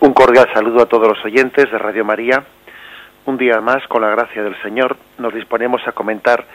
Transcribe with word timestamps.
Un 0.00 0.14
cordial 0.14 0.48
saludo 0.54 0.80
a 0.80 0.86
todos 0.86 1.08
los 1.08 1.22
oyentes 1.26 1.70
de 1.70 1.76
Radio 1.76 2.06
María. 2.06 2.42
Un 3.26 3.36
día 3.36 3.60
más, 3.60 3.86
con 3.86 4.00
la 4.00 4.08
gracia 4.08 4.42
del 4.42 4.56
Señor, 4.62 4.96
nos 5.18 5.34
disponemos 5.34 5.86
a 5.86 5.92
comentar 5.92 6.46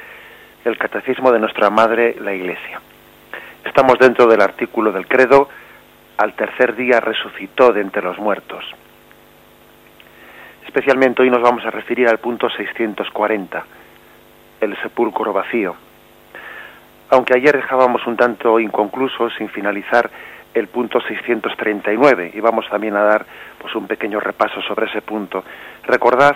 el 0.64 0.76
catecismo 0.80 1.32
de 1.32 1.38
nuestra 1.38 1.70
Madre, 1.70 2.16
la 2.20 2.34
Iglesia. 2.34 2.82
Estamos 3.64 4.00
dentro 4.00 4.26
del 4.26 4.42
artículo 4.42 4.92
del 4.92 5.08
credo, 5.08 5.48
al 6.18 6.34
tercer 6.34 6.76
día 6.76 7.00
resucitó 7.00 7.72
de 7.72 7.82
entre 7.82 8.02
los 8.02 8.18
muertos. 8.18 8.66
Especialmente 10.66 11.22
hoy 11.22 11.30
nos 11.30 11.44
vamos 11.44 11.64
a 11.68 11.70
referir 11.70 12.08
al 12.08 12.18
punto 12.18 12.50
640, 12.50 13.64
el 14.62 14.76
sepulcro 14.82 15.34
vacío. 15.34 15.76
Aunque 17.12 17.36
ayer 17.36 17.56
dejábamos 17.56 18.08
un 18.08 18.18
tanto 18.18 18.60
inconcluso, 18.60 19.30
sin 19.30 19.50
finalizar, 19.50 20.10
el 20.56 20.68
punto 20.70 21.02
639 21.02 22.32
y 22.34 22.40
vamos 22.40 22.66
también 22.70 22.96
a 22.96 23.04
dar 23.04 23.26
pues 23.60 23.76
un 23.76 23.88
pequeño 23.88 24.20
repaso 24.22 24.62
sobre 24.62 24.88
ese 24.88 25.02
punto. 25.02 25.44
Recordad 25.86 26.36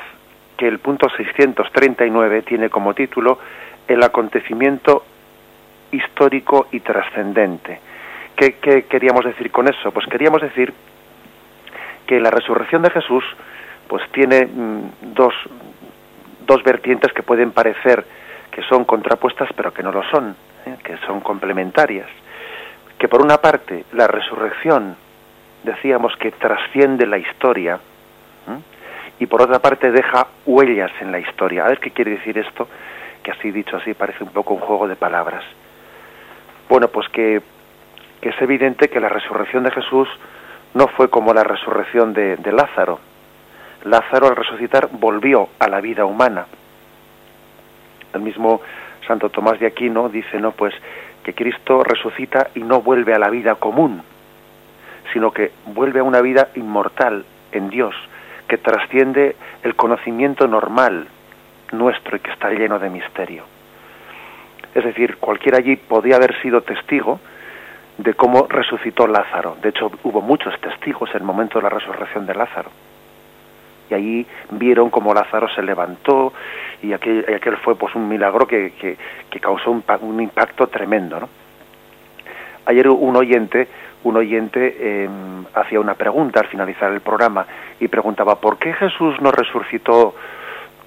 que 0.57 0.67
el 0.67 0.79
punto 0.79 1.07
639 1.09 2.41
tiene 2.41 2.69
como 2.69 2.93
título 2.93 3.39
el 3.87 4.03
acontecimiento 4.03 5.05
histórico 5.91 6.67
y 6.71 6.81
trascendente. 6.81 7.79
¿Qué, 8.35 8.57
¿Qué, 8.61 8.83
queríamos 8.83 9.23
decir 9.23 9.51
con 9.51 9.69
eso? 9.69 9.91
Pues 9.91 10.05
queríamos 10.07 10.41
decir 10.41 10.73
que 12.05 12.19
la 12.19 12.29
resurrección 12.29 12.81
de 12.81 12.91
Jesús 12.91 13.23
pues 13.88 14.03
tiene 14.11 14.45
mm, 14.45 15.13
dos, 15.13 15.33
dos 16.45 16.61
vertientes 16.63 17.13
que 17.13 17.23
pueden 17.23 17.51
parecer 17.51 18.05
que 18.51 18.63
son 18.63 18.83
contrapuestas 18.83 19.49
pero 19.55 19.73
que 19.73 19.81
no 19.81 19.93
lo 19.93 20.03
son, 20.11 20.35
¿eh? 20.65 20.75
que 20.83 20.97
son 21.07 21.21
complementarias 21.21 22.09
que 22.99 23.08
por 23.08 23.21
una 23.21 23.38
parte 23.38 23.85
la 23.94 24.08
resurrección 24.08 24.95
decíamos 25.63 26.16
que 26.17 26.31
trasciende 26.31 27.08
la 27.08 27.17
historia 27.17 27.80
y 29.20 29.25
por 29.25 29.41
otra 29.41 29.59
parte 29.59 29.91
deja 29.91 30.27
huellas 30.45 30.91
en 31.02 31.11
la 31.11 31.19
historia. 31.19 31.66
A 31.66 31.69
ver 31.69 31.80
qué 31.80 31.91
quiere 31.91 32.11
decir 32.11 32.38
esto, 32.38 32.67
que 33.22 33.31
así 33.31 33.52
dicho 33.52 33.75
así 33.75 33.94
parece 33.94 34.23
un 34.23 34.30
poco 34.30 34.53
un 34.53 34.61
juego 34.61 34.88
de 34.88 34.95
palabras. 34.95 35.44
Bueno, 36.69 36.88
pues 36.88 37.09
que, 37.09 37.41
es 38.22 38.41
evidente 38.41 38.88
que 38.88 39.00
la 39.02 39.09
resurrección 39.09 39.63
de 39.63 39.72
Jesús 39.72 40.08
no 40.73 40.88
fue 40.88 41.09
como 41.09 41.34
la 41.34 41.44
resurrección 41.44 42.13
de 42.13 42.52
Lázaro. 42.52 43.00
Lázaro 43.84 44.28
al 44.28 44.36
resucitar 44.36 44.88
volvió 44.91 45.50
a 45.59 45.67
la 45.67 45.81
vida 45.81 46.06
humana. 46.06 46.45
El 48.13 48.22
mismo 48.22 48.61
Santo 49.08 49.30
Tomás 49.30 49.59
de 49.59 49.67
Aquino 49.67 50.09
dice, 50.09 50.39
no, 50.39 50.52
pues 50.52 50.73
que 51.30 51.44
Cristo 51.44 51.83
resucita 51.83 52.47
y 52.55 52.61
no 52.61 52.81
vuelve 52.81 53.13
a 53.13 53.19
la 53.19 53.30
vida 53.30 53.53
común, 53.55 54.02
sino 55.13 55.31
que 55.31 55.52
vuelve 55.67 55.99
a 55.99 56.03
una 56.03 56.22
vida 56.22 56.49
inmortal 56.55 57.23
en 57.52 57.69
Dios, 57.69 57.94
que 58.47 58.58
trasciende 58.58 59.35
el 59.61 59.75
conocimiento 59.75 60.47
normal 60.47 61.07
nuestro 61.72 62.17
y 62.17 62.19
que 62.19 62.31
está 62.31 62.50
lleno 62.50 62.80
de 62.80 62.89
misterio. 62.89 63.44
Es 64.73 64.83
decir, 64.83 65.17
cualquiera 65.17 65.59
allí 65.59 65.75
podía 65.75 66.16
haber 66.16 66.39
sido 66.41 66.61
testigo 66.61 67.19
de 68.00 68.16
cómo 68.16 68.47
resucitó 68.50 69.05
Lázaro. 69.05 69.55
De 69.61 69.69
hecho, 69.69 69.91
hubo 70.03 70.22
muchos 70.22 70.59
testigos 70.61 71.11
en 71.11 71.17
el 71.17 71.23
momento 71.23 71.59
de 71.59 71.63
la 71.63 71.69
resurrección 71.69 72.25
de 72.25 72.33
Lázaro. 72.33 72.72
Y 73.89 73.93
allí 73.93 74.27
vieron 74.51 74.89
cómo 74.89 75.13
Lázaro 75.13 75.47
se 75.49 75.61
levantó 75.61 76.33
y 76.81 76.93
aquel, 76.93 77.25
aquel 77.35 77.57
fue 77.57 77.75
pues 77.75 77.95
un 77.95 78.07
milagro 78.07 78.45
que, 78.45 78.73
que, 78.79 78.97
que 79.29 79.39
causó 79.39 79.71
un, 79.71 80.21
impacto 80.21 80.67
tremendo. 80.67 81.19
¿no? 81.19 81.29
Ayer 82.65 82.87
un 82.87 83.15
oyente, 83.15 83.67
un 84.03 84.17
oyente 84.17 84.77
eh, 84.79 85.09
hacía 85.55 85.79
una 85.79 85.95
pregunta 85.95 86.39
al 86.39 86.47
finalizar 86.47 86.91
el 86.91 87.01
programa 87.01 87.45
y 87.79 87.87
preguntaba 87.87 88.39
¿por 88.39 88.57
qué 88.57 88.73
Jesús 88.73 89.19
no 89.21 89.31
resucitó 89.31 90.13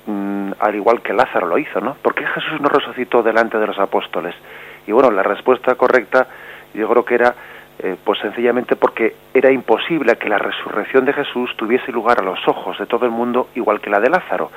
mmm, 0.06 0.52
al 0.60 0.74
igual 0.74 1.02
que 1.02 1.12
Lázaro 1.12 1.46
lo 1.46 1.58
hizo? 1.58 1.80
¿no? 1.80 1.94
¿Por 1.94 2.14
qué 2.14 2.24
Jesús 2.24 2.60
no 2.60 2.68
resucitó 2.68 3.22
delante 3.22 3.58
de 3.58 3.66
los 3.66 3.78
apóstoles? 3.78 4.34
Y 4.86 4.92
bueno, 4.92 5.10
la 5.10 5.22
respuesta 5.22 5.74
correcta 5.74 6.26
yo 6.74 6.88
creo 6.88 7.04
que 7.04 7.14
era 7.16 7.34
eh, 7.78 7.96
pues 8.04 8.18
sencillamente 8.20 8.76
porque 8.76 9.14
era 9.34 9.50
imposible 9.50 10.16
que 10.16 10.28
la 10.28 10.38
resurrección 10.38 11.04
de 11.04 11.12
Jesús 11.12 11.50
tuviese 11.56 11.90
lugar 11.92 12.20
a 12.20 12.24
los 12.24 12.46
ojos 12.46 12.78
de 12.78 12.86
todo 12.86 13.06
el 13.06 13.12
mundo 13.12 13.48
igual 13.54 13.80
que 13.80 13.90
la 13.90 14.00
de 14.00 14.10
Lázaro 14.10 14.50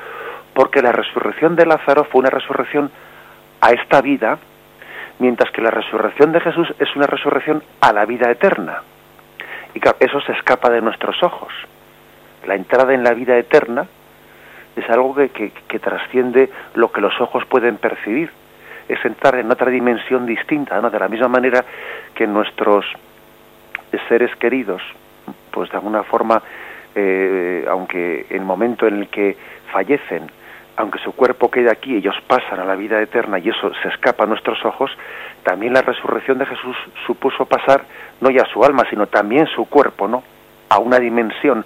porque 0.56 0.81
la 0.81 0.94
resurrección 0.94 1.56
de 1.56 1.66
Lázaro 1.66 2.06
fue 2.06 2.22
una 2.22 2.30
resurrección 2.30 2.90
a 3.59 3.72
esta 3.72 4.02
vida, 4.02 4.40
mientras 5.20 5.52
que 5.52 5.62
la 5.62 5.70
resurrección 5.70 6.31
de 6.31 6.40
Jesús 6.40 6.74
es 6.80 6.96
una 6.96 7.06
resurrección 7.06 7.62
a 7.81 7.92
la 7.92 8.06
vida 8.06 8.31
eterna. 8.31 8.81
Y 9.74 9.82
claro, 9.82 9.97
eso 10.00 10.22
se 10.22 10.32
escapa 10.32 10.70
de 10.70 10.82
nuestros 10.82 11.22
ojos. 11.22 11.53
La 12.47 12.56
entrada 12.56 12.94
en 12.94 13.03
la 13.03 13.14
vida 13.14 13.38
eterna 13.38 13.86
es 14.78 14.90
algo 14.90 15.14
que, 15.14 15.30
que, 15.30 15.52
que 15.68 15.80
trasciende 15.80 16.50
lo 16.74 16.90
que 16.92 17.02
los 17.02 17.20
ojos 17.20 17.46
pueden 17.47 17.76
percibir. 17.76 18.32
Es 18.88 19.03
entrar 19.03 19.35
en 19.35 19.51
otra 19.51 19.72
dimensión 19.72 20.25
distinta, 20.25 20.79
¿no? 20.79 20.90
De 20.90 21.00
la 21.00 21.07
misma 21.07 21.28
manera 21.28 21.66
que 22.13 22.28
nuestros 22.28 22.85
seres 24.07 24.35
queridos, 24.35 24.81
pues 25.51 25.69
de 25.72 25.78
alguna 25.78 26.03
forma, 26.03 26.41
eh, 26.94 27.66
aunque 27.69 28.28
en 28.29 28.38
el 28.38 28.46
momento 28.46 28.88
en 28.88 29.01
el 29.01 29.07
que 29.07 29.38
fallecen, 29.72 30.29
aunque 30.78 31.00
su 31.00 31.13
cuerpo 31.13 31.50
quede 31.50 31.72
aquí, 31.72 31.96
ellos 31.96 32.16
pasan 32.28 32.59
a 32.59 32.66
la 32.66 32.75
vida 32.75 33.01
eterna 33.01 33.40
y 33.40 33.50
eso 33.50 33.72
se 33.81 33.90
escapa 33.90 34.25
a 34.25 34.28
nuestros 34.28 34.63
ojos, 34.66 34.91
también 35.44 35.73
la 35.73 35.81
resurrección 35.81 36.38
de 36.38 36.46
Jesús 36.46 36.75
supuso 37.06 37.46
pasar 37.46 37.84
no 38.19 38.29
ya 38.29 38.46
su 38.52 38.63
alma, 38.63 38.84
sino 38.90 39.07
también 39.07 39.47
su 39.47 39.66
cuerpo, 39.66 40.07
¿no? 40.07 40.23
A 40.69 40.79
una 40.79 41.00
dimensión 41.00 41.66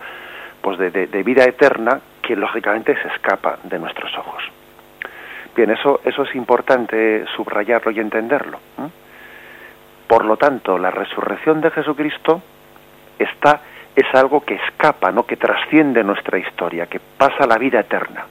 pues 0.62 0.78
de, 0.78 1.24
vida 1.24 1.46
eterna 1.46 2.02
que 2.22 2.36
lógicamente 2.36 2.96
se 3.02 3.08
escapa 3.08 3.58
de 3.64 3.80
nuestros 3.80 4.16
ojos. 4.18 4.44
Bien, 5.60 5.72
eso, 5.72 6.00
eso 6.06 6.24
es 6.24 6.34
importante 6.36 7.26
subrayarlo 7.36 7.92
y 7.92 8.00
entenderlo. 8.00 8.60
¿eh? 8.78 8.88
Por 10.08 10.24
lo 10.24 10.38
tanto, 10.38 10.78
la 10.78 10.90
resurrección 10.90 11.60
de 11.60 11.70
Jesucristo 11.70 12.42
está, 13.20 13.60
es 13.94 14.06
algo 14.14 14.40
que 14.40 14.56
escapa, 14.56 15.12
¿no? 15.12 15.26
que 15.26 15.36
trasciende 15.36 16.02
nuestra 16.02 16.38
historia, 16.38 16.86
que 16.86 17.02
pasa 17.02 17.46
la 17.46 17.58
vida 17.58 17.82
eterna 17.82 18.26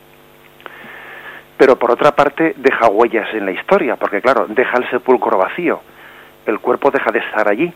pero 1.58 1.76
por 1.76 1.90
otra 1.90 2.12
parte 2.12 2.54
deja 2.56 2.88
huellas 2.88 3.34
en 3.34 3.44
la 3.44 3.50
historia, 3.50 3.96
porque 3.96 4.22
claro, 4.22 4.46
deja 4.48 4.78
el 4.78 4.88
sepulcro 4.88 5.36
vacío, 5.36 5.80
el 6.46 6.60
cuerpo 6.60 6.90
deja 6.90 7.10
de 7.10 7.18
estar 7.18 7.46
allí, 7.46 7.70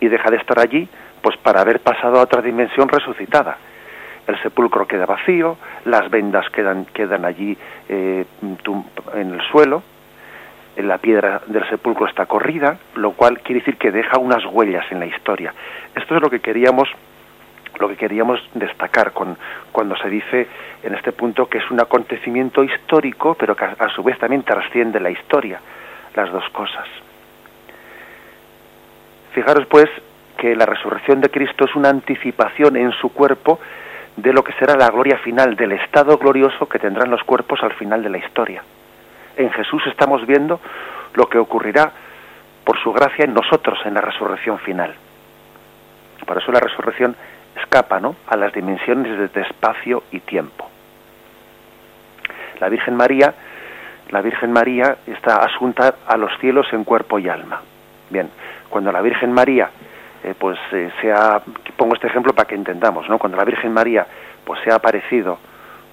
y 0.00 0.08
deja 0.08 0.30
de 0.30 0.36
estar 0.36 0.58
allí 0.60 0.88
pues 1.20 1.36
para 1.38 1.60
haber 1.60 1.80
pasado 1.80 2.20
a 2.20 2.22
otra 2.22 2.40
dimensión 2.40 2.88
resucitada. 2.88 3.58
El 4.28 4.40
sepulcro 4.42 4.86
queda 4.86 5.06
vacío, 5.06 5.56
las 5.86 6.10
vendas 6.10 6.48
quedan, 6.50 6.84
quedan 6.92 7.24
allí 7.24 7.56
eh, 7.88 8.26
en 9.14 9.32
el 9.32 9.40
suelo, 9.50 9.82
la 10.76 10.98
piedra 10.98 11.40
del 11.46 11.66
sepulcro 11.68 12.06
está 12.06 12.26
corrida, 12.26 12.78
lo 12.94 13.12
cual 13.12 13.40
quiere 13.40 13.60
decir 13.60 13.76
que 13.78 13.90
deja 13.90 14.18
unas 14.18 14.44
huellas 14.44 14.84
en 14.92 15.00
la 15.00 15.06
historia. 15.06 15.52
Esto 15.94 16.14
es 16.14 16.22
lo 16.22 16.30
que 16.30 16.40
queríamos 16.40 16.88
lo 17.78 17.88
que 17.88 17.96
queríamos 17.96 18.40
destacar 18.54 19.12
con, 19.12 19.36
cuando 19.70 19.96
se 19.96 20.08
dice 20.08 20.48
en 20.82 20.94
este 20.94 21.12
punto 21.12 21.46
que 21.46 21.58
es 21.58 21.70
un 21.70 21.80
acontecimiento 21.80 22.64
histórico, 22.64 23.34
pero 23.34 23.54
que 23.54 23.64
a, 23.64 23.76
a 23.78 23.88
su 23.90 24.02
vez 24.02 24.18
también 24.18 24.42
trasciende 24.42 24.98
la 24.98 25.10
historia, 25.10 25.60
las 26.16 26.32
dos 26.32 26.48
cosas. 26.50 26.86
Fijaros 29.32 29.66
pues 29.66 29.86
que 30.36 30.56
la 30.56 30.66
resurrección 30.66 31.20
de 31.20 31.30
Cristo 31.30 31.66
es 31.66 31.76
una 31.76 31.90
anticipación 31.90 32.76
en 32.76 32.90
su 32.92 33.12
cuerpo 33.12 33.60
de 34.22 34.32
lo 34.32 34.42
que 34.42 34.52
será 34.54 34.74
la 34.74 34.90
gloria 34.90 35.18
final, 35.18 35.54
del 35.54 35.72
estado 35.72 36.18
glorioso 36.18 36.68
que 36.68 36.80
tendrán 36.80 37.10
los 37.10 37.22
cuerpos 37.22 37.62
al 37.62 37.72
final 37.74 38.02
de 38.02 38.10
la 38.10 38.18
historia. 38.18 38.62
En 39.36 39.50
Jesús 39.50 39.80
estamos 39.86 40.26
viendo 40.26 40.60
lo 41.14 41.28
que 41.28 41.38
ocurrirá 41.38 41.92
por 42.64 42.78
su 42.82 42.92
gracia 42.92 43.24
en 43.24 43.34
nosotros 43.34 43.78
en 43.84 43.94
la 43.94 44.00
resurrección 44.00 44.58
final. 44.58 44.92
Por 46.26 46.36
eso 46.36 46.50
la 46.50 46.58
resurrección 46.58 47.14
escapa 47.56 48.00
¿no? 48.00 48.16
a 48.26 48.36
las 48.36 48.52
dimensiones 48.52 49.32
de 49.32 49.40
espacio 49.40 50.02
y 50.10 50.18
tiempo. 50.20 50.68
La 52.58 52.68
Virgen 52.68 52.96
María, 52.96 53.34
la 54.10 54.20
Virgen 54.20 54.52
María 54.52 54.96
está 55.06 55.36
asunta 55.44 55.94
a 56.08 56.16
los 56.16 56.36
cielos 56.40 56.66
en 56.72 56.82
cuerpo 56.82 57.20
y 57.20 57.28
alma. 57.28 57.62
Bien, 58.10 58.28
cuando 58.68 58.90
la 58.90 59.00
Virgen 59.00 59.32
María, 59.32 59.70
eh, 60.24 60.34
pues 60.38 60.58
eh, 60.72 60.90
pongo 61.76 61.94
este 61.94 62.08
ejemplo 62.08 62.32
para 62.32 62.48
que 62.48 62.54
entendamos, 62.54 63.08
¿no? 63.08 63.18
Cuando 63.18 63.38
la 63.38 63.44
Virgen 63.44 63.72
María, 63.72 64.06
pues 64.44 64.60
se 64.62 64.70
ha 64.70 64.76
aparecido, 64.76 65.38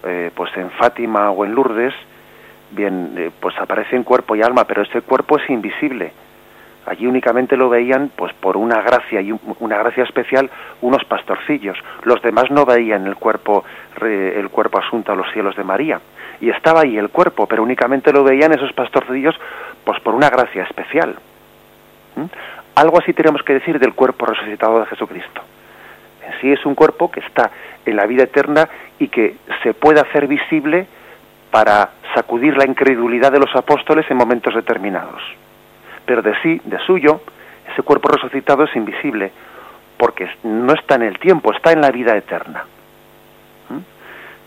eh, 0.04 0.32
pues 0.34 0.56
en 0.58 0.72
Fátima 0.72 1.32
o 1.32 1.46
en 1.46 1.54
Lourdes, 1.54 1.94
bien, 2.72 3.14
eh, 3.18 3.32
pues 3.40 3.58
aparece 3.60 3.96
en 3.96 4.04
cuerpo 4.04 4.36
y 4.36 4.42
alma, 4.42 4.66
pero 4.66 4.82
este 4.82 5.02
cuerpo 5.02 5.38
es 5.38 5.50
invisible 5.50 6.12
allí 6.86 7.08
únicamente 7.08 7.58
lo 7.58 7.70
veían 7.70 8.12
pues 8.16 8.34
por 8.34 8.58
una 8.58 8.82
gracia 8.82 9.22
y 9.22 9.34
una 9.60 9.78
gracia 9.78 10.04
especial 10.04 10.50
unos 10.82 11.04
pastorcillos 11.06 11.78
los 12.04 12.22
demás 12.22 12.52
no 12.52 12.66
veían 12.66 13.08
el 13.08 13.16
cuerpo 13.16 13.64
el 14.02 14.50
cuerpo 14.50 14.80
asunto 14.80 15.12
a 15.12 15.16
los 15.16 15.32
cielos 15.34 15.56
de 15.56 15.64
María 15.64 16.00
y 16.40 16.50
estaba 16.50 16.82
ahí 16.82 16.98
el 16.98 17.10
cuerpo 17.10 17.48
pero 17.48 17.64
únicamente 17.64 18.12
lo 18.12 18.24
veían 18.24 18.54
esos 18.54 18.72
pastorcillos 18.74 19.36
pues 19.84 20.00
por 20.02 20.14
una 20.14 20.30
gracia 20.30 20.64
especial 20.64 21.16
¿Mm? 22.16 22.26
Algo 22.76 23.00
así 23.00 23.14
tenemos 23.14 23.42
que 23.44 23.54
decir 23.54 23.80
del 23.80 23.94
cuerpo 23.94 24.26
resucitado 24.26 24.80
de 24.80 24.86
Jesucristo 24.88 25.42
En 26.26 26.40
sí 26.42 26.52
es 26.52 26.66
un 26.66 26.76
cuerpo 26.76 27.10
que 27.10 27.22
está 27.22 27.52
en 27.86 27.96
la 27.96 28.06
vida 28.06 28.24
eterna 28.24 28.68
y 29.00 29.08
que 29.08 29.38
se 29.64 29.74
puede 29.74 30.02
hacer 30.02 30.28
visible 30.28 30.88
para 31.52 31.92
sacudir 32.14 32.58
la 32.58 32.66
incredulidad 32.66 33.32
de 33.32 33.40
los 33.40 33.56
apóstoles 33.56 34.06
en 34.10 34.18
momentos 34.18 34.54
determinados. 34.54 35.22
Pero 36.06 36.22
de 36.22 36.34
sí, 36.42 36.62
de 36.66 36.78
suyo, 36.80 37.22
ese 37.72 37.82
cuerpo 37.82 38.10
resucitado 38.10 38.64
es 38.66 38.76
invisible, 38.76 39.32
porque 39.98 40.30
no 40.44 40.74
está 40.74 40.96
en 40.96 41.04
el 41.04 41.18
tiempo, 41.18 41.54
está 41.54 41.72
en 41.72 41.82
la 41.82 41.92
vida 41.92 42.16
eterna. 42.16 42.66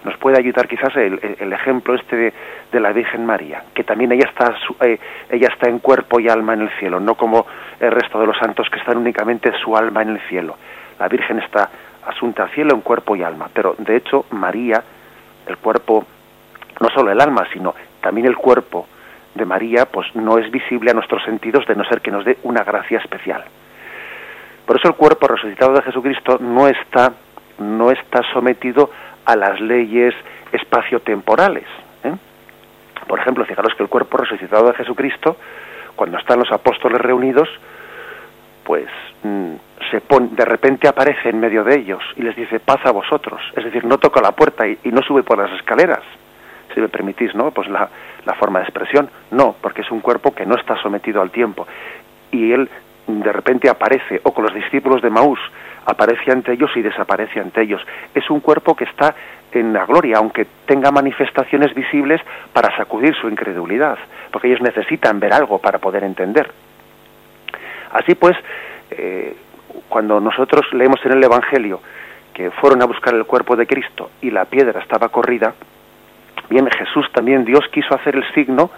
Nos 0.04 0.16
puede 0.18 0.38
ayudar 0.38 0.68
quizás 0.68 0.94
el, 0.96 1.52
ejemplo 1.52 1.94
este 1.94 2.32
de, 2.70 2.80
la 2.80 2.92
Virgen 2.92 3.26
María, 3.26 3.64
que 3.74 3.82
también 3.82 4.12
ella 4.12 4.28
está, 4.28 4.54
eh, 4.86 4.98
ella 5.28 5.48
está 5.48 5.68
en 5.68 5.80
cuerpo 5.80 6.20
y 6.20 6.28
alma 6.28 6.54
en 6.54 6.62
el 6.62 6.70
cielo, 6.78 7.00
no 7.00 7.16
como 7.16 7.46
el 7.80 7.90
resto 7.90 8.20
de 8.20 8.26
los 8.26 8.38
santos 8.38 8.68
que 8.70 8.78
están 8.78 8.96
únicamente 8.96 9.52
su 9.62 9.76
alma 9.76 10.02
en 10.02 10.10
el 10.10 10.20
cielo. 10.28 10.56
La 10.98 11.08
Virgen 11.08 11.40
está 11.40 11.68
asunta 12.06 12.44
al 12.44 12.50
cielo 12.50 12.74
en 12.74 12.80
cuerpo 12.80 13.16
y 13.16 13.22
alma, 13.22 13.50
pero 13.52 13.74
de 13.78 13.96
hecho 13.96 14.26
María, 14.30 14.82
el 15.46 15.56
cuerpo, 15.58 16.06
no 16.80 16.88
solo 16.90 17.10
el 17.10 17.20
alma, 17.20 17.46
sino 17.52 17.74
también 18.00 18.26
el 18.26 18.36
cuerpo 18.36 18.86
de 19.34 19.44
María, 19.44 19.86
pues 19.86 20.14
no 20.14 20.38
es 20.38 20.50
visible 20.50 20.90
a 20.90 20.94
nuestros 20.94 21.22
sentidos 21.24 21.66
de 21.66 21.74
no 21.74 21.84
ser 21.84 22.00
que 22.00 22.10
nos 22.10 22.24
dé 22.24 22.38
una 22.44 22.64
gracia 22.64 22.98
especial. 22.98 23.44
Por 24.66 24.76
eso 24.76 24.88
el 24.88 24.94
cuerpo 24.94 25.26
resucitado 25.28 25.72
de 25.72 25.82
Jesucristo 25.82 26.38
no 26.40 26.68
está, 26.68 27.14
no 27.58 27.90
está 27.90 28.20
sometido 28.34 28.90
a 28.90 29.07
las 29.36 29.60
leyes 29.60 30.14
espaciotemporales. 30.52 31.66
¿eh? 32.04 32.14
Por 33.06 33.18
ejemplo, 33.18 33.44
fijaros 33.44 33.74
que 33.74 33.82
el 33.82 33.88
cuerpo 33.88 34.18
resucitado 34.18 34.68
de 34.68 34.74
Jesucristo, 34.74 35.36
cuando 35.96 36.18
están 36.18 36.38
los 36.38 36.50
apóstoles 36.52 37.00
reunidos, 37.00 37.48
pues 38.64 38.88
mm, 39.22 39.54
se 39.90 40.00
pone, 40.00 40.28
de 40.32 40.44
repente 40.44 40.88
aparece 40.88 41.30
en 41.30 41.40
medio 41.40 41.64
de 41.64 41.78
ellos 41.78 42.02
y 42.16 42.22
les 42.22 42.36
dice 42.36 42.60
paz 42.60 42.80
a 42.84 42.92
vosotros, 42.92 43.40
es 43.56 43.64
decir, 43.64 43.84
no 43.84 43.98
toca 43.98 44.20
la 44.20 44.32
puerta 44.32 44.66
y, 44.66 44.78
no 44.84 45.02
sube 45.02 45.22
por 45.22 45.38
las 45.38 45.50
escaleras, 45.52 46.02
si 46.74 46.80
me 46.80 46.88
permitís, 46.88 47.34
¿no? 47.34 47.50
Pues 47.50 47.68
la, 47.68 47.88
la 48.26 48.34
forma 48.34 48.58
de 48.58 48.66
expresión, 48.66 49.08
no, 49.30 49.56
porque 49.60 49.80
es 49.80 49.90
un 49.90 50.00
cuerpo 50.00 50.34
que 50.34 50.44
no 50.44 50.54
está 50.54 50.76
sometido 50.82 51.22
al 51.22 51.30
tiempo. 51.30 51.66
Y 52.30 52.52
él 52.52 52.68
de 53.06 53.32
repente 53.32 53.70
aparece, 53.70 54.20
o 54.22 54.32
con 54.32 54.44
los 54.44 54.54
discípulos 54.54 55.00
de 55.00 55.08
Maús, 55.08 55.40
aparece 55.86 56.30
ante 56.30 56.52
ellos 56.52 56.70
y 56.76 56.82
desaparece 56.82 57.40
ante 57.40 57.62
ellos. 57.62 57.84
Es 58.14 58.28
un 58.30 58.40
cuerpo 58.40 58.74
que 58.74 58.84
está 58.84 59.14
en 59.52 59.72
la 59.72 59.86
gloria, 59.86 60.18
aunque 60.18 60.46
tenga 60.66 60.90
manifestaciones 60.90 61.74
visibles 61.74 62.20
para 62.52 62.76
sacudir 62.76 63.14
su 63.14 63.28
incredulidad, 63.28 63.98
porque 64.30 64.48
ellos 64.48 64.60
necesitan 64.60 65.20
ver 65.20 65.32
algo 65.32 65.58
para 65.58 65.78
poder 65.78 66.04
entender. 66.04 66.50
Así 67.92 68.14
pues, 68.14 68.36
eh, 68.90 69.34
cuando 69.88 70.20
nosotros 70.20 70.66
leemos 70.72 71.00
en 71.04 71.12
el 71.12 71.24
Evangelio 71.24 71.80
que 72.34 72.50
fueron 72.50 72.82
a 72.82 72.86
buscar 72.86 73.14
el 73.14 73.24
cuerpo 73.24 73.56
de 73.56 73.66
Cristo 73.66 74.10
y 74.20 74.30
la 74.30 74.44
piedra 74.44 74.80
estaba 74.80 75.08
corrida, 75.08 75.54
bien 76.50 76.68
Jesús 76.70 77.10
también 77.12 77.44
Dios 77.44 77.66
quiso 77.72 77.94
hacer 77.94 78.14
el 78.16 78.24
signo 78.34 78.70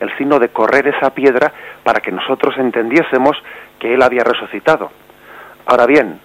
el 0.00 0.16
signo 0.16 0.38
de 0.38 0.48
correr 0.48 0.88
esa 0.88 1.10
piedra 1.14 1.52
para 1.84 2.00
que 2.00 2.10
nosotros 2.10 2.56
entendiésemos 2.58 3.36
que 3.78 3.94
Él 3.94 4.02
había 4.02 4.24
resucitado. 4.24 4.90
Ahora 5.66 5.86
bien, 5.86 6.18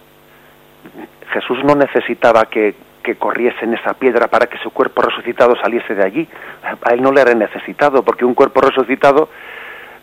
Jesús 1.32 1.64
no 1.64 1.76
necesitaba 1.76 2.46
que, 2.46 2.76
corriesen 3.20 3.72
esa 3.76 3.94
piedra 3.94 4.28
para 4.28 4.48
que 4.48 4.58
su 4.58 4.72
cuerpo 4.72 5.04
resucitado 5.04 5.56
saliese 5.62 5.94
de 5.94 6.04
allí. 6.04 6.28
A 6.64 6.94
Él 6.94 7.04
no 7.04 7.12
le 7.12 7.22
era 7.22 7.36
necesitado, 7.36 8.04
porque 8.04 8.26
un 8.26 8.34
cuerpo 8.34 8.62
resucitado 8.62 9.30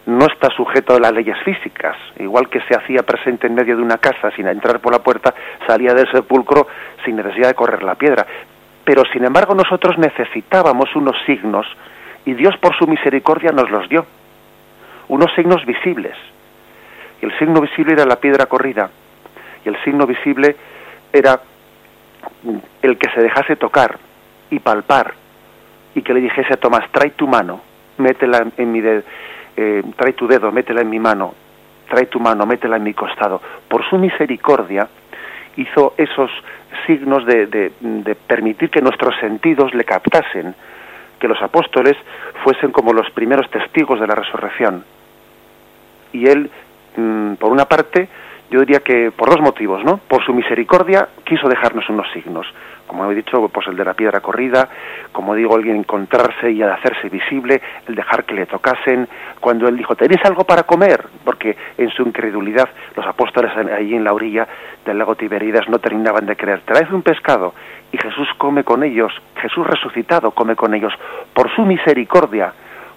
no 0.06 0.26
está 0.26 0.50
sujeto 0.50 0.94
a 0.94 1.00
las 1.00 1.12
leyes 1.12 1.37
físicas. 1.44 1.96
Igual 2.20 2.49
que 2.49 2.61
se 2.61 2.76
hacía 2.76 3.02
presente 3.02 3.49
en 3.49 3.55
medio 3.55 3.76
de 3.76 3.82
una 3.82 3.99
casa 3.99 4.31
sin 4.37 4.46
entrar 4.46 4.79
por 4.81 4.93
la 4.93 5.02
puerta, 5.02 5.34
salía 5.67 5.94
del 5.94 6.11
sepulcro 6.12 6.69
sin 7.05 7.17
necesidad 7.17 7.49
de 7.49 7.55
correr 7.55 7.82
la 7.82 7.96
piedra. 7.96 8.25
Pero 8.85 9.02
sin 9.12 9.25
embargo 9.25 9.55
nosotros 9.55 9.99
necesitábamos 9.99 10.94
unos 10.94 11.17
signos 11.26 11.67
y 12.25 12.35
Dios 12.35 12.56
por 12.58 12.76
su 12.76 12.87
misericordia 12.87 13.50
nos 13.50 13.70
los 13.70 13.88
dio. 13.88 14.06
Unos 15.08 15.32
signos 15.35 15.64
visibles. 15.67 16.17
El 17.20 17.37
signo 17.38 17.61
visible 17.61 17.94
era 17.94 18.05
la 18.05 18.17
piedra 18.17 18.46
corrida 18.46 18.90
y 19.64 19.69
el 19.69 19.76
signo 19.85 20.06
visible 20.06 20.56
era 21.12 21.41
el 22.82 22.99
que 22.99 23.11
se 23.11 23.20
dejase 23.20 23.56
tocar 23.56 23.99
y 24.50 24.59
palpar 24.59 25.14
y 25.94 26.03
que 26.03 26.14
le 26.14 26.20
dijese 26.20 26.55
a 26.55 26.56
Tomás, 26.56 26.91
trae 26.91 27.11
tu 27.11 27.26
mano, 27.26 27.61
métela 27.99 28.47
en 28.56 28.73
mi 28.73 28.81
dedo, 28.81 29.03
eh, 29.56 29.82
trae 29.97 30.14
tu 30.14 30.26
dedo, 30.26 30.50
métela 30.50 30.81
en 30.81 30.91
mi 30.91 30.99
mano, 30.99 31.35
trae 31.88 32.06
tu 32.06 32.19
mano, 32.19 32.47
métela 32.47 32.76
en 32.76 32.85
mi 32.85 32.94
costado. 32.94 33.41
Por 33.69 33.85
su 33.88 33.99
misericordia 33.99 34.88
hizo 35.56 35.94
esos 35.99 36.31
signos 36.87 37.26
de, 37.26 37.47
de 37.47 38.14
permitir 38.14 38.70
que 38.70 38.81
nuestros 38.81 39.14
sentidos 39.20 39.75
le 39.75 39.85
captasen, 39.85 40.55
que 41.19 41.29
los 41.29 41.41
apóstoles 41.43 41.97
fuesen 42.43 42.73
como 42.73 42.93
los 42.93 43.09
primeros 43.11 43.49
testigos 43.50 44.00
de 44.00 44.06
la 44.06 44.14
resurrección. 44.14 44.85
Y 46.12 46.26
él, 46.26 46.50
mm, 46.97 47.35
por 47.35 47.53
una 47.53 47.67
parte, 47.67 48.09
yo 48.52 48.60
diría 48.60 48.81
que 48.81 49.10
por 49.10 49.31
dos 49.31 49.40
motivos, 49.40 49.82
¿no? 49.82 49.96
Por 49.96 50.22
su 50.25 50.34
misericordia 50.34 51.08
quiso 51.25 51.49
dejarnos 51.49 51.88
unos 51.88 52.06
signos, 52.12 52.46
como 52.87 53.10
he 53.10 53.14
dicho, 53.14 53.49
pues 53.49 53.66
el 53.69 53.76
de 53.76 53.84
la 53.87 53.94
piedra 53.94 54.20
corrida, 54.20 54.69
como 55.10 55.34
digo, 55.34 55.56
alguien 55.56 55.76
encontrarse 55.76 56.50
y 56.50 56.62
hacerse 56.62 57.08
visible, 57.08 57.62
el 57.88 57.94
dejar 57.94 58.25
que 58.25 58.34
le 58.34 58.44
tocasen, 58.44 59.08
cuando 59.40 59.66
él 59.66 59.78
dijo, 59.78 59.96
¿tenéis 59.96 60.22
algo 60.26 60.44
para 60.44 60.64
comer? 60.64 61.02
Porque 61.25 61.56
en 61.78 61.88
su 61.88 62.02
incredulidad 62.02 62.69
los 62.94 63.06
apóstoles 63.06 63.50
allí 63.56 63.94
en 63.94 64.04
la 64.04 64.12
orilla 64.12 64.46
del 64.84 64.99
lago 64.99 65.14
Tiberidas 65.14 65.66
no 65.70 65.78
terminaban 65.78 66.26
de 66.26 66.37
creer, 66.37 66.60
traed 66.66 66.93
un 66.93 67.00
pescado, 67.00 67.54
y 67.90 67.96
Jesús 67.96 68.28
come 68.37 68.64
con 68.64 68.82
ellos, 68.82 69.12
Jesús 69.37 69.66
resucitado 69.66 70.32
come 70.32 70.56
con 70.56 70.75
ellos, 70.75 70.93
por 71.32 71.50
su 71.56 71.62
misericordia, 71.62 72.52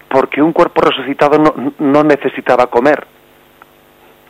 porque 0.08 0.42
un 0.42 0.52
cuerpo 0.52 0.82
resucitado 0.82 1.38
no, 1.78 2.02
necesitaba 2.04 2.66
comer, 2.66 3.06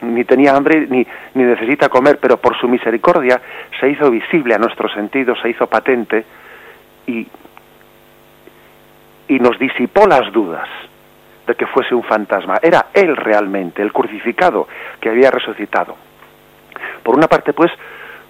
ni 0.03 0.25
tenía 0.25 0.55
hambre 0.55 0.87
ni, 0.89 1.07
ni 1.35 1.43
necesita 1.43 1.89
comer, 1.89 2.19
pero 2.21 2.37
por 2.37 2.57
su 2.59 2.69
misericordia 2.69 3.41
se 3.81 3.89
hizo 3.89 4.11
visible 4.11 4.55
a 4.55 4.59
nuestros 4.59 4.93
sentidos, 4.93 5.39
se 5.41 5.51
hizo 5.51 5.67
patente 5.67 6.25
y, 7.07 7.27
y 9.29 9.39
nos 9.39 9.59
disipó 9.59 10.07
las 10.07 10.33
dudas 10.33 10.69
de 11.47 11.55
que 11.55 11.67
fuese 11.67 11.95
un 11.95 12.03
fantasma. 12.03 12.59
Era 12.63 12.87
Él 12.93 13.17
realmente, 13.17 13.83
el 13.83 13.93
crucificado, 13.93 14.69
que 15.01 15.09
había 15.09 15.31
resucitado. 15.31 15.97
Por 17.03 17.17
una 17.17 17.29
parte, 17.29 17.53
pues, 17.53 17.71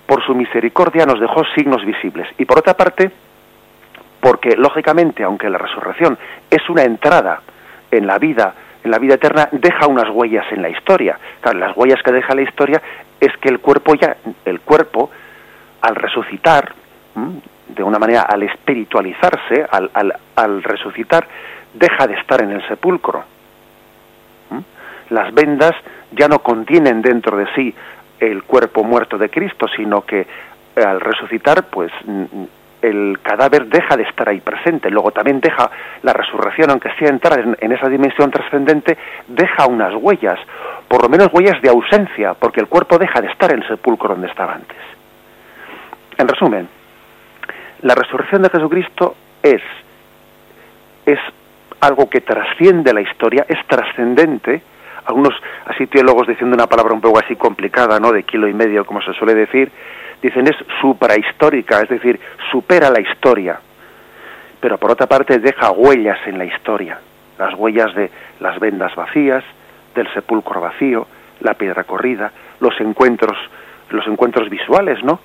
por 0.06 0.24
su 0.24 0.34
misericordia 0.34 1.06
nos 1.06 1.18
dejó 1.18 1.44
signos 1.56 1.84
visibles. 1.84 2.28
Y 2.38 2.44
por 2.44 2.58
otra 2.58 2.74
parte, 2.74 3.10
porque 4.20 4.56
lógicamente, 4.56 5.24
aunque 5.24 5.50
la 5.50 5.58
resurrección 5.58 6.18
es 6.50 6.68
una 6.68 6.84
entrada 6.84 7.40
en 7.90 8.06
la 8.06 8.18
vida, 8.18 8.54
en 8.86 8.92
la 8.92 8.98
vida 8.98 9.14
eterna, 9.14 9.48
deja 9.50 9.88
unas 9.88 10.08
huellas 10.10 10.46
en 10.52 10.62
la 10.62 10.68
historia. 10.68 11.18
las 11.42 11.76
huellas 11.76 12.00
que 12.04 12.12
deja 12.12 12.34
la 12.34 12.42
historia 12.42 12.80
es 13.20 13.36
que 13.38 13.48
el 13.48 13.58
cuerpo 13.58 13.94
ya, 13.94 14.16
el 14.44 14.60
cuerpo, 14.60 15.10
al 15.80 15.96
resucitar, 15.96 16.72
de 17.68 17.82
una 17.82 17.98
manera 17.98 18.22
al 18.22 18.44
espiritualizarse, 18.44 19.66
al, 19.70 19.90
al, 20.36 20.62
resucitar, 20.62 21.26
deja 21.74 22.06
de 22.06 22.14
estar 22.14 22.42
en 22.42 22.52
el 22.52 22.66
sepulcro. 22.68 23.24
Las 25.10 25.34
vendas 25.34 25.72
ya 26.12 26.28
no 26.28 26.38
contienen 26.38 27.02
dentro 27.02 27.36
de 27.36 27.46
sí 27.54 27.74
el 28.20 28.44
cuerpo 28.44 28.84
muerto 28.84 29.18
de 29.18 29.30
Cristo, 29.30 29.66
sino 29.76 30.02
que 30.02 30.20
eh, 30.20 30.26
al 30.82 31.00
resucitar, 31.00 31.64
pues 31.64 31.92
el 32.82 33.18
cadáver 33.22 33.66
deja 33.66 33.96
de 33.96 34.04
estar 34.04 34.28
ahí 34.28 34.40
presente. 34.40 34.90
Luego 34.90 35.10
también 35.10 35.40
deja 35.40 35.70
la 36.02 36.12
resurrección, 36.12 36.70
aunque 36.70 36.90
sea 36.98 37.08
entrar 37.08 37.56
en, 37.58 37.72
esa 37.72 37.88
dimensión 37.88 38.30
trascendente, 38.30 38.96
deja 39.26 39.66
unas 39.66 39.94
huellas, 39.94 40.38
por 40.88 41.02
lo 41.02 41.08
menos 41.08 41.28
huellas 41.32 41.60
de 41.62 41.70
ausencia, 41.70 42.34
porque 42.34 42.60
el 42.60 42.68
cuerpo 42.68 42.98
deja 42.98 43.20
de 43.20 43.28
estar 43.28 43.52
en 43.52 43.62
el 43.62 43.68
sepulcro 43.68 44.10
donde 44.10 44.28
estaba 44.28 44.54
antes. 44.54 44.76
En 46.18 46.28
resumen, 46.28 46.68
la 47.82 47.94
resurrección 47.94 48.42
de 48.42 48.50
Jesucristo 48.50 49.16
es, 49.42 49.62
es 51.04 51.18
algo 51.80 52.08
que 52.08 52.20
trasciende 52.20 52.92
la 52.92 53.00
historia, 53.00 53.44
es 53.48 53.58
trascendente, 53.66 54.62
algunos 55.04 55.34
así 55.66 55.86
teólogos 55.86 56.26
diciendo 56.26 56.54
una 56.54 56.66
palabra 56.66 56.94
un 56.94 57.00
poco 57.00 57.18
así 57.18 57.36
complicada, 57.36 58.00
¿no? 58.00 58.12
De 58.12 58.24
kilo 58.24 58.48
y 58.48 58.54
medio, 58.54 58.84
como 58.84 59.00
se 59.02 59.12
suele 59.12 59.34
decir, 59.34 59.70
dicen 60.22 60.46
es 60.46 60.56
suprahistórica, 60.80 61.80
es 61.80 61.88
decir, 61.88 62.18
supera 62.50 62.90
la 62.90 63.00
historia. 63.00 63.60
Pero 64.60 64.78
por 64.78 64.90
otra 64.90 65.06
parte 65.06 65.38
deja 65.38 65.70
huellas 65.70 66.18
en 66.26 66.38
la 66.38 66.44
historia, 66.44 66.98
las 67.38 67.54
huellas 67.54 67.94
de 67.94 68.10
las 68.40 68.58
vendas 68.58 68.94
vacías, 68.94 69.44
del 69.94 70.12
sepulcro 70.12 70.60
vacío, 70.60 71.06
la 71.40 71.54
piedra 71.54 71.84
corrida, 71.84 72.32
los 72.60 72.78
encuentros, 72.80 73.36
los 73.90 74.06
encuentros 74.06 74.48
visuales, 74.48 75.02
¿no? 75.02 75.20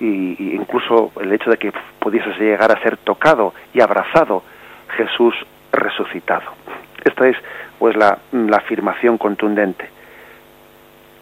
Y, 0.00 0.54
incluso 0.54 1.12
el 1.20 1.32
hecho 1.32 1.50
de 1.50 1.58
que 1.58 1.72
pudiese 1.98 2.30
llegar 2.38 2.72
a 2.72 2.80
ser 2.82 2.96
tocado 2.98 3.54
y 3.72 3.80
abrazado 3.80 4.42
Jesús 4.96 5.34
resucitado. 5.72 6.52
Esta 7.04 7.28
es 7.28 7.36
pues 7.78 7.96
la, 7.96 8.18
afirmación 8.56 9.18
contundente. 9.18 9.88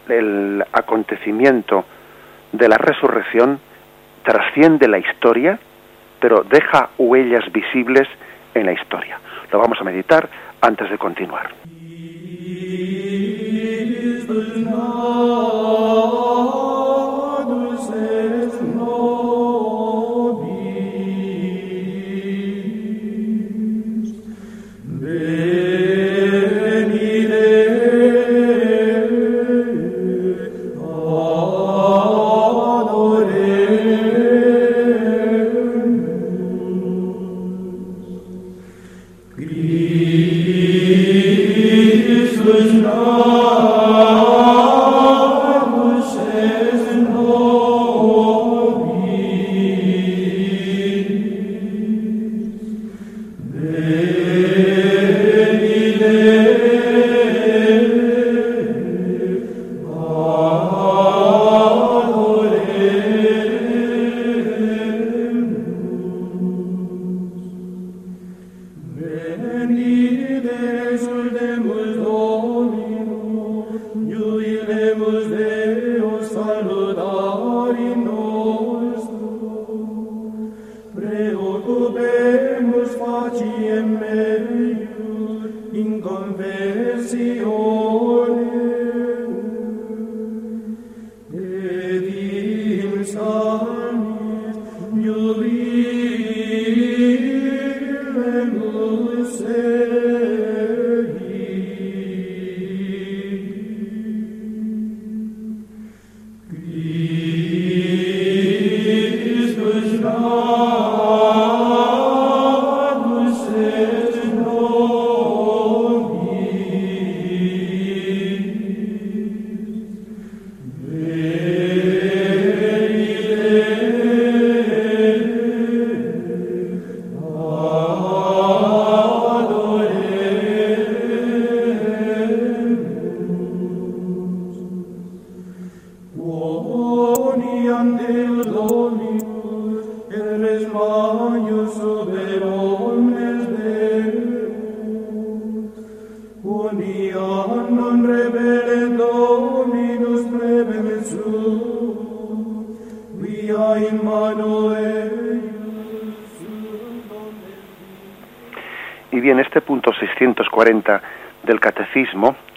El 0.07 0.63
acontecimiento 0.71 1.85
de 2.51 2.67
la 2.67 2.77
resurrección 2.77 3.59
trasciende 4.23 4.87
la 4.87 4.99
historia, 4.99 5.59
pero 6.19 6.43
deja 6.43 6.89
huellas 6.97 7.51
visibles 7.51 8.07
en 8.53 8.65
la 8.65 8.73
historia. 8.73 9.19
Lo 9.51 9.59
vamos 9.59 9.79
a 9.81 9.83
meditar 9.83 10.29
antes 10.61 10.89
de 10.89 10.97
continuar. 10.97 11.49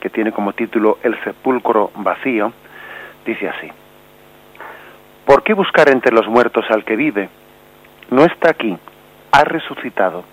Que 0.01 0.11
tiene 0.11 0.33
como 0.33 0.53
título 0.53 0.99
El 1.03 1.19
sepulcro 1.25 1.91
vacío, 1.97 2.53
dice 3.27 3.49
así. 3.49 3.71
¿Por 5.25 5.43
qué 5.43 5.55
buscar 5.55 5.89
entre 5.89 6.13
los 6.13 6.29
muertos 6.29 6.65
al 6.71 6.85
que 6.85 6.95
vive? 6.95 7.29
No 8.11 8.25
está 8.25 8.51
aquí, 8.51 8.77
ha 9.33 9.45
resucitado. 9.45 10.25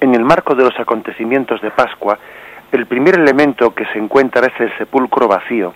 En 0.00 0.14
el 0.14 0.24
marco 0.24 0.54
de 0.54 0.64
los 0.64 0.78
acontecimientos 0.78 1.60
de 1.60 1.70
Pascua, 1.70 2.18
el 2.70 2.86
primer 2.86 3.16
elemento 3.16 3.74
que 3.74 3.84
se 3.86 3.98
encuentra 3.98 4.46
es 4.46 4.60
el 4.60 4.76
sepulcro 4.78 5.28
vacío. 5.28 5.74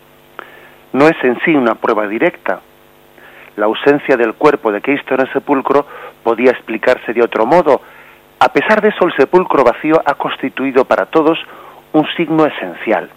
No 0.92 1.08
es 1.08 1.16
en 1.24 1.38
sí 1.44 1.54
una 1.54 1.74
prueba 1.74 2.08
directa. 2.08 2.60
La 3.56 3.66
ausencia 3.66 4.16
del 4.16 4.34
cuerpo 4.34 4.72
de 4.72 4.80
Cristo 4.80 5.14
en 5.14 5.20
el 5.20 5.32
sepulcro 5.32 5.86
podía 6.22 6.52
explicarse 6.52 7.12
de 7.12 7.22
otro 7.22 7.44
modo. 7.44 7.82
A 8.38 8.48
pesar 8.50 8.80
de 8.80 8.88
eso, 8.88 9.04
el 9.04 9.14
sepulcro 9.16 9.62
vacío 9.62 10.00
ha 10.04 10.14
constituido 10.14 10.84
para 10.84 11.06
todos 11.06 11.38
un 11.92 12.06
signo 12.16 12.46
esencial. 12.46 13.10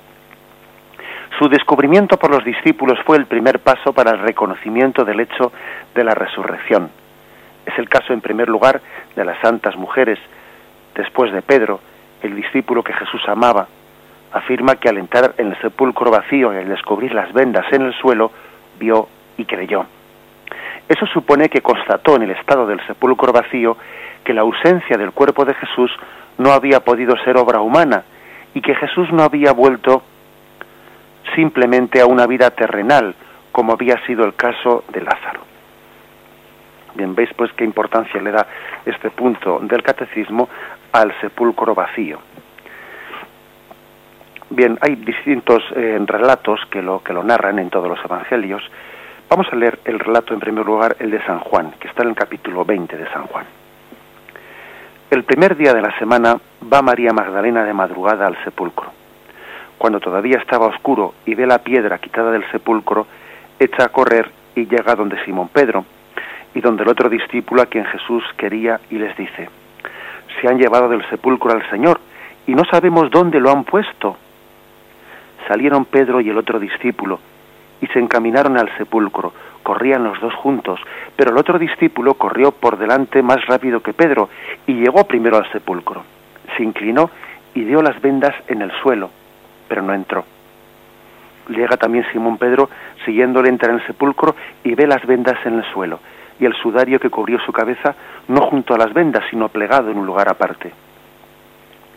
Su 1.38 1.48
descubrimiento 1.48 2.18
por 2.18 2.32
los 2.32 2.44
discípulos 2.44 3.00
fue 3.06 3.18
el 3.18 3.26
primer 3.26 3.60
paso 3.60 3.94
para 3.94 4.12
el 4.12 4.20
reconocimiento 4.20 5.06
del 5.06 5.22
hecho 5.22 5.52
de 5.96 6.04
la 6.04 6.14
resurrección. 6.14 6.90
Es 7.66 7.78
el 7.78 7.88
caso, 7.88 8.14
en 8.14 8.22
primer 8.22 8.50
lugar, 8.50 8.82
de 9.16 9.24
las 9.24 9.40
santas 9.40 9.76
mujeres. 9.78 10.20
Después 10.96 11.32
de 11.32 11.42
Pedro, 11.42 11.80
el 12.22 12.36
discípulo 12.36 12.84
que 12.84 12.94
Jesús 12.94 13.22
amaba, 13.28 13.68
afirma 14.34 14.76
que 14.76 14.90
al 14.90 14.98
entrar 14.98 15.36
en 15.38 15.48
el 15.48 15.62
sepulcro 15.62 16.12
vacío 16.12 16.54
y 16.54 16.58
al 16.58 16.68
descubrir 16.68 17.14
las 17.14 17.32
vendas 17.32 17.66
en 17.72 17.84
el 17.84 17.94
suelo, 17.94 18.32
vio 18.80 19.08
y 19.38 19.46
creyó. 19.46 19.86
Eso 20.90 21.06
supone 21.06 21.50
que 21.50 21.62
constató 21.62 22.16
en 22.16 22.24
el 22.24 22.32
estado 22.32 22.66
del 22.66 22.86
sepulcro 22.88 23.32
vacío 23.32 23.78
que 24.24 24.34
la 24.34 24.42
ausencia 24.42 24.98
del 24.98 25.12
cuerpo 25.12 25.46
de 25.46 25.54
Jesús 25.54 25.92
no 26.38 26.52
había 26.52 26.80
podido 26.82 27.16
ser 27.24 27.38
obra 27.38 27.62
humana 27.62 28.04
y 28.54 28.62
que 28.62 28.76
Jesús 28.76 29.12
no 29.12 29.24
había 29.24 29.52
vuelto 29.52 30.04
simplemente 31.36 32.02
a 32.02 32.06
una 32.06 32.26
vida 32.26 32.50
terrenal, 32.52 33.16
como 33.52 33.74
había 33.74 34.04
sido 34.06 34.26
el 34.26 34.36
caso 34.36 34.84
de 34.92 35.02
Lázaro. 35.02 35.42
Bien, 36.96 37.14
veis 37.16 37.30
pues 37.36 37.52
qué 37.54 37.64
importancia 37.64 38.22
le 38.22 38.32
da 38.32 38.48
este 38.86 39.10
punto 39.12 39.60
del 39.62 39.84
catecismo 39.84 40.50
al 40.92 41.14
sepulcro 41.22 41.76
vacío. 41.76 42.20
Bien, 44.50 44.80
hay 44.82 44.96
distintos 44.96 45.64
eh, 45.76 46.00
relatos 46.06 46.60
que 46.72 46.82
lo, 46.82 47.04
que 47.04 47.14
lo 47.14 47.24
narran 47.24 47.60
en 47.60 47.70
todos 47.70 47.88
los 47.88 48.04
evangelios. 48.04 48.64
Vamos 49.30 49.48
a 49.52 49.56
leer 49.56 49.80
el 49.86 50.00
relato 50.00 50.34
en 50.34 50.40
primer 50.40 50.66
lugar, 50.66 50.96
el 51.00 51.12
de 51.12 51.24
San 51.24 51.40
Juan, 51.40 51.72
que 51.80 51.88
está 51.88 52.02
en 52.02 52.10
el 52.10 52.16
capítulo 52.16 52.66
20 52.66 52.98
de 52.98 53.08
San 53.12 53.28
Juan. 53.28 53.59
El 55.10 55.24
primer 55.24 55.58
día 55.58 55.74
de 55.74 55.82
la 55.82 55.98
semana 55.98 56.40
va 56.72 56.84
María 56.84 57.12
Magdalena 57.14 57.64
de 57.64 57.74
madrugada 57.74 58.28
al 58.28 58.38
sepulcro. 58.44 58.92
Cuando 59.80 60.00
todavía 60.00 60.38
estaba 60.38 60.68
oscuro 60.68 61.16
y 61.26 61.34
ve 61.34 61.48
la 61.48 61.64
piedra 61.64 61.98
quitada 61.98 62.30
del 62.30 62.48
sepulcro, 62.52 63.08
echa 63.58 63.86
a 63.86 63.90
correr 63.90 64.30
y 64.54 64.68
llega 64.68 64.94
donde 64.94 65.24
Simón 65.26 65.48
Pedro 65.48 65.84
y 66.54 66.62
donde 66.62 66.84
el 66.84 66.90
otro 66.90 67.10
discípulo 67.10 67.64
a 67.64 67.66
quien 67.66 67.86
Jesús 67.86 68.24
quería 68.38 68.80
y 68.92 69.00
les 69.00 69.18
dice, 69.18 69.50
se 70.40 70.48
han 70.48 70.60
llevado 70.60 70.88
del 70.90 71.04
sepulcro 71.10 71.54
al 71.54 71.68
Señor 71.72 72.00
y 72.46 72.54
no 72.54 72.64
sabemos 72.66 73.10
dónde 73.10 73.40
lo 73.40 73.50
han 73.50 73.64
puesto. 73.64 74.16
Salieron 75.48 75.86
Pedro 75.86 76.22
y 76.22 76.30
el 76.30 76.38
otro 76.38 76.60
discípulo 76.60 77.20
y 77.82 77.88
se 77.88 77.98
encaminaron 77.98 78.60
al 78.60 78.70
sepulcro. 78.78 79.34
Corrían 79.64 80.04
los 80.04 80.20
dos 80.20 80.34
juntos, 80.36 80.80
pero 81.16 81.32
el 81.32 81.38
otro 81.38 81.60
discípulo 81.60 82.16
corrió 82.16 82.52
por 82.52 82.78
delante 82.78 83.22
más 83.22 83.46
rápido 83.46 83.82
que 83.82 83.94
Pedro 83.94 84.30
y 84.66 84.74
llegó 84.74 85.06
primero 85.06 85.38
al 85.38 85.52
sepulcro. 85.52 86.04
Se 86.58 86.64
inclinó 86.64 87.10
y 87.54 87.64
dio 87.64 87.82
las 87.82 88.02
vendas 88.02 88.34
en 88.48 88.62
el 88.62 88.72
suelo, 88.82 89.10
pero 89.68 89.82
no 89.82 89.94
entró. 89.94 90.24
Llega 91.50 91.78
también 91.78 92.06
Simón 92.12 92.38
Pedro, 92.38 92.70
siguiéndole 93.06 93.50
entra 93.50 93.70
en 93.70 93.80
el 93.80 93.88
sepulcro 93.88 94.36
y 94.64 94.76
ve 94.76 94.88
las 94.88 95.06
vendas 95.06 95.38
en 95.46 95.60
el 95.60 95.66
suelo 95.74 96.00
y 96.40 96.46
el 96.46 96.56
sudario 96.56 97.00
que 97.00 97.10
cubrió 97.10 97.40
su 97.40 97.52
cabeza 97.52 97.96
no 98.28 98.42
junto 98.42 98.74
a 98.74 98.78
las 98.78 98.94
vendas, 98.94 99.24
sino 99.30 99.50
plegado 99.50 99.92
en 99.92 99.98
un 99.98 100.06
lugar 100.06 100.30
aparte. 100.30 100.72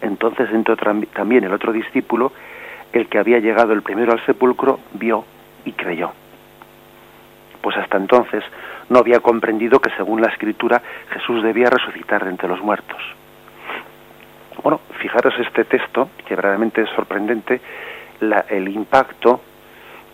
Entonces 0.00 0.50
entró 0.50 0.76
también 0.76 1.44
el 1.44 1.52
otro 1.52 1.72
discípulo, 1.72 2.32
el 2.92 3.08
que 3.08 3.18
había 3.18 3.38
llegado 3.38 3.72
el 3.72 3.82
primero 3.82 4.12
al 4.12 4.24
sepulcro, 4.26 4.80
vio 4.94 5.24
y 5.64 5.72
creyó. 5.72 6.12
Pues 7.62 7.76
hasta 7.76 7.96
entonces 7.96 8.44
no 8.90 8.98
había 8.98 9.20
comprendido 9.20 9.80
que 9.80 9.90
según 9.96 10.20
la 10.20 10.28
escritura 10.28 10.82
Jesús 11.10 11.42
debía 11.42 11.70
resucitar 11.70 12.24
de 12.24 12.30
entre 12.30 12.48
los 12.48 12.60
muertos. 12.60 13.00
Bueno, 14.62 14.80
fijaros 14.98 15.34
este 15.38 15.64
texto, 15.64 16.10
que 16.26 16.36
verdaderamente 16.36 16.82
es 16.82 16.90
sorprendente, 16.90 17.60
el 18.50 18.68
impacto, 18.68 19.40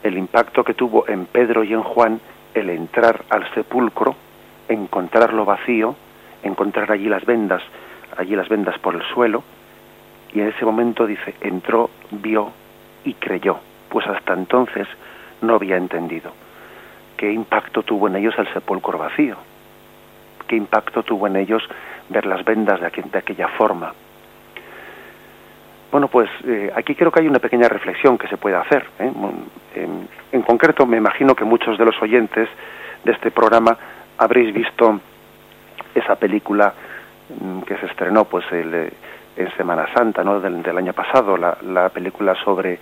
el 0.03 0.17
impacto 0.17 0.63
que 0.63 0.75
tuvo 0.75 1.09
en 1.09 1.27
Pedro 1.27 1.65
y 1.65 1.73
en 1.73 1.83
Juan 1.83 2.21
el 2.55 2.71
entrar 2.71 3.25
al 3.31 3.53
sepulcro, 3.53 4.15
encontrarlo 4.69 5.45
vacío, 5.45 5.97
encontrar 6.43 6.93
allí 6.93 7.09
las 7.09 7.25
vendas, 7.25 7.63
allí 8.17 8.37
las 8.37 8.49
vendas 8.49 8.79
por 8.79 8.95
el 8.95 9.03
suelo, 9.15 9.43
y 10.33 10.41
en 10.41 10.49
ese 10.49 10.65
momento 10.65 11.07
dice, 11.07 11.35
entró, 11.41 11.91
vio 12.11 12.53
y 13.05 13.15
creyó, 13.15 13.59
pues 13.89 14.07
hasta 14.07 14.35
entonces 14.35 14.87
no 15.41 15.55
había 15.55 15.77
entendido. 15.77 16.33
¿Qué 17.19 17.33
impacto 17.33 17.83
tuvo 17.83 18.07
en 18.07 18.15
ellos 18.15 18.33
el 18.39 18.47
sepulcro 18.53 18.97
vacío? 18.97 19.37
¿Qué 20.47 20.55
impacto 20.55 21.03
tuvo 21.03 21.27
en 21.27 21.35
ellos 21.35 21.63
ver 22.09 22.25
las 22.25 22.45
vendas 22.45 22.81
de, 22.81 22.87
aquella 22.87 23.49
forma? 23.49 23.93
Bueno, 25.91 26.07
pues 26.07 26.31
eh, 26.47 26.71
aquí 26.77 26.95
creo 26.95 27.11
que 27.11 27.21
hay 27.21 27.27
una 27.27 27.41
pequeña 27.41 27.69
reflexión 27.69 28.17
que 28.17 28.29
se 28.29 28.37
puede 28.37 28.55
hacer. 28.55 28.87
¿eh? 29.01 29.13
En, 30.31 30.43
concreto, 30.43 30.87
me 30.87 30.97
imagino 30.97 31.35
que 31.35 31.45
muchos 31.45 31.77
de 31.77 31.85
los 31.85 32.01
oyentes 32.01 32.49
de 33.05 33.13
este 33.13 33.33
programa 33.33 33.77
habréis 34.17 34.55
visto 34.55 35.01
esa 35.97 36.15
película 36.15 36.73
mm, 37.41 37.63
que 37.63 37.79
se 37.79 37.87
estrenó 37.87 38.27
pues 38.27 38.45
el, 38.53 38.93
en 39.37 39.57
Semana 39.57 39.93
Santa 39.93 40.23
¿no? 40.23 40.39
del, 40.39 40.79
año 40.79 40.93
pasado, 40.93 41.37
la, 41.37 41.89
película 41.89 42.37
sobre 42.45 42.79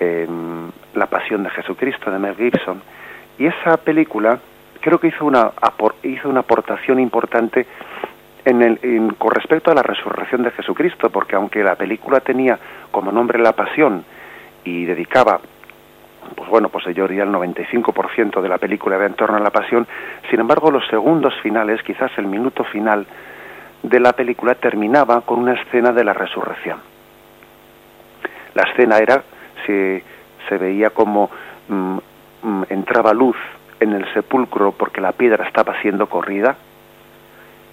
em, 0.00 0.70
la 0.94 1.06
pasión 1.06 1.42
de 1.42 1.50
Jesucristo 1.50 2.10
de 2.10 2.18
Mel 2.18 2.34
Gibson. 2.34 2.80
Y 3.38 3.46
esa 3.46 3.76
película 3.76 4.38
creo 4.80 4.98
que 4.98 5.08
hizo 5.08 5.24
una, 5.24 5.52
hizo 6.02 6.28
una 6.28 6.40
aportación 6.40 6.98
importante 7.00 7.66
en 8.44 8.62
el, 8.62 9.14
con 9.18 9.32
respecto 9.32 9.70
a 9.70 9.74
la 9.74 9.82
resurrección 9.82 10.42
de 10.42 10.50
Jesucristo, 10.52 11.10
porque 11.10 11.36
aunque 11.36 11.62
la 11.62 11.76
película 11.76 12.20
tenía 12.20 12.58
como 12.90 13.12
nombre 13.12 13.38
la 13.38 13.52
pasión 13.52 14.04
y 14.64 14.84
dedicaba 14.84 15.40
pues 16.34 16.50
bueno, 16.50 16.68
pues 16.68 16.84
yo 16.94 17.08
diría 17.08 17.22
el 17.22 17.30
95% 17.30 18.40
de 18.42 18.48
la 18.48 18.58
película 18.58 18.96
era 18.96 19.06
en 19.06 19.14
torno 19.14 19.36
a 19.36 19.40
la 19.40 19.50
pasión, 19.50 19.86
sin 20.28 20.40
embargo 20.40 20.70
los 20.70 20.86
segundos 20.88 21.34
finales, 21.42 21.82
quizás 21.82 22.10
el 22.18 22.26
minuto 22.26 22.64
final, 22.64 23.06
de 23.82 24.00
la 24.00 24.12
película 24.12 24.54
terminaba 24.54 25.20
con 25.22 25.38
una 25.38 25.54
escena 25.54 25.92
de 25.92 26.04
la 26.04 26.12
resurrección. 26.12 26.80
La 28.54 28.64
escena 28.64 28.98
era, 28.98 29.22
se, 29.64 30.02
se 30.48 30.58
veía 30.58 30.90
como 30.90 31.30
mm, 31.68 31.98
entraba 32.68 33.12
luz 33.12 33.36
en 33.80 33.92
el 33.92 34.12
sepulcro 34.12 34.72
porque 34.72 35.00
la 35.00 35.12
piedra 35.12 35.46
estaba 35.46 35.80
siendo 35.80 36.08
corrida, 36.08 36.56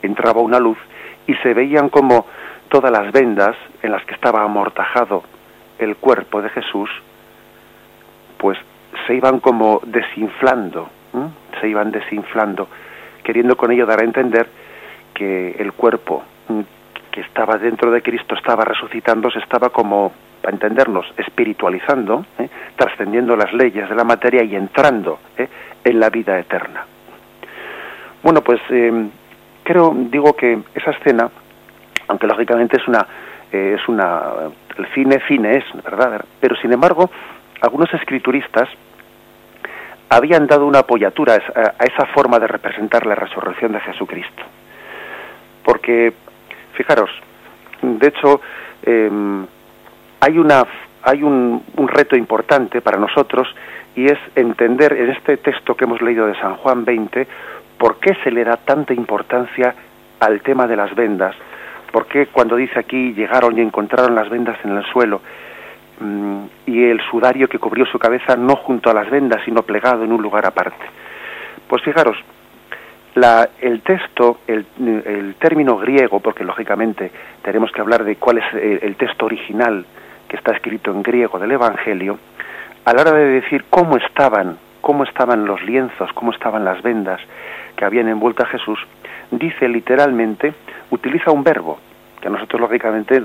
entraba 0.01 0.41
una 0.41 0.59
luz 0.59 0.77
y 1.27 1.33
se 1.35 1.53
veían 1.53 1.89
como 1.89 2.25
todas 2.69 2.91
las 2.91 3.11
vendas 3.11 3.55
en 3.81 3.91
las 3.91 4.03
que 4.05 4.13
estaba 4.13 4.43
amortajado 4.43 5.23
el 5.79 5.95
cuerpo 5.97 6.41
de 6.41 6.49
Jesús, 6.49 6.89
pues 8.37 8.57
se 9.07 9.15
iban 9.15 9.39
como 9.39 9.81
desinflando, 9.85 10.89
se 11.59 11.67
iban 11.67 11.91
desinflando, 11.91 12.67
queriendo 13.23 13.55
con 13.55 13.71
ello 13.71 13.85
dar 13.85 14.01
a 14.01 14.05
entender 14.05 14.47
que 15.13 15.51
el 15.59 15.73
cuerpo 15.73 16.23
mm, 16.49 16.61
que 17.11 17.21
estaba 17.21 17.57
dentro 17.57 17.91
de 17.91 18.01
Cristo 18.01 18.35
estaba 18.35 18.65
resucitando, 18.65 19.31
se 19.31 19.39
estaba 19.39 19.69
como, 19.69 20.11
para 20.45 20.53
entendernos, 20.53 21.11
espiritualizando, 21.17 22.23
¿eh? 22.37 22.47
trascendiendo 22.75 23.35
las 23.35 23.51
leyes 23.51 23.89
de 23.89 23.95
la 23.95 24.03
materia 24.03 24.43
y 24.43 24.55
entrando 24.55 25.17
¿eh? 25.35 25.47
en 25.83 25.99
la 25.99 26.11
vida 26.11 26.37
eterna. 26.37 26.85
Bueno, 28.21 28.41
pues 28.41 28.61
em, 28.69 29.09
creo, 29.63 29.91
digo 29.95 30.35
que 30.35 30.59
esa 30.75 30.91
escena, 30.91 31.27
aunque 32.07 32.27
lógicamente 32.27 32.77
es 32.77 32.87
una, 32.87 33.07
eh, 33.51 33.77
es 33.79 33.87
una, 33.87 34.21
el 34.77 34.85
cine, 34.93 35.19
cine 35.27 35.57
es, 35.57 35.83
¿verdad? 35.83 36.23
Pero 36.39 36.55
sin 36.57 36.71
embargo, 36.71 37.09
algunos 37.61 37.91
escrituristas 37.95 38.69
habían 40.09 40.45
dado 40.45 40.67
una 40.67 40.79
apoyatura 40.79 41.33
a 41.33 41.83
esa 41.83 42.05
forma 42.13 42.37
de 42.37 42.45
representar 42.45 43.07
la 43.07 43.15
resurrección 43.15 43.71
de 43.71 43.79
Jesucristo 43.79 44.43
porque 45.65 46.13
fijaros, 46.73 47.09
de 47.81 48.07
hecho 48.07 48.39
em, 48.83 49.45
hay 50.25 50.39
una 50.39 50.65
hay 51.03 51.21
un, 51.21 51.61
reto 51.87 52.15
importante 52.15 52.81
para 52.81 52.97
nosotros 52.97 53.47
y 53.95 54.05
es 54.05 54.17
entender 54.35 54.93
en 54.93 55.11
este 55.11 55.37
texto 55.37 55.75
que 55.75 55.85
hemos 55.85 56.01
leído 56.01 56.25
de 56.25 56.33
San 56.39 56.55
Juan 56.55 56.83
20 56.83 57.27
por 57.77 57.99
qué 57.99 58.15
se 58.23 58.31
le 58.31 58.43
da 58.43 58.57
tanta 58.57 58.93
importancia 58.93 59.75
al 60.19 60.41
tema 60.41 60.65
de 60.65 60.75
las 60.75 60.95
vendas, 60.95 61.35
por 61.91 62.07
qué 62.07 62.25
cuando 62.27 62.55
dice 62.55 62.79
aquí 62.79 63.13
llegaron 63.13 63.55
y 63.57 63.61
encontraron 63.61 64.15
las 64.15 64.27
vendas 64.29 64.57
en 64.63 64.75
el 64.75 64.83
suelo 64.85 65.21
mm, 65.99 66.43
y 66.65 66.85
el 66.85 66.99
sudario 67.11 67.47
que 67.47 67.59
cubrió 67.59 67.85
su 67.85 67.99
cabeza 67.99 68.35
no 68.35 68.55
junto 68.55 68.89
a 68.89 68.95
las 68.95 69.07
vendas 69.11 69.41
sino 69.45 69.61
plegado 69.61 70.03
en 70.03 70.11
un 70.11 70.23
lugar 70.23 70.47
aparte. 70.47 70.85
Pues 71.67 71.83
fijaros, 71.83 72.17
la, 73.15 73.49
el 73.61 73.81
texto, 73.81 74.39
el, 74.47 74.65
el, 74.79 75.35
término 75.35 75.77
griego, 75.77 76.19
porque 76.19 76.43
lógicamente 76.43 77.11
tenemos 77.41 77.71
que 77.71 77.81
hablar 77.81 78.03
de 78.03 78.17
cuál 78.17 78.39
es 78.39 78.53
el, 78.53 78.95
texto 78.97 79.25
original 79.25 79.85
que 80.27 80.37
está 80.37 80.53
escrito 80.53 80.91
en 80.91 81.03
griego 81.03 81.39
del 81.39 81.51
Evangelio, 81.51 82.19
a 82.85 82.93
la 82.93 83.01
hora 83.01 83.11
de 83.13 83.25
decir 83.41 83.65
cómo 83.69 83.97
estaban, 83.97 84.57
cómo 84.81 85.03
estaban 85.03 85.45
los 85.45 85.61
lienzos, 85.63 86.11
cómo 86.13 86.31
estaban 86.31 86.63
las 86.65 86.81
vendas 86.81 87.19
que 87.75 87.85
habían 87.85 88.07
envuelto 88.07 88.43
a 88.43 88.47
Jesús, 88.47 88.79
dice 89.31 89.67
literalmente, 89.67 90.53
utiliza 90.91 91.31
un 91.31 91.43
verbo, 91.43 91.79
que 92.21 92.27
a 92.27 92.31
nosotros 92.31 92.61
lógicamente 92.61 93.21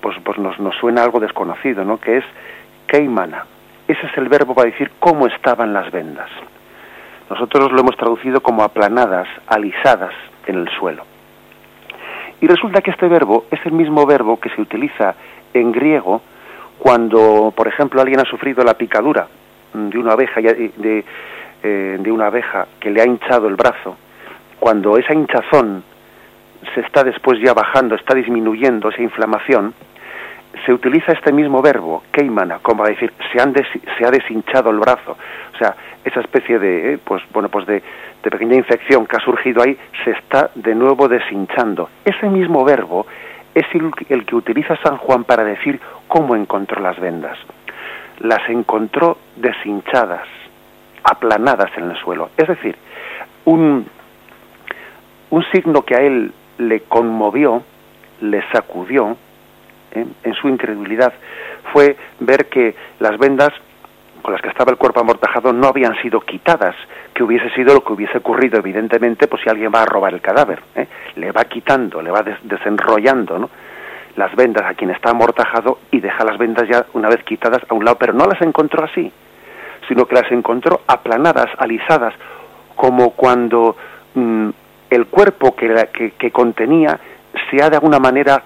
pues, 0.00 0.16
pues 0.24 0.38
nos, 0.38 0.58
nos 0.58 0.74
suena 0.76 1.02
algo 1.02 1.20
desconocido, 1.20 1.84
¿no? 1.84 1.98
que 1.98 2.18
es 2.18 2.24
keimana. 2.86 3.46
Ese 3.88 4.06
es 4.06 4.16
el 4.16 4.28
verbo 4.28 4.54
para 4.54 4.70
decir 4.70 4.90
cómo 4.98 5.26
estaban 5.26 5.72
las 5.72 5.90
vendas. 5.90 6.28
Nosotros 7.30 7.72
lo 7.72 7.80
hemos 7.80 7.96
traducido 7.96 8.40
como 8.40 8.62
aplanadas, 8.62 9.26
alisadas 9.46 10.12
en 10.46 10.56
el 10.56 10.68
suelo. 10.78 11.04
Y 12.40 12.46
resulta 12.46 12.80
que 12.80 12.90
este 12.90 13.06
verbo 13.06 13.46
es 13.50 13.64
el 13.64 13.72
mismo 13.72 14.04
verbo 14.04 14.38
que 14.38 14.50
se 14.50 14.60
utiliza 14.60 15.14
en 15.54 15.72
griego 15.72 16.22
cuando, 16.78 17.52
por 17.56 17.68
ejemplo, 17.68 18.00
alguien 18.00 18.20
ha 18.20 18.24
sufrido 18.24 18.64
la 18.64 18.74
picadura 18.74 19.28
de 19.72 19.98
una 19.98 20.12
abeja, 20.12 20.40
de, 20.40 21.04
eh, 21.62 21.96
de 22.00 22.12
una 22.12 22.26
abeja 22.26 22.66
que 22.80 22.90
le 22.90 23.00
ha 23.00 23.06
hinchado 23.06 23.48
el 23.48 23.56
brazo, 23.56 23.96
cuando 24.58 24.98
esa 24.98 25.14
hinchazón 25.14 25.84
se 26.74 26.80
está 26.80 27.04
después 27.04 27.40
ya 27.40 27.54
bajando, 27.54 27.94
está 27.94 28.14
disminuyendo 28.14 28.88
esa 28.88 29.02
inflamación, 29.02 29.74
se 30.64 30.72
utiliza 30.72 31.12
este 31.12 31.32
mismo 31.32 31.62
verbo, 31.62 32.02
keimana, 32.12 32.58
como 32.60 32.84
a 32.84 32.88
decir, 32.88 33.12
se, 33.32 33.40
han 33.40 33.54
ha 33.54 34.10
deshinchado 34.10 34.70
el 34.70 34.78
brazo. 34.78 35.16
O 35.54 35.58
sea, 35.58 35.74
esa 36.04 36.20
especie 36.20 36.58
de, 36.58 36.94
eh, 36.94 36.98
pues, 37.02 37.22
bueno, 37.32 37.48
pues 37.48 37.66
de, 37.66 37.82
pequeña 38.22 38.54
infección 38.54 39.06
que 39.06 39.16
ha 39.16 39.20
surgido 39.20 39.62
ahí 39.62 39.76
se 40.04 40.12
está 40.12 40.50
de 40.54 40.74
nuevo 40.74 41.08
deshinchando. 41.08 41.88
Ese 42.04 42.28
mismo 42.28 42.64
verbo 42.64 43.06
es 43.54 43.64
el, 44.08 44.24
que 44.24 44.34
utiliza 44.34 44.76
San 44.82 44.96
Juan 44.98 45.24
para 45.24 45.44
decir 45.44 45.80
cómo 46.08 46.36
encontró 46.36 46.80
las 46.80 46.98
vendas. 46.98 47.38
Las 48.20 48.48
encontró 48.48 49.18
deshinchadas, 49.36 50.26
aplanadas 51.04 51.70
en 51.76 51.90
el 51.90 51.96
suelo. 51.98 52.30
Es 52.36 52.48
decir, 52.48 52.76
un, 53.44 53.86
un 55.30 55.44
signo 55.52 55.82
que 55.82 55.96
a 55.96 56.00
él 56.00 56.32
le 56.58 56.80
conmovió, 56.80 57.62
le 58.20 58.42
sacudió, 58.52 59.16
¿eh? 59.92 60.06
en 60.22 60.34
su 60.34 60.48
incredulidad, 60.48 61.12
fue 61.72 61.96
ver 62.20 62.48
que 62.48 62.74
las 63.00 63.18
vendas 63.18 63.52
con 64.22 64.32
las 64.32 64.40
que 64.40 64.48
estaba 64.48 64.70
el 64.70 64.78
cuerpo 64.78 65.00
amortajado 65.00 65.52
no 65.52 65.66
habían 65.66 66.00
sido 66.00 66.20
quitadas, 66.20 66.76
que 67.12 67.24
hubiese 67.24 67.50
sido 67.50 67.74
lo 67.74 67.84
que 67.84 67.92
hubiese 67.92 68.18
ocurrido, 68.18 68.58
evidentemente, 68.58 69.26
pues 69.26 69.42
si 69.42 69.50
alguien 69.50 69.72
va 69.74 69.82
a 69.82 69.86
robar 69.86 70.14
el 70.14 70.20
cadáver, 70.20 70.62
¿eh? 70.76 70.86
le 71.16 71.32
va 71.32 71.44
quitando, 71.44 72.00
le 72.00 72.10
va 72.10 72.24
desenrollando 72.42 73.38
¿no? 73.38 73.50
las 74.16 74.34
vendas 74.36 74.64
a 74.64 74.74
quien 74.74 74.90
está 74.90 75.10
amortajado 75.10 75.78
y 75.90 76.00
deja 76.00 76.24
las 76.24 76.38
vendas 76.38 76.68
ya 76.68 76.86
una 76.94 77.08
vez 77.08 77.22
quitadas 77.24 77.62
a 77.68 77.74
un 77.74 77.84
lado, 77.84 77.98
pero 77.98 78.12
no 78.12 78.26
las 78.26 78.40
encontró 78.40 78.84
así, 78.84 79.12
sino 79.88 80.06
que 80.06 80.14
las 80.14 80.30
encontró 80.30 80.82
aplanadas, 80.86 81.48
alisadas, 81.58 82.14
como 82.76 83.10
cuando 83.10 83.76
mm, 84.14 84.48
el 84.90 85.06
cuerpo 85.06 85.56
que, 85.56 85.88
que, 85.92 86.12
que 86.12 86.30
contenía 86.30 86.98
se 87.50 87.62
ha 87.62 87.68
de 87.68 87.76
alguna 87.76 87.98
manera, 87.98 88.42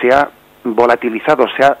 se 0.00 0.08
ha 0.14 0.28
volatilizado, 0.64 1.46
se 1.56 1.64
ha 1.64 1.76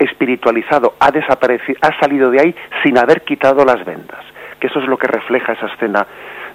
espiritualizado, 0.00 0.94
ha 0.98 1.10
desaparecido, 1.10 1.78
ha 1.82 1.98
salido 2.00 2.30
de 2.30 2.40
ahí 2.40 2.54
sin 2.82 2.98
haber 2.98 3.22
quitado 3.22 3.64
las 3.64 3.84
vendas. 3.84 4.24
Que 4.58 4.66
eso 4.66 4.80
es 4.80 4.86
lo 4.86 4.98
que 4.98 5.06
refleja 5.06 5.52
esa 5.52 5.66
escena 5.66 6.06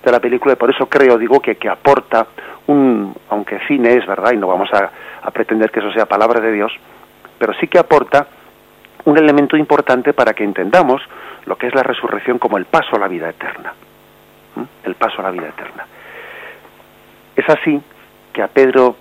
de 0.03 0.11
la 0.11 0.19
película 0.19 0.53
y 0.53 0.57
por 0.57 0.69
eso 0.69 0.87
creo, 0.87 1.17
digo, 1.17 1.39
que, 1.39 1.55
que 1.55 1.69
aporta 1.69 2.27
un, 2.67 3.15
aunque 3.29 3.59
cine 3.67 3.93
es, 3.93 4.05
¿verdad? 4.05 4.33
Y 4.33 4.37
no 4.37 4.47
vamos 4.47 4.69
a, 4.73 4.91
a 5.21 5.31
pretender 5.31 5.71
que 5.71 5.79
eso 5.79 5.91
sea 5.91 6.05
palabra 6.05 6.39
de 6.39 6.51
Dios, 6.51 6.71
pero 7.37 7.53
sí 7.53 7.67
que 7.67 7.79
aporta 7.79 8.27
un 9.05 9.17
elemento 9.17 9.55
importante 9.55 10.13
para 10.13 10.33
que 10.33 10.43
entendamos 10.43 11.01
lo 11.45 11.55
que 11.55 11.67
es 11.67 11.75
la 11.75 11.83
resurrección 11.83 12.39
como 12.39 12.57
el 12.57 12.65
paso 12.65 12.95
a 12.95 12.99
la 12.99 13.07
vida 13.07 13.29
eterna. 13.29 13.73
el 14.83 14.95
paso 14.95 15.19
a 15.19 15.23
la 15.23 15.31
vida 15.31 15.47
eterna. 15.49 15.85
Es 17.35 17.47
así 17.49 17.81
que 18.33 18.41
a 18.41 18.47
Pedro 18.47 18.95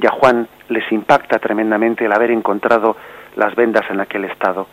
y 0.00 0.06
a 0.06 0.10
Juan 0.10 0.48
les 0.68 0.90
impacta 0.92 1.38
tremendamente 1.38 2.04
el 2.04 2.12
haber 2.12 2.30
encontrado 2.30 2.96
las 3.36 3.54
vendas 3.54 3.84
en 3.90 4.00
aquel 4.00 4.24
estado 4.24 4.66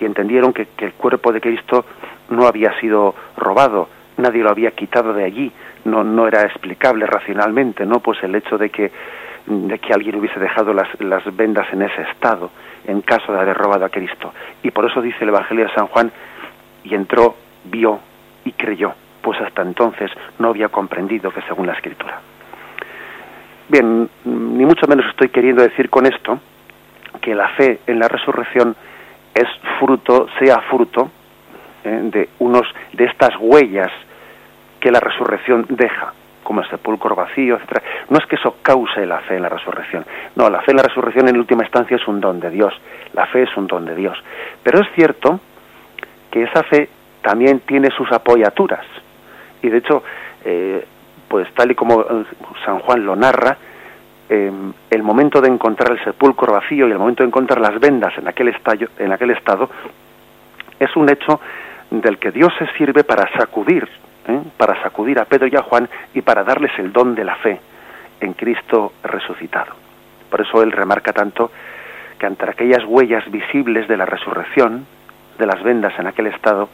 y 0.00 0.04
entendieron 0.04 0.52
que, 0.52 0.66
el 0.78 0.92
cuerpo 0.94 1.32
de 1.32 1.40
Cristo 1.40 1.84
no 2.30 2.46
había 2.46 2.78
sido 2.80 3.14
robado, 3.36 3.88
nadie 4.16 4.42
lo 4.42 4.50
había 4.50 4.70
quitado 4.70 5.12
de 5.12 5.24
allí, 5.24 5.52
no, 5.84 6.02
no 6.04 6.26
era 6.26 6.42
explicable 6.42 7.06
racionalmente, 7.06 7.84
¿no? 7.84 8.00
Pues 8.00 8.22
el 8.22 8.34
hecho 8.34 8.56
de 8.56 8.70
que, 8.70 8.90
de 9.46 9.78
que 9.78 9.92
alguien 9.92 10.16
hubiese 10.16 10.40
dejado 10.40 10.72
las, 10.72 10.88
las 11.00 11.24
vendas 11.36 11.66
en 11.72 11.82
ese 11.82 12.02
estado, 12.02 12.50
en 12.86 13.02
caso 13.02 13.32
de 13.32 13.40
haber 13.40 13.56
robado 13.56 13.84
a 13.84 13.90
Cristo. 13.90 14.32
Y 14.62 14.70
por 14.70 14.86
eso 14.86 15.02
dice 15.02 15.18
el 15.20 15.28
Evangelio 15.28 15.66
de 15.66 15.74
San 15.74 15.86
Juan, 15.88 16.10
y 16.82 16.94
entró, 16.94 17.34
vio 17.64 18.00
y 18.44 18.52
creyó, 18.52 18.94
pues 19.20 19.38
hasta 19.40 19.62
entonces 19.62 20.10
no 20.38 20.48
había 20.48 20.68
comprendido 20.68 21.30
que 21.30 21.42
según 21.42 21.66
la 21.66 21.74
Escritura. 21.74 22.20
Bien, 23.68 24.08
ni 24.24 24.64
mucho 24.64 24.86
menos 24.88 25.06
estoy 25.10 25.28
queriendo 25.28 25.62
decir 25.62 25.90
con 25.90 26.06
esto 26.06 26.40
que 27.20 27.34
la 27.34 27.48
fe 27.50 27.80
en 27.86 27.98
la 27.98 28.08
resurrección 28.08 28.76
es 29.34 29.48
fruto, 29.78 30.26
sea 30.38 30.60
fruto 30.68 31.10
eh, 31.84 32.00
de 32.04 32.28
unos 32.38 32.66
de 32.92 33.04
estas 33.04 33.30
huellas 33.38 33.90
que 34.80 34.90
la 34.90 35.00
resurrección 35.00 35.66
deja, 35.68 36.12
como 36.42 36.62
el 36.62 36.70
sepulcro 36.70 37.14
vacío, 37.14 37.56
etc. 37.56 37.82
No 38.08 38.18
es 38.18 38.26
que 38.26 38.36
eso 38.36 38.56
cause 38.62 39.06
la 39.06 39.20
fe 39.20 39.36
en 39.36 39.42
la 39.42 39.48
resurrección. 39.48 40.04
No, 40.36 40.48
la 40.48 40.62
fe 40.62 40.72
en 40.72 40.78
la 40.78 40.82
resurrección 40.82 41.28
en 41.28 41.36
última 41.36 41.64
instancia 41.64 41.96
es 41.96 42.08
un 42.08 42.20
don 42.20 42.40
de 42.40 42.50
Dios. 42.50 42.72
La 43.12 43.26
fe 43.26 43.42
es 43.42 43.56
un 43.56 43.66
don 43.66 43.84
de 43.84 43.94
Dios. 43.94 44.16
Pero 44.62 44.80
es 44.80 44.88
cierto 44.94 45.40
que 46.30 46.44
esa 46.44 46.62
fe 46.64 46.88
también 47.22 47.60
tiene 47.60 47.90
sus 47.90 48.10
apoyaturas. 48.12 48.84
Y 49.62 49.68
de 49.68 49.78
hecho, 49.78 50.02
eh, 50.44 50.84
pues 51.28 51.52
tal 51.54 51.70
y 51.70 51.74
como 51.74 52.00
eh, 52.00 52.24
San 52.64 52.78
Juan 52.80 53.04
lo 53.04 53.14
narra, 53.16 53.56
Em, 54.32 54.72
el 54.90 55.02
momento 55.02 55.40
de 55.40 55.48
encontrar 55.48 55.90
el 55.90 56.04
sepulcro 56.04 56.52
vacío 56.52 56.86
y 56.86 56.92
el 56.92 56.98
momento 56.98 57.24
de 57.24 57.26
encontrar 57.26 57.60
las 57.60 57.80
vendas 57.80 58.16
en 58.16 58.28
aquel, 58.28 58.54
en 59.00 59.10
aquel 59.10 59.30
estado 59.32 59.68
es 60.78 60.94
un 60.94 61.08
hecho 61.08 61.40
del 61.90 62.16
que 62.18 62.30
Dios 62.30 62.52
se 62.56 62.68
sirve 62.78 63.02
para 63.02 63.28
sacudir, 63.36 63.88
¿eh? 64.28 64.40
para 64.56 64.80
sacudir 64.84 65.18
a 65.18 65.24
Pedro 65.24 65.48
y 65.48 65.56
a 65.56 65.62
Juan 65.62 65.88
y 66.14 66.22
para 66.22 66.44
darles 66.44 66.70
el 66.78 66.92
don 66.92 67.16
de 67.16 67.24
la 67.24 67.34
fe 67.34 67.60
en 68.20 68.34
Cristo 68.34 68.92
resucitado. 69.02 69.72
Por 70.30 70.42
eso 70.42 70.62
él 70.62 70.70
remarca 70.70 71.12
tanto 71.12 71.50
que 72.16 72.26
ante 72.26 72.48
aquellas 72.48 72.84
huellas 72.84 73.28
visibles 73.32 73.88
de 73.88 73.96
la 73.96 74.06
resurrección, 74.06 74.86
de 75.40 75.46
las 75.46 75.60
vendas 75.64 75.98
en 75.98 76.06
aquel 76.06 76.28
estado, 76.28 76.68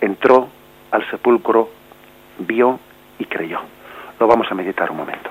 entró 0.00 0.48
al 0.90 1.08
sepulcro, 1.10 1.68
vio 2.40 2.80
y 3.20 3.26
creyó. 3.26 3.60
Lo 4.18 4.26
vamos 4.26 4.50
a 4.50 4.56
meditar 4.56 4.90
un 4.90 4.96
momento. 4.96 5.30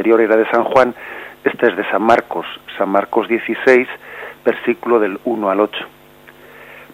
anterior 0.00 0.22
era 0.22 0.36
de 0.36 0.48
San 0.48 0.64
Juan, 0.64 0.94
este 1.44 1.68
es 1.68 1.76
de 1.76 1.84
San 1.90 2.00
Marcos, 2.00 2.46
San 2.78 2.88
Marcos 2.88 3.28
16, 3.28 3.86
versículo 4.42 4.98
del 4.98 5.20
1 5.24 5.50
al 5.50 5.60
8. 5.60 5.78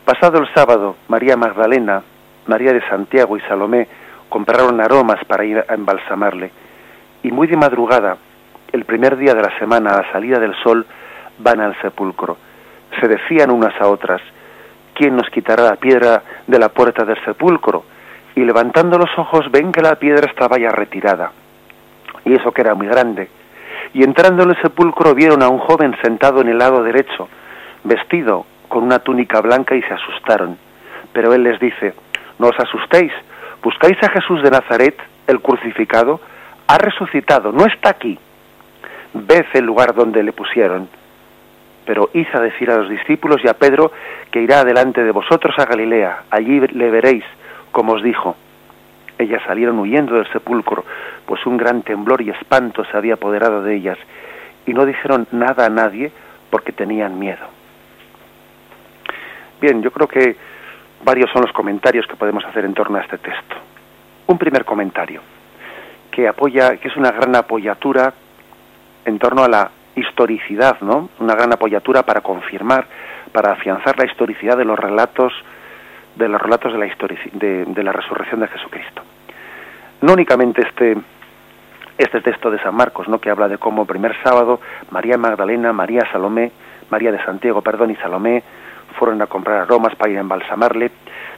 Pasado 0.05 0.39
el 0.39 0.53
sábado, 0.53 0.97
María 1.07 1.37
Magdalena, 1.37 2.03
María 2.49 2.73
de 2.73 2.81
Santiago 2.89 3.37
y 3.37 3.41
Salomé 3.43 3.87
compraron 4.29 4.81
aromas 4.81 5.25
para 5.27 5.45
ir 5.45 5.65
a 5.69 5.75
embalsamarle. 5.75 6.51
Y 7.23 7.31
muy 7.31 7.47
de 7.47 7.57
madrugada, 7.57 8.17
el 8.73 8.85
primer 8.85 9.17
día 9.17 9.35
de 9.35 9.43
la 9.43 9.57
semana, 9.57 9.91
a 9.91 10.03
la 10.03 10.11
salida 10.11 10.41
del 10.41 10.57
sol, 10.65 10.85
van 11.39 11.61
al 11.61 11.81
sepulcro. 11.81 12.37
Se 13.01 13.07
decían 13.07 13.53
unas 13.53 13.81
a 13.81 13.87
otras, 13.87 14.21
¿quién 14.95 15.15
nos 15.15 15.31
quitará 15.31 15.63
la 15.63 15.77
piedra 15.77 16.25
de 16.45 16.59
la 16.59 16.71
puerta 16.71 17.05
del 17.05 17.25
sepulcro? 17.25 17.85
Y 18.35 18.41
levantando 18.41 18.99
los 18.99 19.17
ojos 19.17 19.49
ven 19.53 19.71
que 19.71 19.81
la 19.81 19.95
piedra 19.95 20.29
estaba 20.29 20.59
ya 20.59 20.71
retirada. 20.71 21.31
Y 22.27 22.35
eso 22.35 22.53
que 22.53 22.61
era 22.61 22.75
muy 22.75 22.89
grande. 22.89 23.29
Y 23.95 24.03
entrando 24.03 24.43
en 24.43 24.51
el 24.51 24.61
sepulcro 24.61 25.15
vieron 25.15 25.43
a 25.43 25.49
un 25.49 25.59
joven 25.59 25.97
sentado 26.03 26.41
en 26.43 26.49
el 26.49 26.59
lado 26.59 26.83
derecho, 26.83 27.29
vestido 27.85 28.45
con 28.69 28.83
una 28.83 28.99
túnica 28.99 29.41
blanca 29.41 29.75
y 29.75 29.83
se 29.83 29.95
asustaron. 29.95 30.59
Pero 31.13 31.33
él 31.33 31.45
les 31.45 31.59
dice, 31.61 31.95
no 32.39 32.49
os 32.49 32.59
asustéis, 32.59 33.13
buscáis 33.63 33.97
a 34.03 34.11
Jesús 34.11 34.43
de 34.43 34.51
Nazaret, 34.51 34.99
el 35.29 35.41
crucificado, 35.41 36.21
ha 36.67 36.79
resucitado, 36.79 37.53
no 37.53 37.65
está 37.65 37.91
aquí. 37.91 38.19
Ved 39.15 39.47
el 39.55 39.65
lugar 39.65 39.95
donde 39.95 40.23
le 40.23 40.33
pusieron. 40.33 40.89
Pero 41.87 42.11
hizo 42.13 42.41
decir 42.41 42.71
a 42.73 42.79
los 42.79 42.91
discípulos 42.91 43.41
y 43.45 43.49
a 43.49 43.55
Pedro 43.55 43.93
que 44.33 44.43
irá 44.43 44.65
delante 44.65 45.05
de 45.05 45.13
vosotros 45.13 45.57
a 45.59 45.65
Galilea, 45.65 46.25
allí 46.31 46.59
le 46.59 46.91
veréis, 46.91 47.25
como 47.71 47.93
os 47.93 48.03
dijo. 48.03 48.37
Ellas 49.19 49.43
salieron 49.47 49.79
huyendo 49.79 50.15
del 50.15 50.31
sepulcro, 50.31 50.85
pues 51.25 51.45
un 51.47 51.57
gran 51.57 51.83
temblor 51.83 52.21
y 52.23 52.31
espanto 52.31 52.85
se 52.85 52.97
había 52.97 53.15
apoderado 53.15 53.63
de 53.63 53.75
ellas, 53.75 53.99
y 54.67 54.75
no 54.75 54.85
dijeron 54.85 55.27
nada 55.33 55.67
a 55.67 55.71
nadie 55.71 56.13
porque 56.51 56.73
tenían 56.73 57.19
miedo. 57.19 57.47
Bien, 59.61 59.83
yo 59.83 59.91
creo 59.91 60.07
que 60.07 60.37
varios 61.05 61.31
son 61.31 61.43
los 61.43 61.53
comentarios 61.53 62.07
que 62.07 62.17
podemos 62.17 62.45
hacer 62.45 62.65
en 62.65 62.75
torno 62.75 62.99
a 62.99 63.03
este 63.03 63.19
texto. 63.19 63.57
Un 64.27 64.39
primer 64.39 64.65
comentario, 64.65 65.23
que 66.11 66.29
apoya, 66.29 66.77
que 66.77 66.89
es 66.89 66.97
una 66.97 67.11
gran 67.11 67.35
apoyatura 67.37 68.13
en 69.05 69.19
torno 69.19 69.45
a 69.45 69.49
la 69.49 69.71
historicidad, 69.95 70.81
¿no? 70.81 71.09
Una 71.21 71.35
gran 71.35 71.53
apoyatura 71.53 72.03
para 72.03 72.21
confirmar, 72.21 72.87
para 73.33 73.53
afianzar 73.53 73.99
la 73.99 74.07
historicidad 74.07 74.57
de 74.57 74.65
los 74.65 74.79
relatos 74.79 75.33
de 76.17 76.29
los 76.29 76.41
relatos 76.41 76.73
de 76.73 76.79
la, 76.79 76.87
de, 77.33 77.65
de 77.67 77.83
la 77.83 77.93
resurrección 77.93 78.41
de 78.41 78.49
Jesucristo. 78.49 79.03
No 80.01 80.13
únicamente 80.13 80.63
este, 80.63 80.97
este 81.99 82.21
texto 82.21 82.51
de 82.51 82.59
San 82.59 82.75
Marcos, 82.75 83.09
¿no? 83.09 83.19
que 83.19 83.31
habla 83.31 83.49
de 83.49 83.59
cómo 83.59 83.87
primer 83.87 84.15
sábado 84.23 84.61
María 84.91 85.17
Magdalena, 85.17 85.73
María 85.73 86.03
Salomé, 86.13 86.53
María 86.91 87.13
de 87.13 87.23
Santiago, 87.25 87.63
perdón, 87.63 87.91
y 87.91 87.97
Salomé 87.97 88.43
fueron 88.99 89.21
a 89.23 89.27
comprar 89.27 89.63
aromas 89.63 89.95
para 89.97 90.11
ir 90.11 90.19
a 90.19 90.21
embalsamarle. 90.21 90.91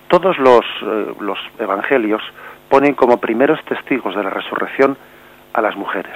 Todos 0.08 0.38
los, 0.38 0.64
eh, 0.82 1.14
los 1.20 1.38
evangelios 1.58 2.22
ponen 2.68 2.94
como 2.94 3.18
primeros 3.18 3.62
testigos 3.64 4.14
de 4.14 4.22
la 4.22 4.30
resurrección 4.30 4.96
a 5.52 5.60
las 5.60 5.76
mujeres. 5.76 6.14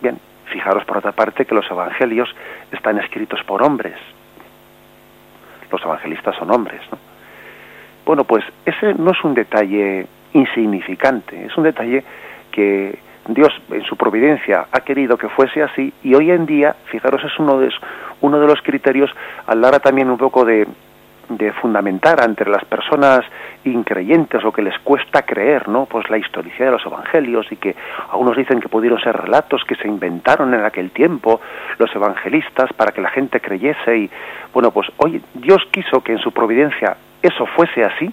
Bien, 0.00 0.18
fijaros 0.46 0.84
por 0.84 0.98
otra 0.98 1.12
parte 1.12 1.44
que 1.44 1.54
los 1.54 1.70
evangelios 1.70 2.34
están 2.72 2.98
escritos 2.98 3.42
por 3.44 3.62
hombres, 3.62 3.96
los 5.70 5.82
evangelistas 5.82 6.36
son 6.36 6.50
hombres. 6.50 6.80
¿no? 6.90 6.98
Bueno, 8.04 8.24
pues 8.24 8.44
ese 8.64 8.94
no 8.94 9.12
es 9.12 9.24
un 9.24 9.34
detalle 9.34 10.06
insignificante, 10.32 11.46
es 11.46 11.56
un 11.56 11.64
detalle 11.64 12.04
que 12.50 12.98
Dios 13.28 13.52
en 13.70 13.84
su 13.84 13.96
providencia 13.96 14.66
ha 14.72 14.80
querido 14.80 15.16
que 15.16 15.28
fuese 15.28 15.62
así 15.62 15.92
y 16.02 16.14
hoy 16.14 16.30
en 16.30 16.46
día, 16.46 16.74
fijaros, 16.86 17.22
es 17.24 17.38
uno 17.38 17.58
de, 17.58 17.70
uno 18.20 18.40
de 18.40 18.46
los 18.46 18.60
criterios 18.62 19.10
hora 19.46 19.78
también 19.78 20.10
un 20.10 20.18
poco 20.18 20.44
de, 20.44 20.66
de 21.30 21.52
fundamentar 21.52 22.20
ante 22.20 22.44
las 22.44 22.64
personas 22.64 23.20
increyentes 23.64 24.44
o 24.44 24.52
que 24.52 24.62
les 24.62 24.78
cuesta 24.80 25.22
creer, 25.22 25.68
¿no? 25.68 25.86
Pues 25.86 26.10
la 26.10 26.18
historicidad 26.18 26.66
de 26.66 26.72
los 26.72 26.86
evangelios 26.86 27.46
y 27.50 27.56
que 27.56 27.74
algunos 28.10 28.36
dicen 28.36 28.60
que 28.60 28.68
pudieron 28.68 29.00
ser 29.00 29.16
relatos 29.16 29.64
que 29.64 29.76
se 29.76 29.86
inventaron 29.86 30.52
en 30.54 30.64
aquel 30.64 30.90
tiempo 30.90 31.40
los 31.78 31.94
evangelistas 31.94 32.72
para 32.72 32.92
que 32.92 33.00
la 33.00 33.10
gente 33.10 33.40
creyese 33.40 33.96
y 33.96 34.10
bueno, 34.52 34.72
pues 34.72 34.88
hoy 34.96 35.22
Dios 35.34 35.62
quiso 35.70 36.02
que 36.02 36.12
en 36.12 36.18
su 36.18 36.32
providencia 36.32 36.96
eso 37.22 37.46
fuese 37.46 37.84
así 37.84 38.12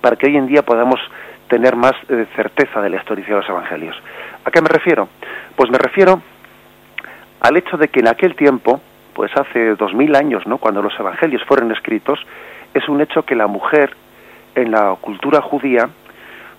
para 0.00 0.16
que 0.16 0.26
hoy 0.26 0.36
en 0.36 0.46
día 0.46 0.62
podamos 0.62 1.00
tener 1.48 1.76
más 1.76 1.92
eh, 2.08 2.26
certeza 2.36 2.80
de 2.80 2.90
la 2.90 2.96
historicidad 2.96 3.36
de 3.36 3.40
los 3.42 3.48
evangelios. 3.48 3.96
¿A 4.44 4.50
qué 4.50 4.62
me 4.62 4.68
refiero? 4.68 5.08
Pues 5.56 5.70
me 5.70 5.78
refiero 5.78 6.22
al 7.40 7.56
hecho 7.56 7.76
de 7.76 7.88
que 7.88 8.00
en 8.00 8.08
aquel 8.08 8.36
tiempo, 8.36 8.80
pues 9.14 9.30
hace 9.36 9.74
dos 9.74 9.92
mil 9.94 10.14
años, 10.14 10.46
¿no? 10.46 10.58
Cuando 10.58 10.80
los 10.80 10.98
evangelios 10.98 11.42
fueron 11.44 11.72
escritos, 11.72 12.18
es 12.74 12.88
un 12.88 13.00
hecho 13.00 13.24
que 13.24 13.34
la 13.34 13.46
mujer 13.46 13.94
en 14.54 14.70
la 14.70 14.96
cultura 15.00 15.40
judía 15.40 15.88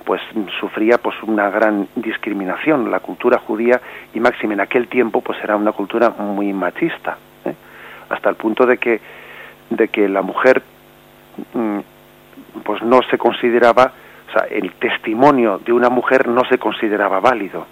pues 0.06 0.22
sufría 0.60 0.98
pues 0.98 1.16
una 1.24 1.50
gran 1.50 1.88
discriminación 1.96 2.92
la 2.92 3.00
cultura 3.00 3.40
judía 3.40 3.80
y 4.14 4.20
máxima 4.20 4.54
en 4.54 4.62
aquel 4.62 4.88
tiempo 4.88 5.22
pues 5.22 5.42
era 5.44 5.56
una 5.56 5.72
cultura 5.72 6.10
muy 6.10 6.52
machista 6.54 7.18
¿eh? 7.46 7.54
hasta 8.10 8.30
el 8.30 8.36
punto 8.36 8.66
de 8.66 8.78
que 8.78 9.00
de 9.70 9.88
que 9.88 10.10
la 10.10 10.22
mujer 10.22 10.62
mm, 11.54 11.80
pues 12.64 12.82
no 12.84 13.00
se 13.10 13.18
consideraba 13.18 13.94
o 14.28 14.32
sea 14.32 14.48
el 14.50 14.74
testimonio 14.74 15.60
de 15.60 15.72
una 15.72 15.90
mujer 15.90 16.28
no 16.28 16.42
se 16.50 16.58
consideraba 16.58 17.20
válido 17.20 17.66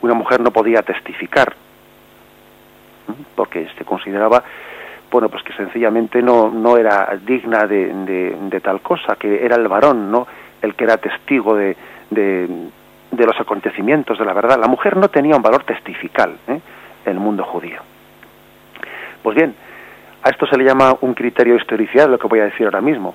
una 0.00 0.14
mujer 0.14 0.40
no 0.40 0.50
podía 0.52 0.82
testificar 0.82 1.52
¿eh? 3.08 3.22
porque 3.34 3.68
se 3.76 3.84
consideraba 3.84 4.42
bueno, 5.10 5.28
pues 5.28 5.42
que 5.42 5.52
sencillamente 5.54 6.22
no, 6.22 6.50
no 6.50 6.76
era 6.76 7.18
digna 7.26 7.66
de, 7.66 7.92
de, 7.92 8.60
tal 8.60 8.80
cosa, 8.80 9.16
que 9.16 9.44
era 9.44 9.56
el 9.56 9.66
varón, 9.66 10.10
¿no? 10.10 10.26
El 10.62 10.74
que 10.74 10.84
era 10.84 10.98
testigo 10.98 11.56
de, 11.56 11.76
de, 12.10 12.70
los 13.10 13.40
acontecimientos, 13.40 14.18
de 14.18 14.24
la 14.24 14.32
verdad. 14.32 14.58
La 14.60 14.68
mujer 14.68 14.96
no 14.96 15.08
tenía 15.08 15.36
un 15.36 15.42
valor 15.42 15.64
testifical 15.64 16.36
¿eh? 16.46 16.60
en 17.04 17.12
el 17.12 17.18
mundo 17.18 17.44
judío. 17.44 17.80
Pues 19.22 19.36
bien, 19.36 19.54
a 20.22 20.30
esto 20.30 20.46
se 20.46 20.56
le 20.56 20.64
llama 20.64 20.94
un 21.00 21.14
criterio 21.14 21.56
historicidad, 21.56 22.08
lo 22.08 22.18
que 22.18 22.28
voy 22.28 22.40
a 22.40 22.44
decir 22.44 22.66
ahora 22.66 22.80
mismo. 22.80 23.14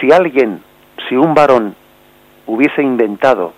Si 0.00 0.10
alguien, 0.10 0.62
si 1.08 1.16
un 1.16 1.34
varón 1.34 1.74
hubiese 2.46 2.82
inventado, 2.82 3.52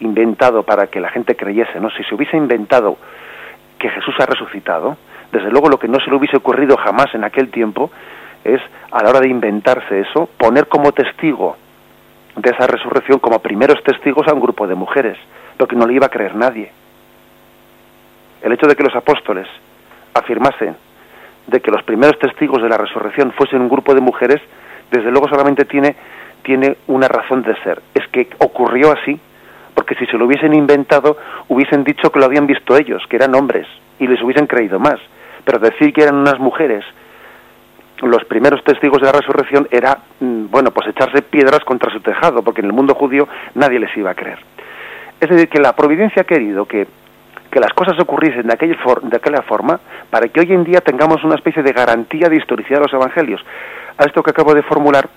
inventado 0.00 0.62
para 0.62 0.86
que 0.86 1.00
la 1.00 1.10
gente 1.10 1.34
creyese, 1.34 1.80
¿no? 1.80 1.90
Si 1.90 2.04
se 2.04 2.14
hubiese 2.14 2.36
inventado 2.36 2.96
que 3.78 3.88
Jesús 3.90 4.14
ha 4.18 4.26
resucitado, 4.26 4.96
desde 5.32 5.50
luego 5.50 5.68
lo 5.68 5.78
que 5.78 5.88
no 5.88 5.98
se 5.98 6.10
le 6.10 6.16
hubiese 6.16 6.36
ocurrido 6.36 6.76
jamás 6.76 7.12
en 7.14 7.24
aquel 7.24 7.50
tiempo 7.50 7.90
es, 8.44 8.60
a 8.90 9.02
la 9.02 9.10
hora 9.10 9.20
de 9.20 9.28
inventarse 9.28 10.00
eso, 10.00 10.28
poner 10.36 10.68
como 10.68 10.92
testigo 10.92 11.56
de 12.36 12.50
esa 12.50 12.66
resurrección, 12.66 13.18
como 13.18 13.38
primeros 13.38 13.82
testigos 13.82 14.28
a 14.28 14.34
un 14.34 14.40
grupo 14.40 14.66
de 14.66 14.74
mujeres, 14.74 15.18
lo 15.58 15.66
que 15.66 15.76
no 15.76 15.86
le 15.86 15.94
iba 15.94 16.06
a 16.06 16.10
creer 16.10 16.34
nadie. 16.34 16.70
El 18.42 18.52
hecho 18.52 18.66
de 18.66 18.76
que 18.76 18.82
los 18.82 18.94
apóstoles 18.94 19.48
afirmasen 20.12 20.76
de 21.46 21.60
que 21.60 21.70
los 21.70 21.82
primeros 21.82 22.18
testigos 22.18 22.62
de 22.62 22.68
la 22.68 22.76
resurrección 22.76 23.32
fuesen 23.32 23.62
un 23.62 23.68
grupo 23.68 23.94
de 23.94 24.00
mujeres, 24.00 24.40
desde 24.90 25.10
luego 25.10 25.28
solamente 25.28 25.64
tiene, 25.64 25.96
tiene 26.42 26.76
una 26.88 27.08
razón 27.08 27.42
de 27.42 27.56
ser. 27.62 27.80
Es 27.94 28.06
que 28.08 28.28
ocurrió 28.38 28.92
así, 28.92 29.18
porque 29.74 29.94
si 29.94 30.06
se 30.06 30.18
lo 30.18 30.26
hubiesen 30.26 30.52
inventado, 30.54 31.16
hubiesen 31.48 31.84
dicho 31.84 32.10
que 32.12 32.18
lo 32.18 32.26
habían 32.26 32.46
visto 32.46 32.76
ellos, 32.76 33.02
que 33.08 33.16
eran 33.16 33.34
hombres, 33.34 33.66
y 33.98 34.06
les 34.06 34.22
hubiesen 34.22 34.46
creído 34.46 34.78
más 34.78 35.00
pero 35.44 35.58
decir 35.58 35.92
que 35.92 36.02
eran 36.02 36.16
unas 36.16 36.38
mujeres 36.38 36.84
los 38.02 38.24
primeros 38.24 38.62
testigos 38.64 39.00
de 39.00 39.06
la 39.06 39.12
resurrección 39.12 39.68
era, 39.70 39.98
mm, 40.20 40.46
bueno, 40.50 40.70
pues 40.72 40.88
echarse 40.88 41.22
piedras 41.22 41.60
contra 41.64 41.92
su 41.92 42.00
tejado, 42.00 42.42
porque 42.42 42.60
en 42.60 42.66
el 42.66 42.72
mundo 42.72 42.94
judío 42.94 43.28
nadie 43.54 43.78
les 43.78 43.96
iba 43.96 44.10
a 44.10 44.14
creer. 44.14 44.38
Es 45.20 45.30
decir, 45.30 45.48
que 45.48 45.60
la 45.60 45.74
providencia 45.74 46.22
ha 46.22 46.26
querido 46.26 46.66
que, 46.66 46.86
que 47.50 47.60
las 47.60 47.72
cosas 47.72 47.98
ocurriesen 48.00 48.46
de 48.46 48.54
aquella, 48.54 48.76
de 49.02 49.16
aquella 49.16 49.42
forma 49.42 49.78
para 50.10 50.26
que 50.28 50.40
hoy 50.40 50.52
en 50.52 50.64
día 50.64 50.80
tengamos 50.80 51.22
una 51.22 51.36
especie 51.36 51.62
de 51.62 51.72
garantía 51.72 52.28
de 52.28 52.36
historicidad 52.36 52.78
de 52.78 52.84
los 52.84 52.92
evangelios. 52.92 53.40
A 53.98 54.04
esto 54.04 54.22
que 54.22 54.30
acabo 54.30 54.52
de 54.52 54.62
formular 54.62 55.08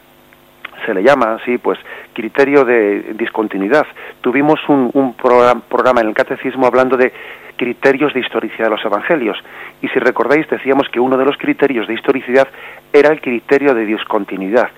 se 0.85 0.93
le 0.93 1.03
llama 1.03 1.35
así, 1.35 1.57
pues, 1.57 1.79
criterio 2.13 2.65
de 2.65 3.13
discontinuidad. 3.13 3.85
Tuvimos 4.21 4.59
un, 4.67 4.89
un 4.93 5.13
programa 5.13 6.01
en 6.01 6.07
el 6.07 6.13
catecismo 6.13 6.67
hablando 6.67 6.97
de 6.97 7.11
criterios 7.55 8.13
de 8.13 8.19
historicidad 8.19 8.65
de 8.65 8.71
los 8.71 8.85
evangelios. 8.85 9.37
Y 9.81 9.87
si 9.89 9.99
recordáis, 9.99 10.47
decíamos 10.49 10.87
que 10.89 10.99
uno 10.99 11.17
de 11.17 11.25
los 11.25 11.37
criterios 11.37 11.87
de 11.87 11.93
historicidad 11.93 12.47
era 12.91 13.09
el 13.09 13.21
criterio 13.21 13.73
de 13.73 13.85
discontinuidad. 13.85 14.69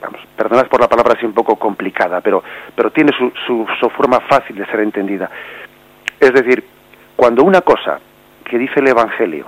Vamos, 0.00 0.20
perdonad 0.36 0.66
por 0.66 0.80
la 0.80 0.88
palabra 0.88 1.14
así 1.16 1.24
un 1.24 1.32
poco 1.32 1.56
complicada, 1.56 2.20
pero, 2.20 2.42
pero 2.74 2.90
tiene 2.90 3.12
su, 3.16 3.32
su, 3.46 3.66
su 3.80 3.90
forma 3.90 4.20
fácil 4.20 4.56
de 4.56 4.66
ser 4.66 4.80
entendida. 4.80 5.30
Es 6.20 6.32
decir, 6.32 6.64
cuando 7.16 7.42
una 7.42 7.60
cosa 7.60 7.98
que 8.44 8.58
dice 8.58 8.80
el 8.80 8.88
Evangelio, 8.88 9.46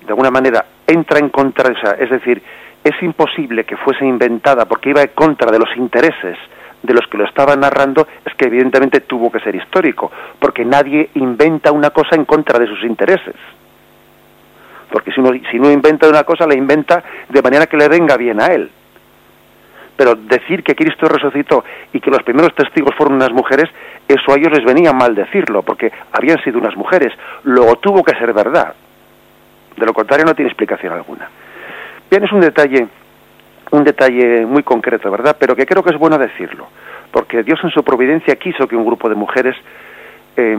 de 0.00 0.08
alguna 0.08 0.30
manera, 0.30 0.64
entra 0.86 1.18
en 1.18 1.28
contra 1.30 1.72
es 1.98 2.10
decir, 2.10 2.42
es 2.82 3.02
imposible 3.02 3.64
que 3.64 3.76
fuese 3.76 4.04
inventada 4.04 4.66
porque 4.66 4.90
iba 4.90 5.02
en 5.02 5.10
contra 5.14 5.50
de 5.50 5.58
los 5.58 5.76
intereses 5.76 6.36
de 6.82 6.94
los 6.94 7.06
que 7.08 7.18
lo 7.18 7.24
estaban 7.24 7.60
narrando 7.60 8.06
es 8.24 8.34
que 8.34 8.46
evidentemente 8.46 9.00
tuvo 9.00 9.30
que 9.30 9.40
ser 9.40 9.54
histórico, 9.54 10.10
porque 10.38 10.64
nadie 10.64 11.10
inventa 11.14 11.72
una 11.72 11.90
cosa 11.90 12.16
en 12.16 12.24
contra 12.24 12.58
de 12.58 12.66
sus 12.66 12.82
intereses. 12.84 13.34
Porque 14.90 15.12
si 15.12 15.20
uno, 15.20 15.30
si 15.50 15.58
uno 15.58 15.70
inventa 15.70 16.08
una 16.08 16.24
cosa, 16.24 16.46
la 16.46 16.56
inventa 16.56 17.02
de 17.28 17.42
manera 17.42 17.66
que 17.66 17.76
le 17.76 17.88
venga 17.88 18.16
bien 18.16 18.40
a 18.40 18.46
él. 18.46 18.70
Pero 19.96 20.14
decir 20.14 20.62
que 20.62 20.74
Cristo 20.74 21.06
resucitó 21.06 21.62
y 21.92 22.00
que 22.00 22.10
los 22.10 22.22
primeros 22.22 22.54
testigos 22.54 22.94
fueron 22.96 23.16
unas 23.16 23.30
mujeres, 23.30 23.68
eso 24.08 24.32
a 24.32 24.36
ellos 24.36 24.50
les 24.50 24.64
venía 24.64 24.92
mal 24.92 25.14
decirlo, 25.14 25.62
porque 25.62 25.92
habían 26.12 26.42
sido 26.42 26.58
unas 26.58 26.76
mujeres. 26.76 27.12
Luego 27.44 27.76
tuvo 27.76 28.02
que 28.02 28.16
ser 28.16 28.32
verdad. 28.32 28.74
De 29.76 29.86
lo 29.86 29.92
contrario 29.92 30.24
no 30.24 30.34
tiene 30.34 30.48
explicación 30.48 30.94
alguna. 30.94 31.28
Bien, 32.10 32.24
es 32.24 32.32
un 32.32 32.40
detalle 32.40 32.88
un 33.70 33.84
detalle 33.84 34.44
muy 34.46 34.62
concreto, 34.62 35.10
¿verdad? 35.10 35.36
Pero 35.38 35.54
que 35.54 35.66
creo 35.66 35.82
que 35.82 35.90
es 35.90 35.98
bueno 35.98 36.18
decirlo, 36.18 36.66
porque 37.12 37.42
Dios 37.42 37.60
en 37.62 37.70
su 37.70 37.84
providencia 37.84 38.34
quiso 38.36 38.66
que 38.66 38.76
un 38.76 38.84
grupo 38.84 39.08
de 39.08 39.14
mujeres 39.14 39.56
eh, 40.36 40.56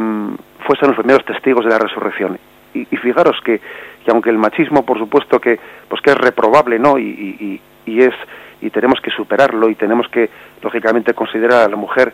fuesen 0.65 0.87
los 0.87 0.97
primeros 0.97 1.25
testigos 1.25 1.65
de 1.65 1.71
la 1.71 1.79
resurrección. 1.79 2.39
Y, 2.73 2.85
fijaros 2.85 3.35
que, 3.43 3.59
que, 3.59 4.11
aunque 4.11 4.29
el 4.29 4.37
machismo, 4.37 4.85
por 4.85 4.97
supuesto, 4.97 5.41
que 5.41 5.59
pues 5.89 6.01
que 6.01 6.11
es 6.11 6.17
reprobable, 6.17 6.79
¿no? 6.79 6.97
Y, 6.97 7.03
y, 7.03 7.61
y, 7.85 8.01
es 8.01 8.13
y 8.61 8.69
tenemos 8.69 9.01
que 9.01 9.11
superarlo 9.11 9.69
y 9.69 9.75
tenemos 9.75 10.07
que 10.07 10.29
lógicamente 10.61 11.13
considerar 11.13 11.65
a 11.65 11.67
la 11.67 11.75
mujer 11.75 12.13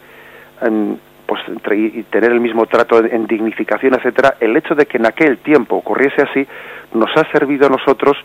en, 0.63 0.99
pues 1.27 1.41
y 1.73 2.01
tener 2.03 2.31
el 2.31 2.39
mismo 2.39 2.65
trato 2.65 3.05
en 3.05 3.27
dignificación, 3.27 3.93
etcétera. 3.93 4.37
El 4.39 4.57
hecho 4.57 4.73
de 4.73 4.87
que 4.87 4.97
en 4.97 5.05
aquel 5.05 5.37
tiempo 5.39 5.75
ocurriese 5.75 6.23
así 6.23 6.47
nos 6.93 7.15
ha 7.15 7.29
servido 7.31 7.67
a 7.67 7.69
nosotros 7.69 8.17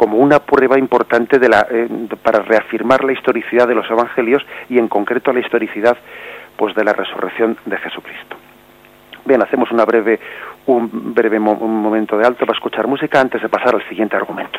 como 0.00 0.16
una 0.16 0.38
prueba 0.38 0.78
importante 0.78 1.36
eh, 1.36 1.88
para 2.22 2.38
reafirmar 2.38 3.04
la 3.04 3.12
historicidad 3.12 3.68
de 3.68 3.74
los 3.74 3.84
evangelios 3.90 4.42
y 4.70 4.78
en 4.78 4.88
concreto 4.88 5.30
la 5.30 5.40
historicidad 5.40 5.94
pues 6.56 6.74
de 6.74 6.84
la 6.84 6.94
resurrección 6.94 7.58
de 7.66 7.76
Jesucristo. 7.76 8.34
Bien, 9.26 9.42
hacemos 9.42 9.70
una 9.70 9.84
breve, 9.84 10.18
un 10.64 11.12
breve 11.12 11.38
momento 11.38 12.16
de 12.16 12.26
alto 12.26 12.46
para 12.46 12.56
escuchar 12.56 12.86
música 12.86 13.20
antes 13.20 13.42
de 13.42 13.50
pasar 13.50 13.74
al 13.74 13.86
siguiente 13.90 14.16
argumento. 14.16 14.58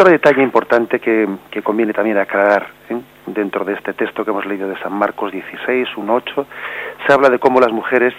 otro 0.00 0.12
detalle 0.12 0.42
importante 0.42 0.98
que, 0.98 1.28
conviene 1.62 1.92
también 1.92 2.16
aclarar 2.16 2.68
¿eh? 2.88 2.98
dentro 3.26 3.66
de 3.66 3.74
este 3.74 3.92
texto 3.92 4.24
que 4.24 4.30
hemos 4.30 4.46
leído 4.46 4.66
de 4.66 4.78
San 4.78 4.94
Marcos 4.94 5.30
16, 5.30 5.88
1, 5.94 6.14
8, 6.14 6.46
se 7.06 7.12
habla 7.12 7.28
de 7.28 7.38
cómo 7.38 7.60
las 7.60 7.70
mujeres, 7.70 8.14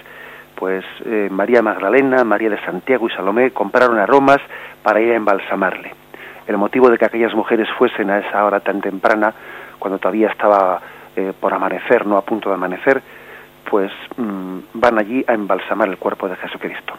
pues 0.53 0.85
eh, 1.05 1.27
María 1.31 1.63
Magdalena, 1.63 2.23
María 2.23 2.51
de 2.51 2.63
Santiago 2.63 3.07
y 3.07 3.11
Salomé 3.13 3.49
compraron 3.49 3.97
aromas 3.97 4.37
para 4.83 5.01
ir 5.01 5.11
a 5.11 5.15
embalsamarle. 5.15 5.91
El 6.45 6.57
motivo 6.57 6.87
de 6.87 6.99
que 6.99 7.05
aquellas 7.05 7.33
mujeres 7.33 7.67
fuesen 7.79 8.11
a 8.11 8.19
esa 8.19 8.45
hora 8.45 8.59
tan 8.59 8.79
temprana, 8.79 9.33
cuando 9.79 9.97
todavía 9.97 10.27
estaba 10.27 10.79
eh, 11.15 11.33
por 11.39 11.51
amanecer, 11.51 12.05
no 12.05 12.17
a 12.17 12.21
punto 12.21 12.49
de 12.49 12.55
amanecer, 12.55 13.01
pues 13.67 13.91
mm, 14.17 14.57
van 14.75 14.99
allí 14.99 15.25
a 15.27 15.33
embalsamar 15.33 15.87
el 15.87 15.97
cuerpo 15.97 16.29
de 16.29 16.35
Jesucristo. 16.35 16.93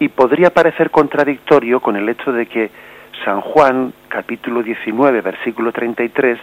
Y 0.00 0.08
podría 0.08 0.50
parecer 0.50 0.90
contradictorio 0.90 1.78
con 1.78 1.94
el 1.94 2.08
hecho 2.08 2.32
de 2.32 2.46
que 2.46 2.91
San 3.24 3.40
Juan, 3.40 3.92
capítulo 4.08 4.62
19, 4.62 5.20
versículo 5.20 5.72
33, 5.72 6.38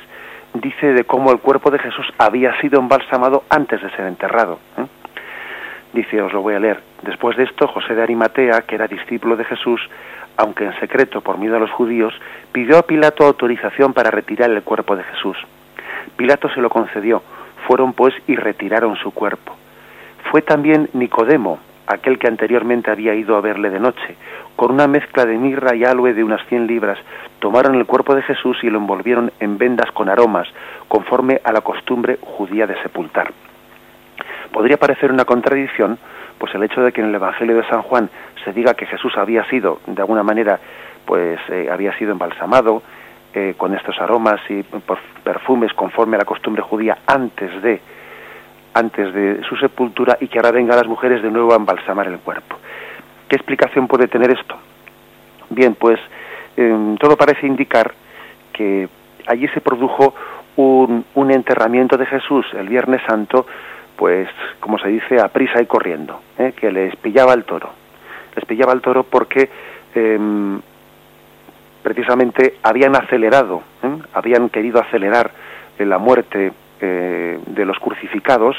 dice 0.53 0.93
de 0.93 1.03
cómo 1.03 1.31
el 1.31 1.39
cuerpo 1.39 1.71
de 1.71 1.79
Jesús 1.79 2.05
había 2.17 2.59
sido 2.61 2.79
embalsamado 2.79 3.43
antes 3.49 3.81
de 3.81 3.89
ser 3.91 4.05
enterrado. 4.05 4.59
¿eh? 4.77 4.85
Dice, 5.93 6.21
os 6.21 6.31
lo 6.31 6.41
voy 6.41 6.55
a 6.55 6.59
leer. 6.59 6.81
Después 7.01 7.35
de 7.35 7.43
esto, 7.43 7.67
José 7.67 7.95
de 7.95 8.03
Arimatea, 8.03 8.61
que 8.61 8.75
era 8.75 8.87
discípulo 8.87 9.35
de 9.35 9.45
Jesús, 9.45 9.81
aunque 10.37 10.65
en 10.65 10.79
secreto 10.79 11.21
por 11.21 11.37
miedo 11.37 11.57
a 11.57 11.59
los 11.59 11.71
judíos, 11.71 12.13
pidió 12.51 12.77
a 12.77 12.83
Pilato 12.83 13.25
autorización 13.25 13.93
para 13.93 14.11
retirar 14.11 14.49
el 14.49 14.63
cuerpo 14.63 14.95
de 14.95 15.03
Jesús. 15.03 15.37
Pilato 16.15 16.49
se 16.49 16.61
lo 16.61 16.69
concedió. 16.69 17.21
Fueron 17.67 17.93
pues 17.93 18.13
y 18.27 18.35
retiraron 18.35 18.95
su 18.95 19.11
cuerpo. 19.11 19.55
Fue 20.31 20.41
también 20.41 20.89
Nicodemo, 20.93 21.59
aquel 21.89 22.19
que 22.19 22.27
anteriormente 22.27 22.91
había 22.91 23.15
ido 23.15 23.35
a 23.35 23.41
verle 23.41 23.69
de 23.71 23.79
noche, 23.79 24.15
con 24.55 24.71
una 24.71 24.87
mezcla 24.87 25.25
de 25.25 25.37
mirra 25.37 25.75
y 25.75 25.83
aloe 25.83 26.13
de 26.13 26.23
unas 26.23 26.45
cien 26.47 26.67
libras, 26.67 26.99
tomaron 27.39 27.75
el 27.75 27.85
cuerpo 27.85 28.13
de 28.15 28.21
Jesús 28.21 28.57
y 28.63 28.69
lo 28.69 28.77
envolvieron 28.77 29.31
en 29.39 29.57
vendas 29.57 29.91
con 29.91 30.07
aromas, 30.07 30.47
conforme 30.87 31.41
a 31.43 31.51
la 31.51 31.61
costumbre 31.61 32.19
judía 32.21 32.67
de 32.67 32.79
sepultar. 32.83 33.31
Podría 34.51 34.77
parecer 34.77 35.11
una 35.11 35.25
contradicción, 35.25 35.97
pues 36.37 36.53
el 36.53 36.63
hecho 36.63 36.81
de 36.81 36.91
que 36.91 37.01
en 37.01 37.07
el 37.07 37.15
Evangelio 37.15 37.57
de 37.57 37.67
San 37.67 37.81
Juan 37.81 38.09
se 38.43 38.53
diga 38.53 38.75
que 38.75 38.85
Jesús 38.85 39.17
había 39.17 39.43
sido, 39.45 39.79
de 39.87 40.01
alguna 40.01 40.23
manera, 40.23 40.59
pues 41.05 41.39
eh, 41.49 41.69
había 41.71 41.97
sido 41.97 42.11
embalsamado 42.11 42.83
eh, 43.33 43.55
con 43.57 43.75
estos 43.75 43.99
aromas 43.99 44.39
y 44.49 44.63
perfumes 45.23 45.73
conforme 45.73 46.17
a 46.17 46.19
la 46.19 46.25
costumbre 46.25 46.61
judía 46.61 46.99
antes 47.07 47.61
de 47.61 47.81
antes 48.79 49.13
de 49.13 49.41
su 49.43 49.55
sepultura 49.57 50.17
y 50.19 50.27
que 50.27 50.39
ahora 50.39 50.51
vengan 50.51 50.77
las 50.77 50.87
mujeres 50.87 51.21
de 51.21 51.29
nuevo 51.29 51.53
a 51.53 51.57
embalsamar 51.57 52.07
el 52.07 52.19
cuerpo. 52.19 52.57
¿Qué 53.27 53.35
explicación 53.35 53.87
puede 53.87 54.07
tener 54.07 54.31
esto? 54.31 54.55
Bien, 55.49 55.75
pues 55.75 55.99
em, 56.57 56.97
todo 56.97 57.15
parece 57.15 57.45
indicar 57.45 57.93
que 58.53 58.89
allí 59.27 59.47
se 59.49 59.61
produjo 59.61 60.13
un, 60.55 61.05
un, 61.15 61.31
enterramiento 61.31 61.97
de 61.97 62.05
Jesús 62.05 62.45
el 62.53 62.67
Viernes 62.67 63.01
Santo, 63.07 63.45
pues 63.95 64.27
como 64.59 64.79
se 64.79 64.89
dice, 64.89 65.19
a 65.19 65.27
prisa 65.27 65.61
y 65.61 65.65
corriendo, 65.65 66.21
¿eh? 66.37 66.53
que 66.55 66.71
les 66.71 66.95
pillaba 66.95 67.33
el 67.33 67.45
toro. 67.45 67.69
Les 68.35 68.45
pillaba 68.45 68.73
el 68.73 68.81
toro 68.81 69.03
porque 69.03 69.49
em, 69.95 70.59
precisamente 71.83 72.55
habían 72.63 72.95
acelerado, 72.95 73.61
¿eh? 73.83 73.97
habían 74.13 74.49
querido 74.49 74.79
acelerar 74.79 75.31
la 75.77 75.97
muerte 75.97 76.51
eh, 76.81 77.39
de 77.45 77.65
los 77.65 77.77
crucificados, 77.79 78.55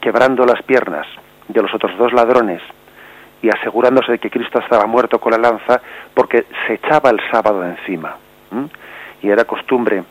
quebrando 0.00 0.44
las 0.44 0.62
piernas 0.62 1.06
de 1.48 1.62
los 1.62 1.74
otros 1.74 1.96
dos 1.98 2.12
ladrones 2.12 2.62
y 3.42 3.48
asegurándose 3.48 4.12
de 4.12 4.18
que 4.18 4.30
Cristo 4.30 4.60
estaba 4.60 4.86
muerto 4.86 5.18
con 5.18 5.32
la 5.32 5.38
lanza 5.38 5.80
porque 6.14 6.44
se 6.66 6.74
echaba 6.74 7.10
el 7.10 7.20
sábado 7.30 7.64
encima. 7.64 8.16
Y 9.22 9.28
era 9.28 9.44
costumbre 9.44 10.02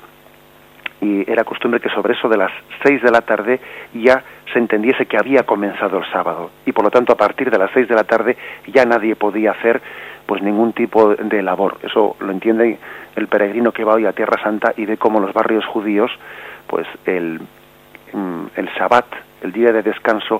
y 1.02 1.30
era 1.32 1.44
costumbre 1.44 1.80
que 1.80 1.90
sobre 1.90 2.14
eso 2.14 2.28
de 2.28 2.38
las 2.38 2.52
seis 2.84 3.02
de 3.02 3.12
la 3.12 3.22
tarde 3.22 3.60
ya 3.94 4.22
se 4.52 4.60
entendiese 4.60 5.06
que 5.06 5.18
había 5.18 5.44
comenzado 5.44 6.00
el 6.00 6.12
sábado 6.12 6.52
y 6.66 6.72
por 6.72 6.84
lo 6.84 6.92
tanto 6.92 7.14
a 7.14 7.18
partir 7.18 7.50
de 7.50 7.58
las 7.58 7.72
seis 7.72 7.88
de 7.88 7.96
la 7.96 8.04
tarde 8.04 8.36
ya 8.68 8.84
nadie 8.86 9.16
podía 9.16 9.52
hacer 9.52 9.82
pues 10.30 10.44
ningún 10.44 10.74
tipo 10.74 11.16
de 11.16 11.42
labor. 11.42 11.80
Eso 11.82 12.16
lo 12.20 12.32
entiende 12.32 12.78
el 13.16 13.28
peregrino 13.28 13.72
que 13.72 13.84
va 13.84 13.96
hoy 13.96 14.06
a 14.06 14.14
Tierra 14.14 14.40
Santa 14.44 14.74
y 14.78 14.86
ve 14.86 14.96
cómo 14.96 15.20
los 15.20 15.34
barrios 15.34 15.66
judíos 15.66 16.12
pues 16.68 16.86
el, 17.06 17.42
mm, 18.14 18.44
el 18.56 18.68
Shabbat, 18.68 19.08
el 19.42 19.52
día 19.52 19.72
de 19.72 19.82
descanso, 19.82 20.40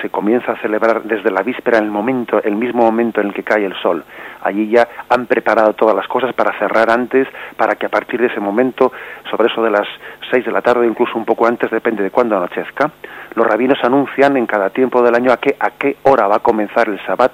se 0.00 0.08
comienza 0.08 0.52
a 0.52 0.56
celebrar 0.56 1.02
desde 1.02 1.30
la 1.30 1.42
víspera, 1.42 1.76
en 1.76 1.84
el 1.84 1.90
momento, 1.90 2.42
el 2.42 2.56
mismo 2.56 2.82
momento 2.82 3.20
en 3.20 3.26
el 3.26 3.34
que 3.34 3.42
cae 3.42 3.66
el 3.66 3.74
sol. 3.82 4.02
Allí 4.42 4.70
ya 4.70 4.88
han 5.10 5.26
preparado 5.26 5.74
todas 5.74 5.94
las 5.94 6.08
cosas 6.08 6.32
para 6.32 6.58
cerrar 6.58 6.90
antes, 6.90 7.28
para 7.58 7.74
que 7.74 7.84
a 7.84 7.90
partir 7.90 8.22
de 8.22 8.28
ese 8.28 8.40
momento, 8.40 8.90
sobre 9.30 9.48
eso 9.52 9.62
de 9.62 9.70
las 9.70 9.86
seis 10.30 10.46
de 10.46 10.52
la 10.52 10.62
tarde, 10.62 10.86
incluso 10.86 11.18
un 11.18 11.26
poco 11.26 11.46
antes, 11.46 11.70
depende 11.70 12.02
de 12.02 12.10
cuándo 12.10 12.38
anochezca, 12.38 12.90
los 13.34 13.46
rabinos 13.46 13.78
anuncian 13.82 14.38
en 14.38 14.46
cada 14.46 14.70
tiempo 14.70 15.02
del 15.02 15.14
año 15.14 15.30
a 15.30 15.36
qué, 15.36 15.56
a 15.60 15.72
qué 15.72 15.98
hora 16.04 16.26
va 16.26 16.36
a 16.36 16.40
comenzar 16.40 16.88
el 16.88 16.98
Sabbat 17.04 17.32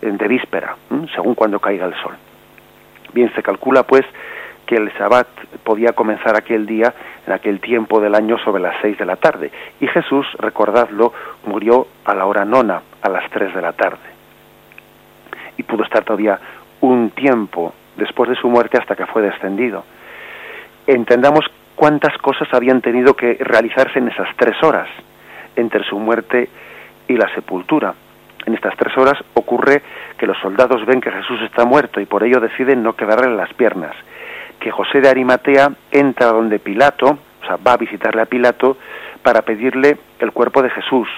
de 0.00 0.28
víspera, 0.28 0.76
según 1.14 1.34
cuando 1.34 1.58
caiga 1.58 1.86
el 1.86 1.94
sol. 1.94 2.14
Bien, 3.12 3.32
se 3.34 3.42
calcula 3.42 3.82
pues 3.82 4.04
que 4.66 4.76
el 4.76 4.92
Sabbat 4.96 5.26
podía 5.64 5.92
comenzar 5.92 6.36
aquel 6.36 6.64
día, 6.64 6.94
en 7.26 7.32
aquel 7.32 7.60
tiempo 7.60 8.00
del 8.00 8.14
año, 8.14 8.38
sobre 8.38 8.62
las 8.62 8.76
seis 8.80 8.96
de 8.98 9.04
la 9.04 9.16
tarde. 9.16 9.50
Y 9.80 9.88
Jesús, 9.88 10.26
recordadlo, 10.38 11.12
murió 11.44 11.88
a 12.04 12.14
la 12.14 12.26
hora 12.26 12.44
nona, 12.44 12.80
a 13.02 13.08
las 13.08 13.28
tres 13.30 13.52
de 13.54 13.60
la 13.60 13.72
tarde. 13.72 13.98
Y 15.56 15.64
pudo 15.64 15.82
estar 15.82 16.04
todavía 16.04 16.38
un 16.80 17.10
tiempo 17.10 17.74
después 17.96 18.30
de 18.30 18.36
su 18.36 18.48
muerte 18.48 18.78
hasta 18.78 18.94
que 18.94 19.06
fue 19.06 19.22
descendido. 19.22 19.84
Entendamos 20.86 21.44
cuántas 21.74 22.16
cosas 22.18 22.48
habían 22.52 22.80
tenido 22.80 23.14
que 23.14 23.38
realizarse 23.40 23.98
en 23.98 24.08
esas 24.08 24.28
tres 24.36 24.62
horas, 24.62 24.88
entre 25.56 25.82
su 25.84 25.98
muerte 25.98 26.48
y 27.08 27.16
la 27.16 27.28
sepultura. 27.34 27.94
En 28.46 28.54
estas 28.54 28.76
tres 28.76 28.96
horas 28.96 29.18
ocurre 29.34 29.82
que 30.18 30.26
los 30.26 30.38
soldados 30.38 30.84
ven 30.86 31.00
que 31.00 31.10
Jesús 31.10 31.40
está 31.42 31.64
muerto 31.64 32.00
y 32.00 32.06
por 32.06 32.24
ello 32.24 32.40
deciden 32.40 32.82
no 32.82 32.94
quedarle 32.94 33.34
las 33.36 33.52
piernas 33.54 33.94
que 34.60 34.70
José 34.70 35.00
de 35.00 35.08
Arimatea 35.08 35.72
entra 35.90 36.26
donde 36.26 36.58
Pilato, 36.58 37.18
o 37.42 37.46
sea, 37.46 37.56
va 37.56 37.72
a 37.72 37.78
visitarle 37.78 38.22
a 38.22 38.26
Pilato 38.26 38.76
para 39.22 39.42
pedirle 39.42 39.96
el 40.20 40.32
cuerpo 40.32 40.62
de 40.62 40.70
Jesús, 40.70 41.08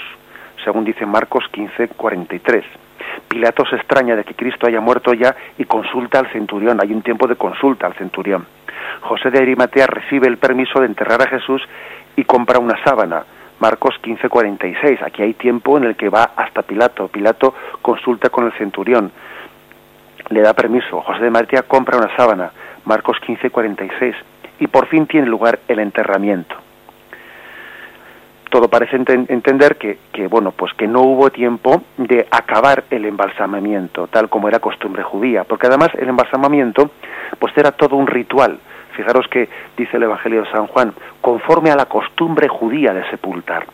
según 0.65 0.85
dice 0.85 1.05
Marcos 1.05 1.45
15, 1.51 1.89
43. 1.89 2.65
Pilato 3.29 3.67
se 3.67 3.77
extraña 3.77 4.17
de 4.17 4.25
que 4.25 4.35
Cristo 4.35 4.67
haya 4.67 4.81
muerto 4.81 5.13
ya 5.13 5.35
y 5.59 5.65
consulta 5.65 6.21
al 6.21 6.31
centurión, 6.33 6.79
hay 6.81 6.93
un 6.93 7.03
tiempo 7.03 7.27
de 7.27 7.37
consulta 7.37 7.87
al 7.87 7.95
centurión. 7.95 8.47
José 9.01 9.31
de 9.31 9.41
Arimatea 9.41 9.87
recibe 9.87 10.29
el 10.29 10.39
permiso 10.39 10.81
de 10.81 10.87
enterrar 10.87 11.21
a 11.23 11.29
Jesús 11.29 11.63
y 12.17 12.25
compra 12.25 12.61
una 12.61 12.83
sábana. 12.85 13.25
Marcos 13.63 13.95
15, 14.03 14.29
46. 14.29 15.03
Aquí 15.05 15.23
hay 15.23 15.35
tiempo 15.35 15.79
en 15.79 15.85
el 15.85 15.95
que 15.95 16.09
va 16.09 16.33
hasta 16.35 16.63
Pilato. 16.63 17.07
Pilato 17.07 17.55
consulta 17.81 18.29
con 18.29 18.47
el 18.47 18.53
centurión. 18.55 19.13
Le 20.31 20.41
da 20.41 20.53
permiso. 20.53 21.01
José 21.01 21.21
de 21.21 21.27
Arimatea 21.27 21.63
compra 21.63 21.97
una 21.97 22.11
sábana. 22.17 22.51
Marcos 22.87 23.19
15, 23.25 23.51
46. 23.51 24.17
Y 24.59 24.67
por 24.67 24.89
fin 24.89 25.07
tiene 25.07 25.29
lugar 25.29 25.61
el 25.69 25.79
enterramiento. 25.79 26.57
Todo 28.51 28.67
parece 28.67 28.97
entender 28.97 29.77
que, 29.77 29.97
que, 30.13 30.27
bueno, 30.27 30.51
pues 30.51 30.75
que 30.75 30.89
no 30.89 31.03
hubo 31.03 31.31
tiempo 31.31 31.85
de 31.99 32.27
acabar 32.33 32.83
el 32.91 33.05
embalsamamiento, 33.05 34.09
tal 34.09 34.29
como 34.29 34.49
era 34.49 34.59
costumbre 34.59 35.05
judía, 35.05 35.45
porque 35.45 35.69
además 35.69 35.91
el 35.95 36.09
embalsamamiento, 36.09 36.91
pues 37.39 37.57
era 37.57 37.71
todo 37.71 37.95
un 37.95 38.09
ritual. 38.09 38.59
Fijaros 38.93 39.27
que 39.29 39.49
dice 39.77 39.97
el 39.97 40.05
Evangelio 40.05 40.43
de 40.43 40.51
San 40.51 40.67
Juan, 40.67 40.93
conforme 41.21 41.71
a 41.71 41.77
la 41.77 41.87
costumbre 41.87 42.49
judía 42.49 42.93
de 42.93 43.09
sepultar. 43.11 43.67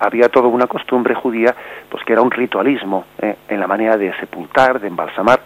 Había 0.00 0.28
toda 0.28 0.48
una 0.48 0.66
costumbre 0.66 1.14
judía, 1.14 1.54
pues 1.88 2.04
que 2.04 2.12
era 2.12 2.22
un 2.22 2.30
ritualismo 2.30 3.04
eh, 3.20 3.36
en 3.48 3.60
la 3.60 3.66
manera 3.66 3.96
de 3.96 4.12
sepultar, 4.18 4.80
de 4.80 4.88
embalsamar, 4.88 5.40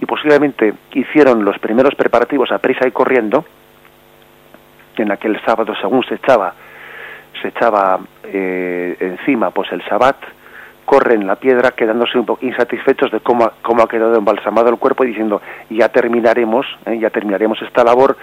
y 0.00 0.06
posiblemente 0.06 0.74
hicieron 0.92 1.44
los 1.44 1.58
primeros 1.58 1.94
preparativos 1.94 2.52
a 2.52 2.58
prisa 2.58 2.86
y 2.86 2.90
corriendo, 2.90 3.44
en 4.96 5.10
aquel 5.10 5.40
sábado 5.44 5.74
según 5.80 6.04
se 6.04 6.16
echaba, 6.16 6.54
se 7.40 7.48
echaba 7.48 8.00
eh, 8.24 8.96
encima 9.00 9.50
pues 9.50 9.72
el 9.72 9.82
sabbat, 9.84 10.16
corren 10.84 11.26
la 11.26 11.36
piedra 11.36 11.70
quedándose 11.70 12.18
un 12.18 12.26
poco 12.26 12.44
insatisfechos 12.44 13.10
de 13.10 13.20
cómo, 13.20 13.50
cómo 13.62 13.82
ha 13.82 13.88
quedado 13.88 14.16
embalsamado 14.16 14.68
el 14.68 14.76
cuerpo 14.76 15.04
y 15.04 15.08
diciendo 15.08 15.40
ya 15.70 15.88
terminaremos, 15.88 16.66
eh, 16.86 16.98
ya 16.98 17.10
terminaremos 17.10 17.60
esta 17.62 17.84
labor 17.84 18.16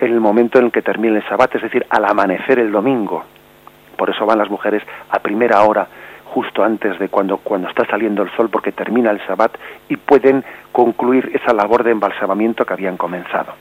en 0.00 0.12
el 0.12 0.20
momento 0.20 0.58
en 0.58 0.66
el 0.66 0.72
que 0.72 0.82
termine 0.82 1.18
el 1.18 1.28
sabbat, 1.28 1.54
es 1.54 1.62
decir, 1.62 1.86
al 1.90 2.04
amanecer 2.04 2.58
el 2.58 2.70
domingo. 2.70 3.24
Por 3.96 4.10
eso 4.10 4.26
van 4.26 4.38
las 4.38 4.50
mujeres 4.50 4.82
a 5.10 5.18
primera 5.18 5.62
hora, 5.62 5.86
justo 6.26 6.62
antes 6.62 6.98
de 6.98 7.08
cuando, 7.08 7.38
cuando 7.38 7.68
está 7.68 7.84
saliendo 7.86 8.22
el 8.22 8.30
sol, 8.36 8.48
porque 8.50 8.72
termina 8.72 9.10
el 9.10 9.20
sabbat 9.26 9.52
y 9.88 9.96
pueden 9.96 10.44
concluir 10.72 11.30
esa 11.34 11.52
labor 11.52 11.82
de 11.82 11.90
embalsamamiento 11.90 12.64
que 12.64 12.72
habían 12.74 12.96
comenzado. 12.96 13.54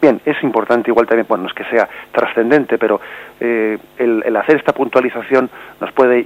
Bien, 0.00 0.20
es 0.24 0.42
importante 0.42 0.90
igual 0.90 1.06
también, 1.06 1.26
bueno, 1.28 1.44
no 1.44 1.48
es 1.48 1.54
que 1.54 1.64
sea 1.64 1.88
trascendente, 2.12 2.78
pero 2.78 3.00
eh, 3.40 3.78
el, 3.96 4.36
hacer 4.36 4.56
esta 4.56 4.72
puntualización 4.72 5.48
nos 5.80 5.92
puede 5.92 6.24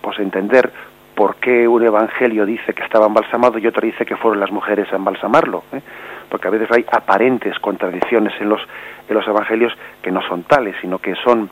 pues, 0.00 0.18
entender 0.18 0.72
por 1.14 1.36
qué 1.36 1.66
un 1.66 1.84
evangelio 1.84 2.44
dice 2.46 2.74
que 2.74 2.84
estaba 2.84 3.06
embalsamado 3.06 3.58
y 3.58 3.66
otro 3.66 3.82
dice 3.82 4.04
que 4.04 4.16
fueron 4.16 4.40
las 4.40 4.50
mujeres 4.50 4.90
a 4.92 4.96
embalsamarlo. 4.96 5.64
¿eh? 5.72 5.80
Porque 6.28 6.48
a 6.48 6.50
veces 6.50 6.68
hay 6.72 6.84
aparentes 6.90 7.58
contradicciones 7.60 8.32
en 8.40 8.48
los, 8.48 8.60
en 9.08 9.14
los 9.14 9.26
evangelios 9.26 9.72
que 10.02 10.10
no 10.10 10.20
son 10.22 10.42
tales, 10.44 10.74
sino 10.80 10.98
que 10.98 11.14
son 11.16 11.48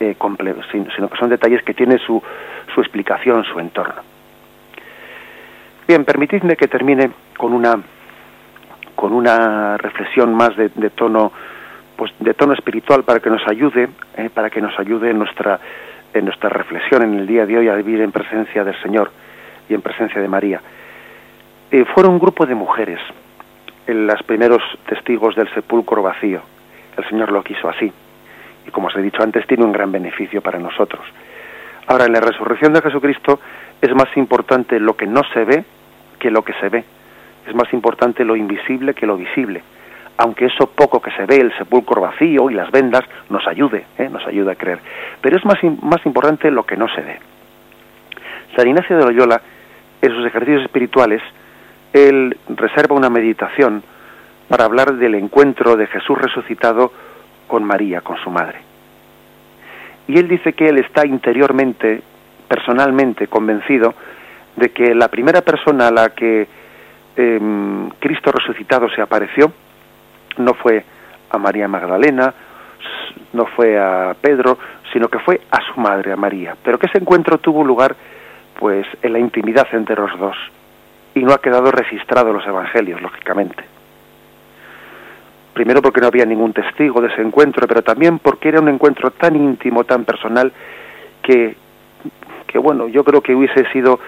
eh, 0.00 0.16
sino 0.70 1.08
que 1.08 1.16
son 1.18 1.30
detalles 1.30 1.62
que 1.62 1.74
tienen 1.74 1.98
su, 1.98 2.22
su 2.74 2.80
explicación, 2.80 3.44
su 3.44 3.58
entorno. 3.58 4.02
Bien, 5.88 6.04
permitidme 6.04 6.56
que 6.56 6.68
termine 6.68 7.10
con 7.36 7.52
una 7.52 7.80
con 8.96 9.12
una 9.12 9.76
reflexión 9.76 10.34
más 10.34 10.56
de, 10.56 10.70
tono 10.90 11.30
pues 11.96 12.12
de 12.18 12.34
tono 12.34 12.54
espiritual 12.54 13.04
para 13.04 13.20
que 13.20 13.30
nos 13.30 13.46
ayude 13.46 13.88
eh, 14.16 14.30
para 14.32 14.50
que 14.50 14.60
nos 14.60 14.76
ayude 14.78 15.10
en 15.10 15.18
nuestra 15.18 15.60
en 16.14 16.24
nuestra 16.24 16.48
reflexión 16.48 17.02
en 17.02 17.14
el 17.14 17.26
día 17.26 17.44
de 17.44 17.58
hoy 17.58 17.68
a 17.68 17.74
vivir 17.74 18.00
en 18.00 18.10
presencia 18.10 18.64
del 18.64 18.74
Señor 18.82 19.10
y 19.68 19.74
en 19.74 19.82
presencia 19.82 20.20
de 20.20 20.28
María 20.28 20.60
eh, 21.70 21.84
fueron 21.94 22.14
un 22.14 22.18
grupo 22.18 22.46
de 22.46 22.54
mujeres 22.54 23.00
los 23.86 24.22
primeros 24.24 24.62
testigos 24.88 25.34
del 25.36 25.52
sepulcro 25.54 26.02
vacío 26.02 26.42
el 26.96 27.08
Señor 27.08 27.30
lo 27.30 27.42
quiso 27.42 27.68
así 27.68 27.92
y 28.66 28.70
como 28.70 28.88
os 28.88 28.96
he 28.96 29.02
dicho 29.02 29.22
antes, 29.22 29.46
tiene 29.46 29.64
un 29.64 29.72
gran 29.72 29.92
beneficio 29.92 30.42
para 30.42 30.58
nosotros. 30.58 31.04
Ahora, 31.86 32.06
en 32.06 32.12
la 32.12 32.20
resurrección 32.20 32.72
de 32.72 32.82
Jesucristo 32.82 33.38
es 33.80 33.94
más 33.94 34.08
importante 34.16 34.80
lo 34.80 34.96
que 34.96 35.06
no 35.06 35.22
se 35.32 35.44
ve 35.44 35.64
que 36.18 36.30
lo 36.30 36.42
que 36.42 36.52
se 36.54 36.68
ve. 36.68 36.84
Es 37.46 37.54
más 37.54 37.72
importante 37.72 38.24
lo 38.24 38.34
invisible 38.34 38.94
que 38.94 39.06
lo 39.06 39.16
visible. 39.16 39.62
Aunque 40.18 40.46
eso 40.46 40.66
poco 40.74 41.00
que 41.00 41.12
se 41.12 41.26
ve, 41.26 41.36
el 41.36 41.56
sepulcro 41.56 42.00
vacío 42.00 42.50
y 42.50 42.54
las 42.54 42.70
vendas, 42.70 43.04
nos 43.28 43.46
ayude, 43.46 43.84
¿eh? 43.98 44.08
nos 44.08 44.26
ayuda 44.26 44.52
a 44.52 44.56
creer. 44.56 44.80
Pero 45.20 45.36
es 45.36 45.44
más, 45.44 45.58
más 45.82 46.04
importante 46.06 46.50
lo 46.50 46.64
que 46.64 46.76
no 46.76 46.88
se 46.88 47.02
ve. 47.02 47.18
San 48.56 48.66
Ignacio 48.66 48.96
de 48.96 49.04
Loyola, 49.04 49.40
en 50.00 50.10
sus 50.10 50.26
ejercicios 50.26 50.62
espirituales, 50.62 51.22
él 51.92 52.36
reserva 52.48 52.96
una 52.96 53.10
meditación 53.10 53.82
para 54.48 54.64
hablar 54.64 54.94
del 54.94 55.14
encuentro 55.14 55.76
de 55.76 55.86
Jesús 55.86 56.18
resucitado 56.18 56.92
con 57.46 57.64
María, 57.64 58.00
con 58.00 58.16
su 58.18 58.30
madre. 58.30 58.60
Y 60.08 60.18
él 60.18 60.28
dice 60.28 60.52
que 60.52 60.68
él 60.68 60.78
está 60.78 61.06
interiormente, 61.06 62.02
personalmente 62.48 63.26
convencido 63.26 63.94
de 64.56 64.70
que 64.70 64.94
la 64.94 65.08
primera 65.08 65.42
persona 65.42 65.88
a 65.88 65.90
la 65.90 66.10
que 66.10 66.46
em, 67.16 67.90
Cristo 67.98 68.30
resucitado 68.30 68.88
se 68.90 69.02
apareció 69.02 69.52
no 70.38 70.54
fue 70.54 70.84
a 71.30 71.38
María 71.38 71.66
Magdalena, 71.66 72.32
no 73.32 73.46
fue 73.46 73.78
a 73.78 74.14
Pedro, 74.20 74.58
sino 74.92 75.08
que 75.08 75.18
fue 75.18 75.40
a 75.50 75.60
su 75.62 75.80
madre, 75.80 76.12
a 76.12 76.16
María. 76.16 76.56
Pero 76.62 76.78
que 76.78 76.86
ese 76.86 76.98
encuentro 76.98 77.38
tuvo 77.38 77.64
lugar 77.64 77.96
pues 78.58 78.86
en 79.02 79.12
la 79.12 79.18
intimidad 79.18 79.66
entre 79.72 79.96
los 79.96 80.18
dos 80.18 80.36
y 81.16 81.24
no 81.24 81.32
ha 81.32 81.38
quedado 81.38 81.72
registrado 81.72 82.28
en 82.28 82.36
los 82.36 82.46
evangelios, 82.46 83.02
lógicamente 83.02 83.64
primero 85.56 85.80
porque 85.80 86.02
no 86.02 86.08
había 86.08 86.26
ningún 86.26 86.52
testigo 86.52 87.00
de 87.00 87.08
ese 87.08 87.22
encuentro, 87.22 87.66
pero 87.66 87.80
también 87.80 88.18
porque 88.18 88.50
era 88.50 88.60
un 88.60 88.68
encuentro 88.68 89.10
tan 89.12 89.34
íntimo, 89.34 89.84
tan 89.84 90.04
personal, 90.04 90.52
que, 91.22 91.56
que 92.46 92.58
bueno, 92.58 92.88
yo 92.88 93.02
creo 93.02 93.22
que 93.22 93.34
hubiese 93.34 93.64
sido, 93.72 93.98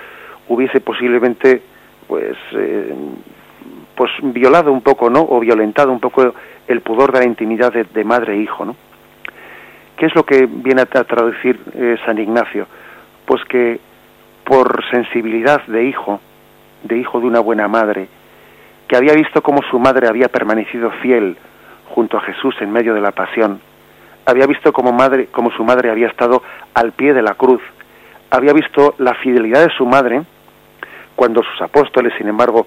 hubiese 0.49 0.81
posiblemente, 0.81 1.63
pues, 2.07 2.37
eh, 2.53 2.95
pues 3.97 4.11
violado 4.23 4.71
un 4.71 4.83
poco, 4.83 5.09
¿no? 5.09 5.23
O 5.23 5.41
violentado 5.41 5.91
un 5.91 6.01
poco 6.01 6.35
el 6.67 6.83
pudor 6.83 7.13
de 7.13 7.21
la 7.21 7.25
intimidad 7.25 7.73
de, 7.73 8.05
madre 8.05 8.35
e 8.35 8.43
hijo, 8.43 8.67
¿no? 8.67 8.77
¿Qué 9.97 10.05
es 10.05 10.15
lo 10.15 10.25
que 10.25 10.47
viene 10.47 10.83
a 10.83 10.87
traducir 10.87 11.59
eh, 11.73 11.97
San 12.05 12.19
Ignacio? 12.19 12.67
Pues 13.25 13.43
que 13.47 13.81
por 14.45 14.85
sensibilidad 14.91 15.67
de 15.67 15.85
hijo, 15.85 16.21
de 16.83 16.99
hijo 16.99 17.21
de 17.21 17.27
una 17.27 17.41
buena 17.41 17.69
madre, 17.69 18.09
que 18.87 18.97
había 18.97 19.13
visto 19.15 19.43
cómo 19.43 19.61
su 19.71 19.79
madre 19.79 20.09
había 20.09 20.29
permanecido 20.29 20.91
fiel 21.03 21.37
junto 21.91 22.17
a 22.17 22.23
Jesús 22.23 22.55
en 22.61 22.71
medio 22.71 22.95
de 22.95 23.01
la 23.01 23.13
pasión, 23.13 23.61
había 24.27 24.47
visto 24.47 24.73
cómo, 24.73 24.93
madre, 24.93 25.27
como 25.27 25.51
su 25.51 25.65
madre 25.65 25.91
había 25.91 26.09
estado 26.09 26.43
al 26.75 26.93
pie 26.93 27.15
de 27.15 27.23
la 27.23 27.35
cruz, 27.35 27.63
había 28.31 28.53
visto 28.53 28.95
la 28.99 29.15
fidelidad 29.15 29.67
de 29.67 29.75
su 29.75 29.87
madre 29.87 30.23
cuando 31.17 31.43
sus 31.43 31.63
apóstoles, 31.63 32.13
sin 32.19 32.29
embargo, 32.29 32.67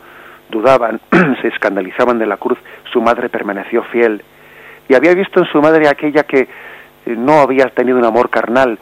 dudaban, 0.49 0.99
se 1.41 1.47
escandalizaban 1.47 2.19
de 2.19 2.25
la 2.25 2.37
cruz, 2.37 2.57
su 2.91 3.01
madre 3.01 3.29
permaneció 3.29 3.83
fiel. 3.83 4.23
Y 4.89 4.95
había 4.95 5.13
visto 5.13 5.39
en 5.39 5.45
su 5.45 5.61
madre 5.61 5.87
aquella 5.87 6.23
que, 6.23 6.49
eh, 7.05 7.15
no 7.15 7.39
había 7.39 7.67
tenido 7.67 7.97
un 7.97 8.05
amor 8.05 8.29
carnal 8.29 8.77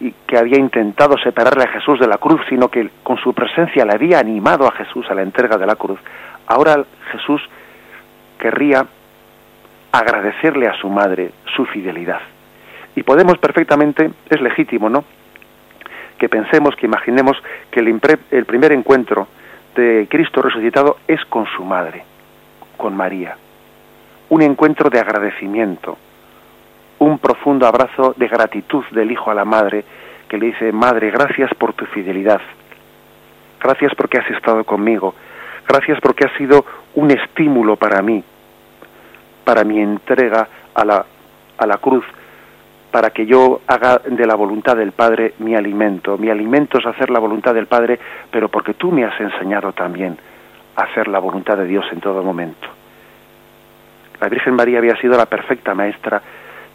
y 0.00 0.12
que 0.26 0.38
había 0.38 0.58
intentado 0.58 1.16
separarle 1.18 1.64
a 1.64 1.68
Jesús 1.68 2.00
de 2.00 2.06
la 2.06 2.18
cruz, 2.18 2.40
sino 2.48 2.68
que 2.68 2.90
con 3.02 3.16
su 3.18 3.32
presencia 3.32 3.84
le 3.84 3.92
había 3.92 4.18
animado 4.18 4.66
a 4.66 4.72
Jesús 4.72 5.06
a 5.10 5.14
la 5.14 5.22
entrega 5.22 5.56
de 5.56 5.66
la 5.66 5.76
cruz. 5.76 5.98
Ahora 6.46 6.84
Jesús 7.12 7.40
querría 8.38 8.86
agradecerle 9.92 10.66
a 10.66 10.74
su 10.74 10.88
madre 10.88 11.30
su 11.54 11.64
fidelidad. 11.66 12.20
Y 12.96 13.02
podemos 13.02 13.38
perfectamente, 13.38 14.10
es 14.28 14.40
legítimo, 14.40 14.88
¿no? 14.88 15.04
Que 16.18 16.28
pensemos, 16.28 16.76
que 16.76 16.86
imaginemos 16.86 17.36
que 17.70 17.80
el, 17.80 18.00
el 18.30 18.44
primer 18.44 18.72
encuentro 18.72 19.28
de 19.74 20.06
Cristo 20.10 20.42
resucitado 20.42 20.98
es 21.08 21.24
con 21.26 21.46
su 21.46 21.64
madre, 21.64 22.04
con 22.76 22.96
María. 22.96 23.36
Un 24.28 24.42
encuentro 24.42 24.90
de 24.90 25.00
agradecimiento, 25.00 25.98
un 26.98 27.18
profundo 27.18 27.66
abrazo 27.66 28.14
de 28.16 28.28
gratitud 28.28 28.84
del 28.92 29.10
hijo 29.10 29.30
a 29.30 29.34
la 29.34 29.44
madre, 29.44 29.84
que 30.28 30.38
le 30.38 30.46
dice, 30.46 30.72
Madre, 30.72 31.10
gracias 31.10 31.52
por 31.54 31.72
tu 31.74 31.86
fidelidad, 31.86 32.40
gracias 33.62 33.94
porque 33.94 34.18
has 34.18 34.30
estado 34.30 34.64
conmigo, 34.64 35.14
gracias 35.68 35.98
porque 36.00 36.26
has 36.26 36.32
sido 36.36 36.64
un 36.94 37.10
estímulo 37.10 37.76
para 37.76 38.02
mí, 38.02 38.22
para 39.44 39.64
mi 39.64 39.80
entrega 39.80 40.48
a 40.74 40.84
la, 40.84 41.04
a 41.58 41.66
la 41.66 41.78
cruz, 41.78 42.04
para 42.90 43.10
que 43.10 43.26
yo 43.26 43.60
haga 43.66 43.98
de 43.98 44.26
la 44.26 44.36
voluntad 44.36 44.76
del 44.76 44.92
Padre 44.92 45.34
mi 45.38 45.56
alimento. 45.56 46.16
Mi 46.16 46.30
alimento 46.30 46.78
es 46.78 46.86
hacer 46.86 47.10
la 47.10 47.18
voluntad 47.18 47.52
del 47.52 47.66
Padre, 47.66 47.98
pero 48.30 48.48
porque 48.48 48.74
tú 48.74 48.92
me 48.92 49.04
has 49.04 49.18
enseñado 49.20 49.72
también 49.72 50.16
a 50.76 50.82
hacer 50.82 51.08
la 51.08 51.18
voluntad 51.18 51.56
de 51.56 51.66
Dios 51.66 51.84
en 51.90 52.00
todo 52.00 52.22
momento. 52.22 52.68
La 54.20 54.28
Virgen 54.28 54.54
María 54.54 54.78
había 54.78 54.96
sido 55.00 55.16
la 55.16 55.26
perfecta 55.26 55.74
maestra 55.74 56.22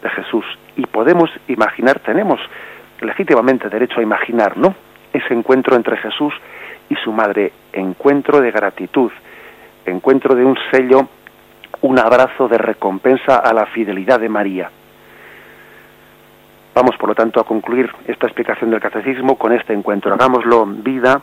de 0.02 0.10
Jesús 0.10 0.44
y 0.76 0.86
podemos 0.86 1.30
imaginar, 1.48 2.00
tenemos 2.00 2.40
legítimamente 3.00 3.68
derecho 3.68 4.00
a 4.00 4.02
imaginar, 4.02 4.56
¿no? 4.56 4.74
Ese 5.12 5.34
encuentro 5.34 5.76
entre 5.76 5.96
Jesús 5.96 6.32
y 6.88 6.96
su 6.96 7.12
madre, 7.12 7.52
encuentro 7.72 8.40
de 8.40 8.50
gratitud, 8.50 9.10
encuentro 9.86 10.34
de 10.34 10.44
un 10.44 10.56
sello, 10.70 11.08
un 11.82 11.98
abrazo 11.98 12.48
de 12.48 12.58
recompensa 12.58 13.36
a 13.36 13.52
la 13.52 13.66
fidelidad 13.66 14.20
de 14.20 14.28
María. 14.28 14.70
Vamos, 16.74 16.96
por 16.96 17.08
lo 17.08 17.14
tanto, 17.14 17.40
a 17.40 17.44
concluir 17.44 17.90
esta 18.06 18.26
explicación 18.26 18.70
del 18.70 18.80
catecismo 18.80 19.36
con 19.36 19.52
este 19.52 19.72
encuentro. 19.72 20.14
Hagámoslo 20.14 20.66
vida 20.66 21.20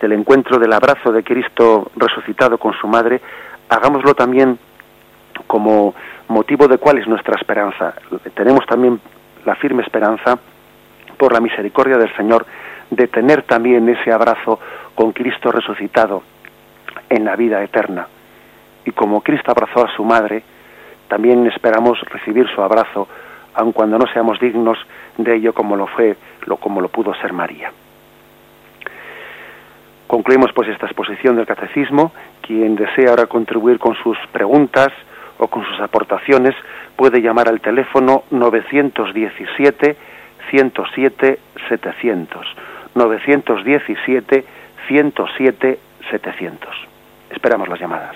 del 0.00 0.12
encuentro 0.12 0.58
del 0.58 0.72
abrazo 0.72 1.12
de 1.12 1.22
Cristo 1.22 1.90
resucitado 1.96 2.58
con 2.58 2.72
su 2.74 2.88
madre, 2.88 3.20
hagámoslo 3.68 4.14
también 4.14 4.58
como 5.46 5.94
motivo 6.32 6.66
de 6.66 6.78
cuál 6.78 6.98
es 6.98 7.06
nuestra 7.06 7.36
esperanza. 7.36 7.94
Tenemos 8.34 8.66
también 8.66 9.00
la 9.44 9.54
firme 9.54 9.82
esperanza, 9.82 10.38
por 11.16 11.32
la 11.32 11.40
misericordia 11.40 11.96
del 11.96 12.14
Señor, 12.16 12.44
de 12.90 13.06
tener 13.08 13.42
también 13.42 13.88
ese 13.88 14.12
abrazo 14.12 14.58
con 14.94 15.12
Cristo 15.12 15.52
resucitado 15.52 16.22
en 17.08 17.24
la 17.24 17.36
vida 17.36 17.62
eterna. 17.62 18.06
Y 18.84 18.90
como 18.90 19.20
Cristo 19.20 19.50
abrazó 19.50 19.84
a 19.84 19.94
su 19.94 20.04
madre, 20.04 20.42
también 21.08 21.46
esperamos 21.46 22.00
recibir 22.00 22.48
su 22.48 22.62
abrazo 22.62 23.06
aun 23.54 23.72
cuando 23.72 23.98
no 23.98 24.06
seamos 24.12 24.40
dignos 24.40 24.78
de 25.18 25.36
ello 25.36 25.52
como 25.52 25.76
lo 25.76 25.86
fue, 25.86 26.16
lo, 26.46 26.56
como 26.56 26.80
lo 26.80 26.88
pudo 26.88 27.14
ser 27.14 27.32
María. 27.32 27.70
Concluimos 30.06 30.52
pues 30.52 30.68
esta 30.68 30.86
exposición 30.86 31.36
del 31.36 31.46
catecismo. 31.46 32.12
Quien 32.40 32.76
desea 32.76 33.10
ahora 33.10 33.26
contribuir 33.26 33.78
con 33.78 33.94
sus 33.96 34.18
preguntas 34.32 34.88
o 35.42 35.48
con 35.48 35.64
sus 35.64 35.80
aportaciones 35.80 36.54
puede 36.94 37.20
llamar 37.20 37.48
al 37.48 37.60
teléfono 37.60 38.22
917 38.30 39.96
107 40.50 41.38
700. 41.68 42.46
917 42.94 44.44
107 44.86 45.78
700. 46.10 46.70
Esperamos 47.30 47.68
las 47.68 47.80
llamadas. 47.80 48.14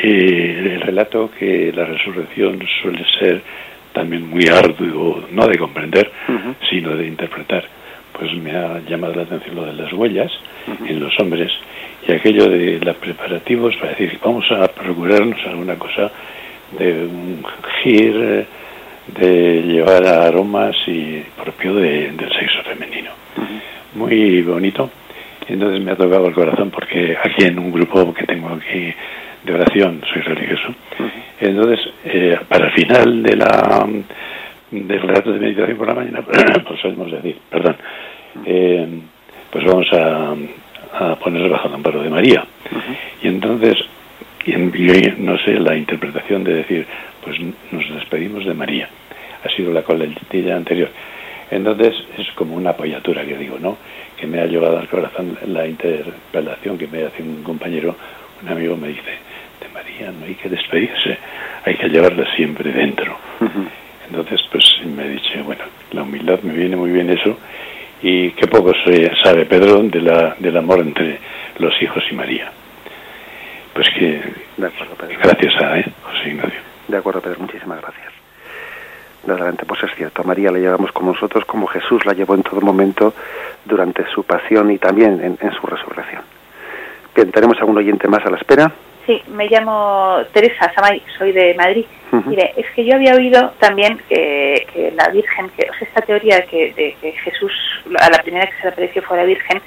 Eh, 0.00 0.74
el 0.74 0.80
relato 0.80 1.30
que 1.36 1.72
la 1.74 1.84
resurrección 1.84 2.60
suele 2.82 3.04
ser 3.18 3.42
también 3.92 4.28
muy 4.28 4.46
arduo, 4.48 5.24
no 5.32 5.46
de 5.46 5.58
comprender, 5.58 6.10
sino 6.70 6.94
de 6.96 7.06
interpretar. 7.06 7.64
Pues 8.12 8.32
me 8.34 8.52
ha 8.52 8.80
llamado 8.80 9.14
la 9.14 9.22
atención 9.22 9.56
lo 9.56 9.66
de 9.66 9.72
las 9.72 9.92
huellas 9.92 10.30
en 10.86 11.00
los 11.00 11.18
hombres 11.18 11.52
y 12.06 12.12
aquello 12.12 12.48
de 12.48 12.78
los 12.80 12.96
preparativos 12.96 13.76
para 13.76 13.90
decir, 13.90 14.18
vamos 14.22 14.50
a 14.52 14.68
procurarnos 14.68 15.38
alguna 15.46 15.76
cosa 15.76 16.10
de 16.78 16.92
un 17.06 17.44
gir, 17.82 18.46
de 19.18 19.62
llevar 19.62 20.04
aromas 20.06 20.76
y 20.86 21.22
propio 21.42 21.74
del 21.74 22.18
sexo 22.38 22.62
femenino. 22.62 23.10
Muy 23.94 24.42
bonito. 24.42 24.90
Entonces 25.48 25.80
me 25.82 25.92
ha 25.92 25.96
tocado 25.96 26.28
el 26.28 26.34
corazón 26.34 26.70
porque 26.70 27.16
aquí 27.22 27.44
en 27.44 27.58
un 27.58 27.72
grupo 27.72 28.12
que 28.12 28.26
tengo 28.26 28.48
aquí 28.50 28.92
de 29.44 29.54
oración 29.54 30.02
soy 30.12 30.22
religioso. 30.22 30.74
Entonces, 31.40 31.92
eh, 32.04 32.38
para 32.48 32.66
el 32.66 32.72
final 32.72 33.22
de 33.22 33.36
la 33.36 33.86
del 34.70 35.00
relato 35.00 35.32
de 35.32 35.38
meditación 35.38 35.78
por 35.78 35.88
la 35.88 35.94
mañana, 35.94 36.22
pues 36.66 36.80
podemos 36.80 37.10
decir, 37.10 37.38
perdón, 37.50 37.76
eh, 38.44 38.86
pues 39.50 39.64
vamos 39.64 39.86
a, 39.92 40.34
a 40.92 41.16
poner 41.16 41.48
bajo 41.48 41.68
el 41.68 41.74
amparo 41.74 42.02
de 42.02 42.10
María. 42.10 42.44
Y 43.22 43.28
entonces, 43.28 43.78
y, 44.44 44.52
no 44.52 45.38
sé, 45.38 45.58
la 45.58 45.76
interpretación 45.76 46.44
de 46.44 46.54
decir, 46.54 46.86
pues 47.24 47.38
nos 47.40 47.94
despedimos 47.94 48.44
de 48.44 48.54
María. 48.54 48.88
Ha 49.44 49.48
sido 49.50 49.72
la 49.72 49.82
coletilla 49.82 50.56
anterior. 50.56 50.90
Entonces 51.50 51.94
es 52.18 52.30
como 52.32 52.56
una 52.56 52.70
apoyatura 52.70 53.24
que 53.24 53.36
digo, 53.36 53.58
¿no? 53.58 53.78
Que 54.18 54.26
me 54.26 54.40
ha 54.40 54.46
llevado 54.46 54.78
al 54.78 54.88
corazón 54.88 55.38
la 55.46 55.66
interpelación 55.66 56.76
que 56.76 56.86
me 56.86 57.04
hace 57.04 57.22
un 57.22 57.42
compañero, 57.42 57.96
un 58.42 58.48
amigo 58.48 58.76
me 58.76 58.88
dice, 58.88 59.18
de 59.60 59.68
María 59.72 60.10
no 60.12 60.26
hay 60.26 60.34
que 60.34 60.48
despedirse, 60.48 61.18
hay 61.64 61.76
que 61.76 61.88
llevarla 61.88 62.24
siempre 62.34 62.72
dentro. 62.72 63.16
Entonces 64.08 64.40
pues 64.50 64.64
me 64.86 65.08
dicho, 65.08 65.42
bueno, 65.44 65.64
la 65.92 66.02
humildad 66.02 66.40
me 66.42 66.54
viene 66.54 66.76
muy 66.76 66.90
bien 66.90 67.10
eso 67.10 67.36
y 68.02 68.30
qué 68.30 68.46
poco 68.46 68.72
se 68.84 69.10
sabe 69.22 69.44
Pedro 69.46 69.82
de 69.82 70.00
la, 70.00 70.36
del 70.38 70.56
amor 70.56 70.80
entre 70.80 71.18
los 71.58 71.80
hijos 71.82 72.02
y 72.10 72.14
María. 72.14 72.50
Pues 73.72 73.88
que 73.90 74.20
gracias 74.56 75.62
a 75.62 75.78
¿eh? 75.78 75.86
José 76.02 76.30
Ignacio. 76.30 76.60
De 76.88 76.96
acuerdo, 76.96 77.20
Pedro, 77.20 77.40
muchísimas 77.40 77.80
gracias. 77.80 78.12
Verdaderamente, 79.22 79.66
pues 79.66 79.82
es 79.82 79.94
cierto, 79.94 80.22
a 80.22 80.24
María 80.24 80.50
la 80.50 80.58
llevamos 80.58 80.90
con 80.92 81.06
nosotros 81.06 81.44
como 81.44 81.66
Jesús 81.66 82.06
la 82.06 82.14
llevó 82.14 82.34
en 82.34 82.42
todo 82.42 82.60
momento 82.60 83.12
durante 83.64 84.06
su 84.14 84.24
pasión 84.24 84.70
y 84.70 84.78
también 84.78 85.20
en, 85.20 85.52
su 85.52 85.66
resurrección. 85.66 86.22
Bien, 87.18 87.32
tenemos 87.32 87.60
a 87.60 87.64
un 87.64 87.76
oyente 87.76 88.06
más 88.06 88.24
a 88.24 88.30
la 88.30 88.36
espera. 88.36 88.70
Sí, 89.04 89.20
me 89.26 89.48
llamo 89.48 90.18
Teresa 90.32 90.72
Samay, 90.72 91.02
soy 91.18 91.32
de 91.32 91.52
Madrid. 91.54 91.84
Mire, 92.26 92.54
es 92.56 92.66
que 92.76 92.84
yo 92.84 92.94
había 92.94 93.16
oído 93.16 93.54
también 93.58 93.98
que, 94.08 94.92
la 94.94 95.08
Virgen, 95.08 95.50
que 95.56 95.68
esta 95.80 96.00
teoría 96.02 96.36
de 96.36 96.44
que, 96.44 96.94
que, 97.00 97.12
Jesús, 97.24 97.52
a 97.98 98.08
la 98.08 98.22
primera 98.22 98.46
que 98.46 98.52
se 98.58 98.62
le 98.62 98.68
apareció 98.68 99.02
fue 99.02 99.16
la 99.16 99.24
Virgen, 99.24 99.60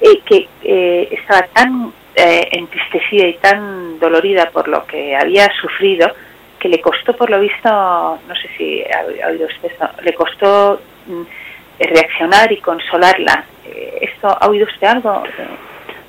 eh, 0.00 0.22
que 0.26 0.48
eh, 0.64 1.08
estaba 1.12 1.42
tan 1.52 1.92
eh, 2.16 2.48
entristecida 2.50 3.28
y 3.28 3.34
tan 3.34 4.00
dolorida 4.00 4.50
por 4.50 4.66
lo 4.66 4.84
que 4.84 5.14
había 5.14 5.48
sufrido 5.60 6.12
que 6.58 6.68
le 6.68 6.80
costó, 6.80 7.12
por 7.12 7.30
lo 7.30 7.38
visto, 7.38 7.68
no 7.70 8.34
sé 8.34 8.48
si 8.58 8.82
ha, 8.82 9.28
oído 9.28 9.46
usted 9.46 9.70
esto, 9.70 9.88
le 10.02 10.14
costó 10.14 10.80
mm, 11.06 11.22
reaccionar 11.78 12.50
y 12.50 12.56
consolarla. 12.56 13.44
Eh, 13.68 13.98
¿Esto 14.00 14.36
ha 14.40 14.48
oído 14.48 14.66
usted 14.66 14.88
algo? 14.88 15.22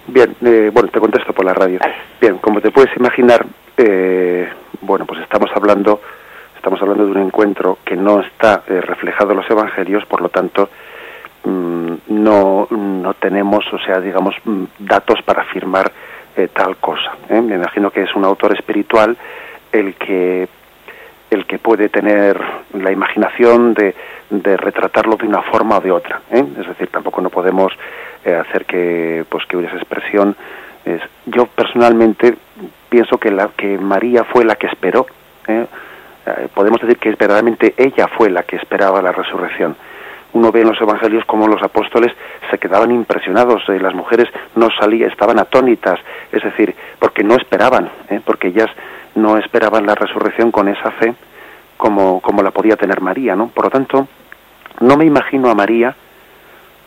Bien, 0.07 0.35
eh, 0.43 0.69
bueno, 0.73 0.89
te 0.89 0.99
contesto 0.99 1.33
por 1.33 1.45
la 1.45 1.53
radio. 1.53 1.79
Bien, 2.19 2.37
como 2.37 2.59
te 2.61 2.71
puedes 2.71 2.95
imaginar, 2.97 3.45
eh, 3.77 4.49
bueno, 4.81 5.05
pues 5.05 5.21
estamos 5.21 5.49
hablando, 5.55 6.01
estamos 6.55 6.81
hablando 6.81 7.05
de 7.05 7.11
un 7.11 7.19
encuentro 7.19 7.77
que 7.85 7.95
no 7.95 8.21
está 8.21 8.63
reflejado 8.67 9.31
en 9.31 9.37
los 9.37 9.49
evangelios, 9.49 10.05
por 10.05 10.21
lo 10.21 10.29
tanto, 10.29 10.69
mm, 11.45 11.93
no, 12.07 12.67
no 12.69 13.13
tenemos, 13.13 13.65
o 13.71 13.79
sea, 13.79 13.99
digamos, 13.99 14.35
mm, 14.43 14.63
datos 14.79 15.21
para 15.23 15.43
afirmar 15.43 15.91
tal 16.51 16.77
cosa. 16.77 17.13
Me 17.29 17.53
imagino 17.53 17.91
que 17.91 18.01
es 18.01 18.15
un 18.15 18.25
autor 18.25 18.53
espiritual 18.55 19.15
el 19.71 19.93
que 19.93 20.47
el 21.29 21.45
que 21.45 21.59
puede 21.59 21.89
tener 21.89 22.39
la 22.73 22.91
imaginación 22.91 23.73
de, 23.73 23.93
de 24.29 24.57
retratarlo 24.57 25.15
de 25.15 25.27
una 25.27 25.41
forma 25.41 25.77
o 25.77 25.81
de 25.81 25.91
otra. 25.91 26.21
¿eh? 26.31 26.43
Es 26.59 26.67
decir, 26.67 26.89
tampoco 26.89 27.21
no 27.21 27.29
podemos 27.29 27.73
eh, 28.25 28.33
hacer 28.35 28.65
que 28.65 29.25
pues 29.29 29.45
que 29.45 29.63
esa 29.63 29.75
expresión. 29.75 30.35
Es, 30.85 31.01
yo 31.25 31.45
personalmente 31.45 32.35
pienso 32.89 33.17
que 33.17 33.31
la 33.31 33.49
que 33.55 33.77
María 33.77 34.23
fue 34.23 34.45
la 34.45 34.55
que 34.55 34.67
esperó. 34.67 35.05
¿eh? 35.47 35.65
podemos 36.53 36.79
decir 36.79 36.97
que 36.99 37.09
verdaderamente 37.09 37.73
ella 37.75 38.07
fue 38.07 38.29
la 38.29 38.43
que 38.43 38.55
esperaba 38.55 39.01
la 39.01 39.11
resurrección. 39.11 39.75
Uno 40.31 40.51
ve 40.51 40.61
en 40.61 40.69
los 40.69 40.81
evangelios 40.81 41.25
como 41.25 41.47
los 41.47 41.61
apóstoles 41.61 42.13
se 42.49 42.57
quedaban 42.57 42.91
impresionados, 42.91 43.61
las 43.67 43.93
mujeres 43.93 44.29
no 44.55 44.69
salían, 44.79 45.11
estaban 45.11 45.37
atónitas, 45.37 45.99
es 46.31 46.41
decir, 46.41 46.73
porque 46.97 47.23
no 47.23 47.35
esperaban, 47.35 47.89
porque 48.25 48.47
ellas 48.47 48.69
no 49.15 49.37
esperaban 49.37 49.85
la 49.85 49.95
resurrección 49.95 50.51
con 50.51 50.69
esa 50.69 50.91
fe 50.91 51.13
como, 51.77 52.21
como 52.21 52.41
la 52.41 52.51
podía 52.51 52.77
tener 52.77 53.01
María, 53.01 53.35
¿no? 53.35 53.49
Por 53.49 53.65
lo 53.65 53.69
tanto, 53.69 54.07
no 54.79 54.97
me 54.97 55.05
imagino 55.05 55.49
a 55.49 55.55
María 55.55 55.95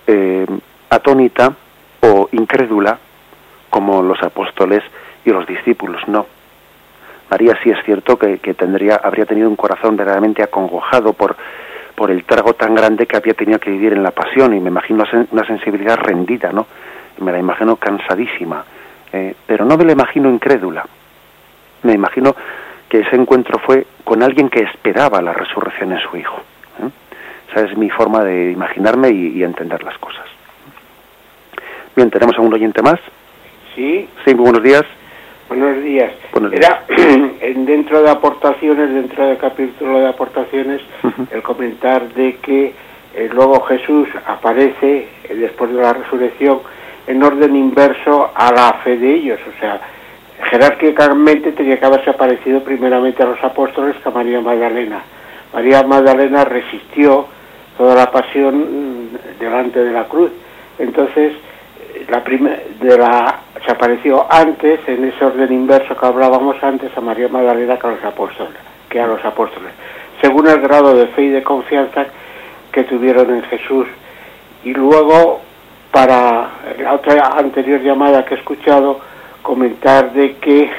eh, 0.06 0.46
atónita 0.90 1.52
o 2.00 2.28
incrédula 2.32 2.98
como 3.70 4.02
los 4.02 4.22
apóstoles 4.22 4.82
y 5.24 5.30
los 5.30 5.46
discípulos, 5.46 6.06
no. 6.08 6.26
María 7.30 7.58
sí 7.62 7.70
es 7.70 7.84
cierto 7.84 8.16
que, 8.16 8.38
tendría, 8.54 8.96
habría 8.96 9.26
tenido 9.26 9.48
un 9.48 9.56
corazón 9.56 9.96
verdaderamente 9.96 10.42
acongojado 10.42 11.12
por, 11.12 11.36
por 11.96 12.10
el 12.10 12.24
trago 12.24 12.54
tan 12.54 12.74
grande 12.74 13.06
que 13.06 13.16
había 13.16 13.34
tenido 13.34 13.58
que 13.58 13.70
vivir 13.70 13.92
en 13.92 14.02
la 14.02 14.12
pasión 14.12 14.54
y 14.54 14.60
me 14.60 14.68
imagino 14.70 15.04
una 15.32 15.46
sensibilidad 15.46 15.96
rendida, 15.96 16.52
¿no? 16.52 16.66
Me 17.18 17.32
la 17.32 17.38
imagino 17.38 17.76
cansadísima, 17.76 18.64
eh, 19.12 19.34
pero 19.46 19.64
no 19.64 19.76
me 19.76 19.84
la 19.84 19.92
imagino 19.92 20.30
incrédula 20.30 20.84
me 21.86 21.94
imagino 21.94 22.34
que 22.88 23.00
ese 23.00 23.16
encuentro 23.16 23.58
fue 23.58 23.86
con 24.04 24.22
alguien 24.22 24.48
que 24.50 24.60
esperaba 24.60 25.22
la 25.22 25.32
resurrección 25.32 25.92
en 25.92 26.00
su 26.00 26.16
hijo. 26.16 26.42
¿eh? 26.82 26.90
Esa 27.50 27.66
es 27.66 27.76
mi 27.76 27.88
forma 27.90 28.22
de 28.24 28.50
imaginarme 28.50 29.10
y, 29.10 29.42
entender 29.42 29.82
las 29.82 29.96
cosas. 29.98 30.24
Bien, 31.96 32.10
¿tenemos 32.10 32.36
a 32.36 32.42
un 32.42 32.52
oyente 32.52 32.82
más? 32.82 33.00
Sí. 33.74 34.06
Sí, 34.22 34.34
buenos 34.34 34.62
días. 34.62 34.84
Buenos 35.48 35.82
días. 35.82 36.12
Era 36.52 36.84
dentro 37.56 38.02
de 38.02 38.10
aportaciones, 38.10 38.92
dentro 38.92 39.26
del 39.26 39.38
capítulo 39.38 40.00
de 40.00 40.08
aportaciones, 40.08 40.82
el 41.30 41.42
comentar 41.42 42.06
de 42.12 42.36
que 42.36 42.74
eh, 43.14 43.30
luego 43.32 43.62
Jesús 43.62 44.08
aparece 44.26 45.08
eh, 45.24 45.34
después 45.36 45.72
de 45.72 45.80
la 45.80 45.94
resurrección 45.94 46.60
en 47.06 47.22
orden 47.22 47.56
inverso 47.56 48.30
a 48.34 48.52
la 48.52 48.74
fe 48.84 48.98
de 48.98 49.14
ellos, 49.14 49.40
o 49.48 49.58
sea, 49.58 49.80
jerárquicamente 50.50 51.52
tenía 51.52 51.78
que 51.78 51.86
haberse 51.86 52.10
aparecido 52.10 52.62
primeramente 52.62 53.22
a 53.22 53.26
los 53.26 53.42
apóstoles 53.42 53.96
que 54.02 54.08
a 54.10 54.12
María 54.12 54.42
Magdalena. 54.42 55.02
María 55.54 55.82
Magdalena 55.82 56.44
resistió 56.44 57.26
toda 57.78 57.94
la 57.94 58.10
pasión 58.10 59.12
mm, 59.12 59.38
delante 59.40 59.82
de 59.82 59.92
la 59.92 60.04
cruz. 60.04 60.30
Entonces, 60.78 61.32
la 62.08 62.20
de 62.20 62.98
la, 62.98 63.40
se 63.64 63.72
apareció 63.72 64.26
antes, 64.30 64.80
en 64.86 65.04
ese 65.04 65.24
orden 65.24 65.52
inverso 65.52 65.96
que 65.96 66.06
hablábamos 66.06 66.62
antes, 66.62 66.96
a 66.96 67.00
María 67.00 67.28
Magdalena 67.28 67.78
que 67.78 67.86
a 67.86 67.90
los 67.90 68.04
apóstoles, 68.04 68.56
que 68.88 69.00
a 69.00 69.06
los 69.06 69.24
apóstoles, 69.24 69.72
según 70.20 70.46
el 70.48 70.60
grado 70.60 70.94
de 70.94 71.06
fe 71.08 71.22
y 71.22 71.28
de 71.28 71.42
confianza 71.42 72.06
que 72.72 72.84
tuvieron 72.84 73.34
en 73.34 73.42
Jesús. 73.44 73.86
Y 74.64 74.74
luego, 74.74 75.40
para 75.90 76.50
la 76.78 76.92
otra 76.94 77.28
anterior 77.36 77.80
llamada 77.80 78.24
que 78.24 78.34
he 78.34 78.38
escuchado, 78.38 79.00
comentar 79.42 80.12
de 80.12 80.36
que 80.36 80.70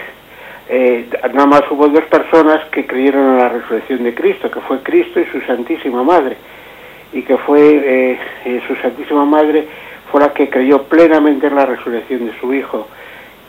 eh, 0.70 1.09
nada 1.34 1.45
más 1.45 1.61
hubo 1.72 1.88
dos 1.88 2.03
personas 2.05 2.65
que 2.70 2.86
creyeron 2.86 3.34
en 3.34 3.38
la 3.38 3.49
resurrección 3.49 4.03
de 4.03 4.13
Cristo, 4.13 4.51
que 4.51 4.59
fue 4.61 4.84
Cristo 4.84 5.20
y 5.20 5.26
su 5.26 5.39
Santísima 5.41 6.03
Madre, 6.03 6.38
y 7.13 7.22
que 7.22 7.38
fue 7.38 7.61
eh, 7.61 8.20
eh, 8.45 8.61
su 8.68 8.76
Santísima 8.76 9.24
Madre 9.26 9.65
fue 10.12 10.22
la 10.22 10.34
que 10.34 10.49
creyó 10.49 10.84
plenamente 10.84 11.47
en 11.47 11.55
la 11.55 11.66
resurrección 11.66 12.26
de 12.26 12.39
su 12.39 12.53
Hijo, 12.53 12.88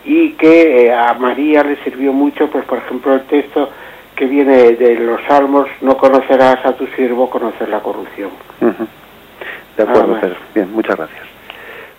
y 0.05 0.33
que 0.33 0.93
a 0.93 1.15
María 1.15 1.63
le 1.63 1.77
sirvió 1.85 2.13
mucho, 2.13 2.49
pues 2.51 2.65
por 2.65 2.79
ejemplo 2.79 3.15
el 3.15 3.23
texto 3.23 3.71
que 4.17 4.27
viene 4.27 4.73
de 4.73 4.99
los 4.99 5.21
Salmos, 5.29 5.69
no 5.81 5.97
conocerás 5.97 6.65
a 6.65 6.73
tu 6.73 6.87
siervo, 6.89 7.31
conocer 7.31 7.69
la 7.69 7.81
corrupción. 7.81 8.31
De 9.77 9.83
acuerdo, 9.83 10.19
Bien, 10.55 10.73
muchas 10.73 10.97
gracias. 10.97 11.23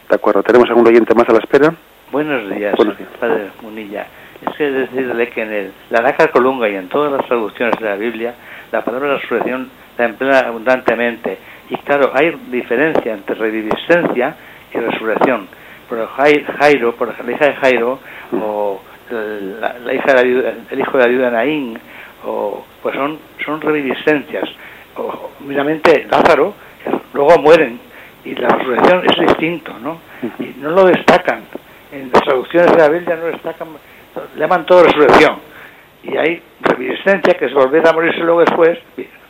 De 0.09 0.15
acuerdo, 0.15 0.43
¿tenemos 0.43 0.67
algún 0.69 0.87
oyente 0.87 1.13
más 1.15 1.29
a 1.29 1.33
la 1.33 1.39
espera? 1.39 1.73
Buenos 2.11 2.49
días, 2.49 2.75
Padre 3.19 3.51
Munilla. 3.61 4.07
Es 4.45 4.55
que 4.57 4.71
decirle 4.71 5.29
que 5.29 5.41
en 5.43 5.53
el, 5.53 5.71
la 5.91 6.01
Nácar 6.01 6.31
Colunga 6.31 6.67
y 6.67 6.75
en 6.75 6.89
todas 6.89 7.11
las 7.11 7.25
traducciones 7.25 7.79
de 7.79 7.85
la 7.85 7.95
Biblia, 7.95 8.33
la 8.71 8.83
palabra 8.83 9.17
resurrección 9.17 9.69
la 9.97 10.05
emplea 10.05 10.39
abundantemente. 10.47 11.37
Y 11.69 11.77
claro, 11.77 12.11
hay 12.13 12.31
diferencia 12.49 13.13
entre 13.13 13.35
reviviscencia 13.35 14.35
y 14.73 14.77
resurrección. 14.77 15.47
Por 15.87 16.07
Jairo, 16.07 16.95
por 16.95 17.07
la 17.07 17.31
hija 17.31 17.45
de 17.47 17.55
Jairo, 17.55 17.99
o 18.33 18.79
la, 19.09 19.93
hija 19.93 20.13
de 20.13 20.53
el 20.69 20.79
hijo 20.79 20.97
de 20.97 21.03
la 21.03 21.09
viuda 21.09 21.31
Naín, 21.31 21.79
o, 22.25 22.63
pues 22.83 22.95
son, 22.95 23.17
son 23.43 23.59
reviviscencias. 23.61 24.49
O, 24.95 25.31
meramente 25.45 26.05
Lázaro, 26.09 26.53
luego 27.13 27.39
mueren, 27.39 27.79
y 28.23 28.35
la 28.35 28.49
resurrección 28.49 29.03
es 29.09 29.27
distinto, 29.27 29.73
¿no? 29.79 29.99
Y 30.39 30.55
no 30.59 30.71
lo 30.71 30.85
destacan 30.85 31.43
en 31.91 32.11
las 32.11 32.23
traducciones 32.23 32.71
de 32.71 32.77
la 32.77 32.89
Biblia 32.89 33.15
no 33.15 33.25
destacan, 33.25 33.67
le 34.35 34.39
llaman 34.39 34.65
todo 34.65 34.83
resurrección. 34.83 35.37
Y 36.03 36.15
hay 36.17 36.41
reviviscencia, 36.61 37.33
que 37.33 37.45
es 37.45 37.53
volver 37.53 37.87
a 37.87 37.93
morirse 37.93 38.19
luego 38.19 38.41
después, 38.41 38.79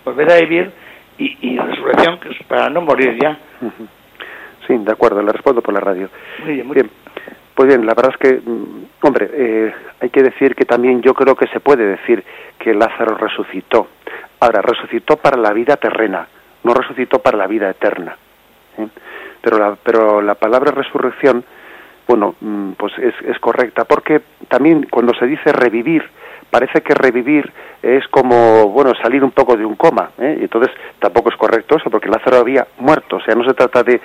volver 0.06 0.32
a 0.32 0.36
vivir, 0.38 0.72
y, 1.18 1.58
resurrección, 1.58 2.20
que 2.20 2.30
es 2.30 2.38
para 2.48 2.70
no 2.70 2.82
morir 2.82 3.18
ya. 3.22 3.38
Sí, 4.70 4.78
de 4.78 4.92
acuerdo, 4.92 5.24
le 5.24 5.32
respondo 5.32 5.64
por 5.64 5.74
la 5.74 5.80
radio. 5.80 6.10
Muy 6.44 6.54
bien, 6.54 6.68
muy 6.68 6.76
bien. 6.76 6.92
Pues 7.56 7.68
bien, 7.68 7.88
la 7.88 7.96
verdad 7.96 8.14
es 8.14 8.18
que, 8.18 8.40
mm, 8.40 8.86
hombre, 9.02 9.32
eh, 9.34 9.74
hay 10.00 10.10
que 10.12 10.22
decir 10.22 10.56
que 10.56 10.66
también 10.66 11.02
yo 11.02 11.16
creo 11.16 11.36
que 11.36 11.48
se 11.48 11.60
puede 11.60 11.86
decir 11.88 12.24
que 12.60 12.76
Lázaro 12.76 13.16
resucitó. 13.16 13.88
Ahora, 14.40 14.62
resucitó 14.62 15.18
para 15.18 15.38
la 15.38 15.54
vida 15.54 15.76
terrena, 15.78 16.28
no 16.64 16.76
resucitó 16.76 17.18
para 17.18 17.36
la 17.36 17.48
vida 17.48 17.68
eterna. 17.68 18.16
¿eh? 18.78 18.88
Pero, 19.42 19.58
la, 19.58 19.76
pero 19.84 20.22
la 20.22 20.36
palabra 20.36 20.70
resurrección 20.72 21.44
bueno, 22.08 22.34
mm, 22.42 22.72
pues 22.72 22.94
es, 22.98 23.14
es 23.28 23.38
correcta, 23.38 23.86
porque 23.86 24.22
también 24.48 24.88
cuando 24.90 25.14
se 25.14 25.28
dice 25.28 25.52
revivir, 25.52 26.04
parece 26.50 26.82
que 26.82 26.96
revivir 26.96 27.52
es 27.84 28.08
como, 28.08 28.68
bueno, 28.70 28.94
salir 29.02 29.24
un 29.24 29.30
poco 29.30 29.56
de 29.56 29.64
un 29.64 29.76
coma, 29.76 30.10
¿eh? 30.18 30.40
entonces 30.42 30.74
tampoco 30.98 31.30
es 31.30 31.36
correcto 31.36 31.78
eso, 31.78 31.92
porque 31.92 32.10
Lázaro 32.10 32.38
había 32.38 32.66
muerto, 32.80 33.18
o 33.18 33.22
sea, 33.22 33.36
no 33.36 33.44
se 33.44 33.54
trata 33.54 33.84
de, 33.84 34.02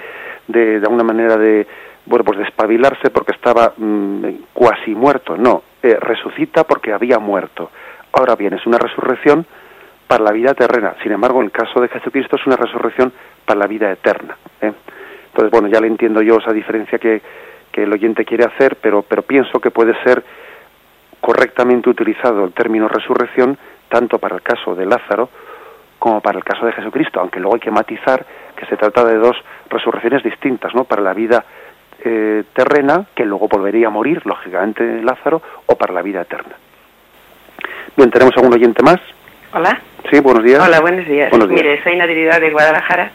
de, 0.49 0.80
de 0.80 0.86
alguna 0.86 1.05
manera 1.05 1.36
de, 1.36 1.66
bueno, 2.07 2.24
pues 2.24 2.38
de 2.38 2.45
espabilarse 2.45 3.11
porque 3.11 3.32
estaba 3.32 3.72
mm, 3.76 4.24
cuasi 4.53 4.95
muerto, 4.95 5.36
no, 5.36 5.62
eh, 5.82 5.97
resucita 6.01 6.64
porque 6.64 6.92
había 6.92 7.18
muerto. 7.18 7.70
Ahora 8.12 8.36
bien, 8.36 8.55
es 8.55 8.66
una 8.66 8.78
resurrección 8.78 9.47
para 10.07 10.24
la 10.24 10.32
vida 10.32 10.55
terrena, 10.55 10.95
sin 11.03 11.12
embargo, 11.12 11.40
en 11.40 11.47
el 11.47 11.53
caso 11.53 11.80
de 11.80 11.88
Jesucristo 11.88 12.36
es 12.36 12.47
una 12.47 12.57
resurrección 12.57 13.12
para 13.45 13.61
la 13.61 13.66
vida 13.66 13.90
eterna. 13.90 14.36
¿eh? 14.61 14.72
Entonces, 15.26 15.51
bueno, 15.51 15.68
ya 15.68 15.80
le 15.80 15.86
entiendo 15.86 16.20
yo 16.22 16.36
esa 16.36 16.53
diferencia 16.53 16.99
que, 16.99 17.22
que 17.72 17.82
el 17.82 17.92
oyente 17.92 18.24
quiere 18.24 18.45
hacer, 18.45 18.76
pero, 18.76 19.03
pero 19.03 19.22
pienso 19.22 19.59
que 19.61 19.70
puede 19.70 19.95
ser 20.05 20.22
correctamente 21.20 21.88
utilizado 21.88 22.45
el 22.45 22.53
término 22.53 22.86
resurrección 22.86 23.57
tanto 23.88 24.18
para 24.18 24.36
el 24.36 24.42
caso 24.42 24.74
de 24.74 24.84
Lázaro 24.84 25.30
como 25.99 26.20
para 26.20 26.36
el 26.36 26.45
caso 26.45 26.66
de 26.66 26.72
Jesucristo, 26.72 27.18
aunque 27.18 27.40
luego 27.40 27.55
hay 27.55 27.61
que 27.61 27.70
matizar 27.70 28.26
que 28.57 28.67
se 28.67 28.77
trata 28.77 29.05
de 29.05 29.17
dos 29.17 29.37
resurrecciones 29.71 30.23
distintas, 30.23 30.75
¿no? 30.75 30.85
Para 30.85 31.03
la 31.03 31.15
vida 31.15 31.45
eh, 32.05 32.45
terrena, 32.53 33.07
que 33.15 33.25
luego 33.25 33.49
volvería 33.49 33.89
a 33.89 33.91
morir, 33.91 34.23
lógicamente, 34.25 35.03
Lázaro, 35.03 35.43
o 35.67 35.77
para 35.77 35.95
la 35.95 36.03
vida 36.03 36.23
eterna. 36.23 36.55
Bien, 37.97 38.11
¿tenemos 38.11 38.37
algún 38.37 38.53
oyente 38.53 38.83
más? 38.83 38.99
Hola. 39.53 39.81
Sí, 40.11 40.21
buenos 40.21 40.43
días. 40.45 40.61
Hola, 40.67 40.81
buenos 40.81 41.07
días. 41.07 41.33
Mire, 41.49 41.83
soy 41.83 41.97
Natividad 41.97 42.41
de 42.41 42.51
Guadalajara 42.51 43.11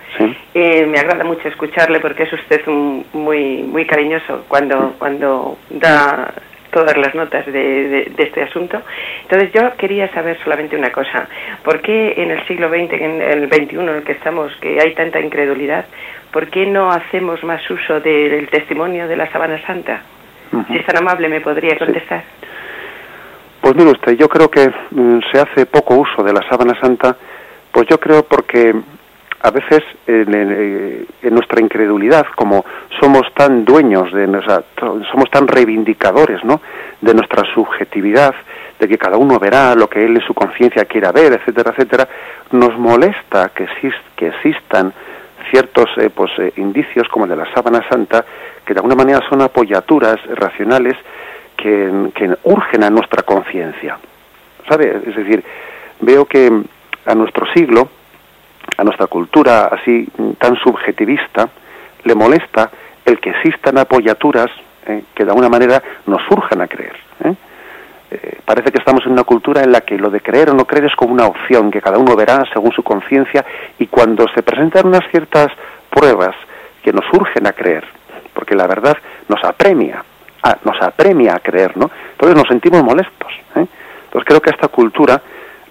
Eh, 0.53 0.85
me 0.85 0.97
agrada 0.97 1.23
mucho 1.23 1.47
escucharle 1.47 1.99
porque 1.99 2.23
es 2.23 2.33
usted 2.33 2.65
muy 3.13 3.63
muy 3.63 3.85
cariñoso 3.85 4.45
cuando 4.47 4.95
cuando 4.97 5.57
da 5.69 6.33
todas 6.71 6.97
las 6.97 7.13
notas 7.15 7.45
de, 7.45 8.11
este 8.17 8.43
asunto. 8.43 8.81
Entonces 9.23 9.51
yo 9.53 9.75
quería 9.77 10.11
saber 10.13 10.37
solamente 10.43 10.75
una 10.75 10.91
cosa. 10.91 11.27
¿Por 11.63 11.81
qué 11.81 12.13
en 12.17 12.31
el 12.31 12.45
siglo 12.47 12.69
XX, 12.69 12.93
en 12.93 13.21
el 13.21 13.47
XXI 13.47 13.75
en 13.75 13.89
el 13.89 14.03
que 14.03 14.13
estamos, 14.13 14.55
que 14.61 14.79
hay 14.79 14.93
tanta 14.93 15.19
incredulidad, 15.19 15.85
¿por 16.31 16.47
qué 16.47 16.65
no 16.65 16.91
hacemos 16.91 17.43
más 17.43 17.67
uso 17.69 17.99
del 17.99 18.47
testimonio 18.49 19.07
de 19.07 19.15
la 19.15 19.31
Sabana 19.31 19.59
Santa? 19.65 20.01
Si 20.67 20.77
es 20.77 20.85
tan 20.85 20.97
amable, 20.97 21.29
¿me 21.29 21.41
podría 21.41 21.77
contestar? 21.77 22.23
Pues 23.61 23.75
mire 23.75 23.91
usted, 23.91 24.13
yo 24.13 24.27
creo 24.27 24.49
que 24.49 24.67
mm, 24.91 25.19
se 25.31 25.39
hace 25.39 25.65
poco 25.65 25.95
uso 25.95 26.23
de 26.23 26.33
la 26.33 26.41
Sábana 26.49 26.79
Santa, 26.79 27.15
pues 27.71 27.87
yo 27.87 27.99
creo 27.99 28.23
porque 28.23 28.73
a 29.41 29.51
veces 29.51 29.81
en, 30.05 31.07
nuestra 31.31 31.61
incredulidad, 31.61 32.25
como 32.35 32.65
somos 32.99 33.23
tan 33.33 33.63
dueños 33.63 34.11
de, 34.11 34.27
somos 35.11 35.29
tan 35.31 35.47
reivindicadores, 35.47 36.43
¿no? 36.43 36.61
De 36.99 37.13
nuestra 37.13 37.43
subjetividad, 37.53 38.35
de 38.79 38.87
que 38.87 38.97
cada 38.97 39.17
uno 39.17 39.39
verá 39.39 39.75
lo 39.75 39.87
que 39.87 40.03
él 40.03 40.15
en 40.15 40.21
su 40.21 40.33
conciencia 40.33 40.85
quiera 40.85 41.11
ver, 41.11 41.33
etcétera, 41.33 41.71
etcétera, 41.71 42.07
nos 42.51 42.77
molesta 42.77 43.49
que, 43.49 43.67
que 44.15 44.27
existan 44.27 44.93
ciertos 45.49 45.89
eh, 45.97 46.09
pues, 46.13 46.31
eh, 46.39 46.53
indicios 46.57 47.07
como 47.07 47.25
el 47.25 47.31
de 47.31 47.37
la 47.37 47.53
sábana 47.53 47.87
santa, 47.89 48.25
que 48.65 48.73
de 48.73 48.79
alguna 48.79 48.95
manera 48.95 49.21
son 49.29 49.41
apoyaturas 49.41 50.19
racionales 50.35 50.95
que, 51.55 52.11
que 52.13 52.35
urgen 52.43 52.83
a 52.83 52.89
nuestra 52.89 53.23
conciencia. 53.23 53.97
¿Sabe? 54.67 55.01
Es 55.07 55.15
decir, 55.15 55.43
veo 56.01 56.25
que 56.25 56.51
a 57.05 57.15
nuestro 57.15 57.45
siglo, 57.53 57.89
a 58.79 58.83
nuestra 58.83 59.07
cultura 59.07 59.65
así 59.65 60.07
tan 60.37 60.55
subjetivista, 60.55 61.49
le 62.05 62.15
molesta 62.15 62.71
el 63.03 63.19
que 63.19 63.31
existan 63.31 63.77
apoyaturas 63.77 64.49
eh, 64.87 65.03
que 65.13 65.25
de 65.25 65.31
alguna 65.31 65.49
manera 65.49 65.83
nos 66.05 66.21
urjan 66.31 66.61
a 66.61 66.67
creer. 66.67 66.95
¿eh? 67.25 67.33
Eh, 68.11 68.37
parece 68.45 68.71
que 68.71 68.77
estamos 68.77 69.05
en 69.05 69.11
una 69.11 69.25
cultura 69.25 69.63
en 69.63 69.73
la 69.73 69.81
que 69.81 69.97
lo 69.97 70.09
de 70.09 70.21
creer 70.21 70.51
o 70.51 70.53
no 70.53 70.63
creer 70.63 70.85
es 70.85 70.95
como 70.95 71.13
una 71.13 71.27
opción 71.27 71.69
que 71.71 71.81
cada 71.81 71.97
uno 71.97 72.15
verá 72.15 72.45
según 72.53 72.71
su 72.71 72.81
conciencia 72.81 73.45
y 73.77 73.87
cuando 73.87 74.25
se 74.33 74.43
presentan 74.43 74.87
unas 74.87 75.05
ciertas 75.11 75.49
pruebas 75.89 76.35
que 76.81 76.93
nos 76.93 77.03
urgen 77.11 77.47
a 77.47 77.51
creer, 77.51 77.85
porque 78.33 78.55
la 78.55 78.65
verdad 78.65 78.97
nos 79.27 79.43
apremia, 79.43 80.05
nos 80.63 80.81
apremia 80.81 81.35
a 81.35 81.39
creer, 81.39 81.75
¿no? 81.75 81.91
Entonces 82.11 82.37
nos 82.37 82.47
sentimos 82.47 82.81
molestos. 82.81 83.33
Entonces 83.53 84.25
creo 84.25 84.41
que 84.41 84.49
a 84.49 84.53
esta 84.53 84.69
cultura 84.69 85.21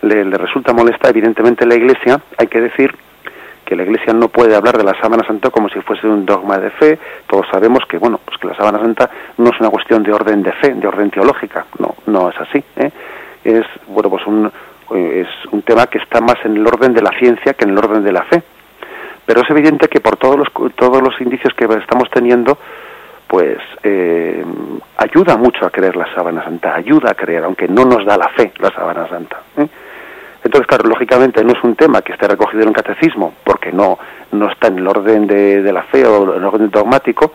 le, 0.02 0.24
resulta 0.24 0.72
molesta, 0.72 1.08
evidentemente, 1.08 1.66
la 1.66 1.74
Iglesia, 1.74 2.20
hay 2.36 2.46
que 2.46 2.60
decir 2.60 2.94
que 3.64 3.76
la 3.76 3.82
Iglesia 3.82 4.12
no 4.14 4.28
puede 4.28 4.54
hablar 4.54 4.78
de 4.78 4.84
la 4.84 4.98
Sábana 5.00 5.26
Santa 5.26 5.50
como 5.50 5.68
si 5.68 5.80
fuese 5.80 6.06
un 6.06 6.24
dogma 6.24 6.58
de 6.58 6.70
fe. 6.70 6.98
Todos 7.26 7.46
sabemos 7.50 7.84
que, 7.86 7.98
bueno, 7.98 8.18
pues 8.24 8.38
que 8.38 8.46
la 8.46 8.56
Sábana 8.56 8.78
Santa 8.78 9.10
no 9.36 9.50
es 9.50 9.60
una 9.60 9.68
cuestión 9.68 10.02
de 10.02 10.12
orden 10.12 10.42
de 10.42 10.52
fe, 10.52 10.72
de 10.72 10.86
orden 10.86 11.10
teológica. 11.10 11.66
No, 11.78 11.94
no 12.06 12.30
es 12.30 12.40
así. 12.40 12.64
¿eh? 12.76 12.90
Es, 13.44 13.66
bueno, 13.88 14.08
pues 14.08 14.26
un, 14.26 14.50
es 14.94 15.28
un 15.52 15.62
tema 15.62 15.86
que 15.86 15.98
está 15.98 16.20
más 16.20 16.36
en 16.44 16.56
el 16.56 16.66
orden 16.66 16.94
de 16.94 17.02
la 17.02 17.10
ciencia 17.18 17.52
que 17.52 17.64
en 17.64 17.70
el 17.70 17.78
orden 17.78 18.02
de 18.02 18.12
la 18.12 18.22
fe. 18.22 18.42
Pero 19.26 19.42
es 19.42 19.50
evidente 19.50 19.88
que 19.88 20.00
por 20.00 20.16
todos 20.16 20.36
los, 20.38 20.74
todos 20.74 21.02
los 21.02 21.20
indicios 21.20 21.52
que 21.52 21.66
estamos 21.66 22.08
teniendo, 22.10 22.56
pues 23.26 23.58
eh, 23.82 24.42
ayuda 24.96 25.36
mucho 25.36 25.66
a 25.66 25.70
creer 25.70 25.96
la 25.96 26.12
sábana 26.14 26.42
santa, 26.42 26.74
ayuda 26.74 27.10
a 27.10 27.14
creer, 27.14 27.44
aunque 27.44 27.68
no 27.68 27.84
nos 27.84 28.06
da 28.06 28.16
la 28.16 28.28
fe 28.30 28.52
la 28.58 28.70
sábana 28.70 29.06
santa. 29.06 29.40
¿eh? 29.58 29.68
Entonces, 30.48 30.66
claro, 30.66 30.88
lógicamente 30.88 31.44
no 31.44 31.52
es 31.52 31.62
un 31.62 31.76
tema 31.76 32.00
que 32.00 32.14
esté 32.14 32.26
recogido 32.26 32.62
en 32.62 32.68
un 32.68 32.72
catecismo, 32.74 33.34
porque 33.44 33.70
no, 33.70 33.98
no 34.32 34.50
está 34.50 34.68
en 34.68 34.78
el 34.78 34.88
orden 34.88 35.26
de, 35.26 35.70
la 35.70 35.82
fe 35.82 36.06
o 36.06 36.22
en 36.34 36.38
el 36.38 36.44
orden 36.46 36.70
dogmático, 36.70 37.34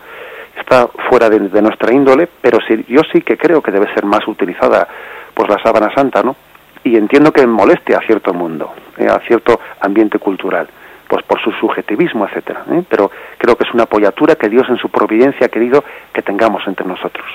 está 0.58 0.88
fuera 1.08 1.30
de, 1.30 1.62
nuestra 1.62 1.94
índole, 1.94 2.28
pero 2.40 2.58
sí, 2.66 2.84
yo 2.88 3.02
sí 3.12 3.22
que 3.22 3.36
creo 3.36 3.62
que 3.62 3.70
debe 3.70 3.86
ser 3.94 4.04
más 4.04 4.26
utilizada 4.26 4.88
pues 5.32 5.48
la 5.48 5.62
sábana 5.62 5.94
santa, 5.94 6.24
¿no? 6.24 6.34
Y 6.82 6.96
entiendo 6.96 7.30
que 7.30 7.46
moleste 7.46 7.94
a 7.94 8.00
cierto 8.00 8.34
mundo, 8.34 8.74
¿eh? 8.98 9.06
a 9.06 9.20
cierto 9.20 9.60
ambiente 9.78 10.18
cultural, 10.18 10.66
pues 11.06 11.22
por 11.22 11.40
su 11.40 11.52
subjetivismo, 11.52 12.26
etcétera. 12.26 12.64
¿eh? 12.72 12.82
Pero 12.88 13.12
creo 13.38 13.54
que 13.54 13.62
es 13.62 13.72
una 13.72 13.84
apoyatura 13.84 14.34
que 14.34 14.48
Dios 14.48 14.68
en 14.68 14.76
su 14.78 14.88
providencia 14.88 15.46
ha 15.46 15.50
querido 15.50 15.84
que 16.12 16.22
tengamos 16.22 16.66
entre 16.66 16.84
nosotros. 16.84 17.26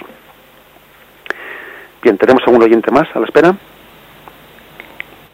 Bien, 2.03 2.17
tenemos 2.17 2.45
a 2.45 2.51
un 2.51 2.61
oyente 2.61 2.91
más 2.91 3.07
a 3.15 3.19
la 3.19 3.25
espera. 3.25 3.55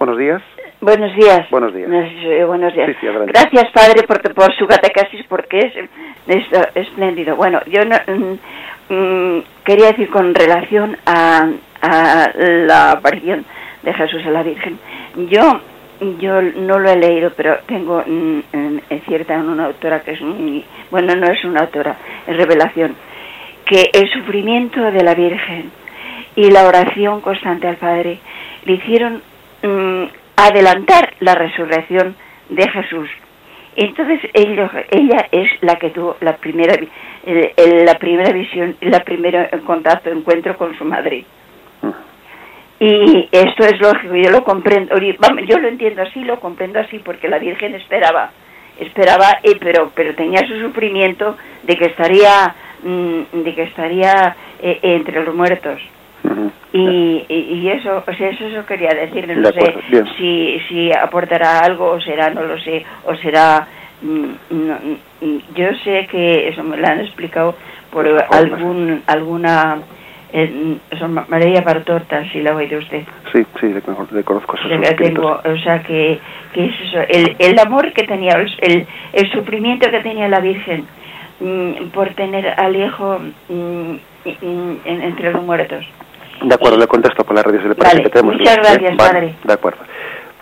Buenos 0.06 0.20
días. 0.20 0.44
Buenos 0.82 1.16
días. 1.16 1.50
Buenos 1.50 1.74
días. 1.74 1.90
Eh, 1.90 2.46
buenos 2.46 2.72
días. 2.76 2.96
Gracias, 3.02 3.72
Padre, 3.72 4.04
por, 4.04 4.22
por 4.36 4.56
su 4.56 4.68
catequesis, 4.68 5.26
porque 5.28 5.58
es, 6.28 6.46
espléndido. 6.76 7.36
Bueno, 7.36 7.60
yo 7.66 7.82
mm, 7.82 8.94
mm, 8.94 9.44
quería 9.64 9.88
decir 9.88 10.08
con 10.12 10.36
relación 10.36 10.96
a, 11.08 11.50
la 11.82 12.92
aparición 12.92 13.46
de 13.82 13.94
Jesús 13.96 14.22
a 14.28 14.30
la 14.30 14.44
Virgen. 14.44 14.78
Yo 15.28 15.60
yo 16.20 16.40
no 16.40 16.78
lo 16.78 16.92
he 16.92 16.98
leído, 16.98 17.32
pero 17.36 17.58
tengo 17.66 18.04
mm, 18.06 18.40
en, 18.54 18.82
cierta 19.08 19.40
una 19.40 19.66
autora 19.66 20.02
que 20.02 20.12
es 20.12 20.22
muy, 20.22 20.64
bueno, 20.92 21.16
no 21.16 21.26
es 21.32 21.44
una 21.46 21.62
autora, 21.62 21.96
es 22.28 22.38
revelación, 22.38 22.96
que 23.66 23.90
el 23.92 24.08
sufrimiento 24.12 24.84
de 24.92 25.04
la 25.04 25.16
Virgen 25.16 25.72
y 26.36 26.52
la 26.52 26.68
oración 26.68 27.22
constante 27.22 27.68
al 27.68 27.78
Padre 27.78 28.20
le 28.66 28.74
hicieron 28.74 29.24
Mm, 29.66 30.06
adelantar 30.36 31.16
la 31.22 31.34
resurrección 31.34 32.16
de 32.50 32.70
Jesús. 32.70 33.10
Entonces 33.76 34.20
ella, 34.34 34.70
ella 34.92 35.28
es 35.32 35.50
la 35.62 35.78
que 35.78 35.90
tuvo 35.90 36.18
la 36.22 36.38
primera, 36.38 36.76
la 37.26 37.98
primera 37.98 38.32
visión, 38.32 38.76
la 38.82 39.00
primera 39.00 39.50
contacto, 39.66 40.12
encuentro 40.12 40.56
con 40.56 40.78
su 40.78 40.86
madre. 40.86 41.26
Y 42.80 43.28
esto 43.32 43.66
es 43.66 43.80
lógico, 43.80 44.16
yo 44.16 44.30
lo 44.30 44.44
comprendo, 44.44 44.96
yo 44.98 45.58
lo 45.58 45.68
entiendo 45.68 46.04
así, 46.04 46.24
lo 46.24 46.40
comprendo 46.40 46.80
así, 46.80 47.00
porque 47.00 47.28
la 47.28 47.40
Virgen 47.40 47.74
esperaba, 47.74 48.32
esperaba, 48.80 49.40
eh, 49.42 49.58
pero, 49.60 49.92
pero 49.96 50.14
tenía 50.14 50.46
su 50.46 50.60
sufrimiento 50.60 51.38
de 51.64 51.76
que 51.76 51.86
estaría, 51.86 52.54
mm, 52.84 53.44
de 53.44 53.56
que 53.56 53.64
estaría 53.64 54.36
eh, 54.62 54.80
entre 54.84 55.24
los 55.24 55.34
muertos 55.34 55.82
y, 56.74 57.26
y, 57.30 57.70
eso, 57.70 58.04
o 58.06 58.14
sea, 58.14 58.30
eso, 58.30 58.46
eso 58.46 58.66
quería 58.66 58.90
decir, 58.90 59.28
no 59.38 59.50
sé 59.52 59.76
si, 60.18 60.60
si 60.68 60.92
aportará 60.92 61.60
algo 61.60 61.92
o 61.92 62.02
será, 62.02 62.30
no 62.30 62.44
lo 62.44 62.60
sé, 62.60 62.86
o 63.06 63.16
será, 63.16 63.68
mm, 64.02 64.54
mm, 64.54 65.38
yo 65.56 65.68
sé 65.84 66.08
que 66.12 66.50
eso 66.50 66.64
me 66.64 66.78
lo 66.78 66.86
han 66.86 67.00
explicado 67.00 67.56
por 67.92 68.08
algún, 68.30 69.04
alguna, 69.08 69.78
eh, 70.34 70.78
María 71.30 71.64
Partorta, 71.64 72.30
si 72.32 72.42
la 72.42 72.52
ha 72.52 72.56
oído 72.56 72.80
usted. 72.80 73.04
Sí, 73.32 73.46
sí, 73.60 73.68
le, 73.68 73.82
conozco 73.82 74.56
tengo, 74.98 75.40
O 75.46 75.58
sea, 75.60 75.82
que, 75.82 76.20
que 76.54 76.66
es 76.66 76.74
eso, 76.82 77.00
el, 77.08 77.36
el 77.40 77.60
amor 77.60 77.94
que 77.94 78.04
tenía, 78.04 78.34
el, 78.34 78.86
el 79.14 79.32
sufrimiento 79.32 79.90
que 79.90 80.02
tenía 80.02 80.28
la 80.28 80.42
Virgen 80.42 80.86
mm, 81.40 81.88
por 81.94 82.10
tener 82.16 82.48
al 82.60 82.76
hijo 82.76 83.20
entre 84.86 85.32
los 85.32 85.44
muertos. 85.44 85.86
De 86.42 86.54
acuerdo, 86.54 86.78
le 86.78 86.88
contesto 86.88 87.24
por 87.24 87.36
las 87.36 87.46
redes 87.46 87.64
le 87.66 87.76
parece 87.76 88.04
que 88.04 88.10
tenemos. 88.10 88.38
Muchas 88.38 88.58
gracias, 88.58 88.96
padre. 88.98 89.36
De 89.44 89.54
acuerdo. 89.54 89.80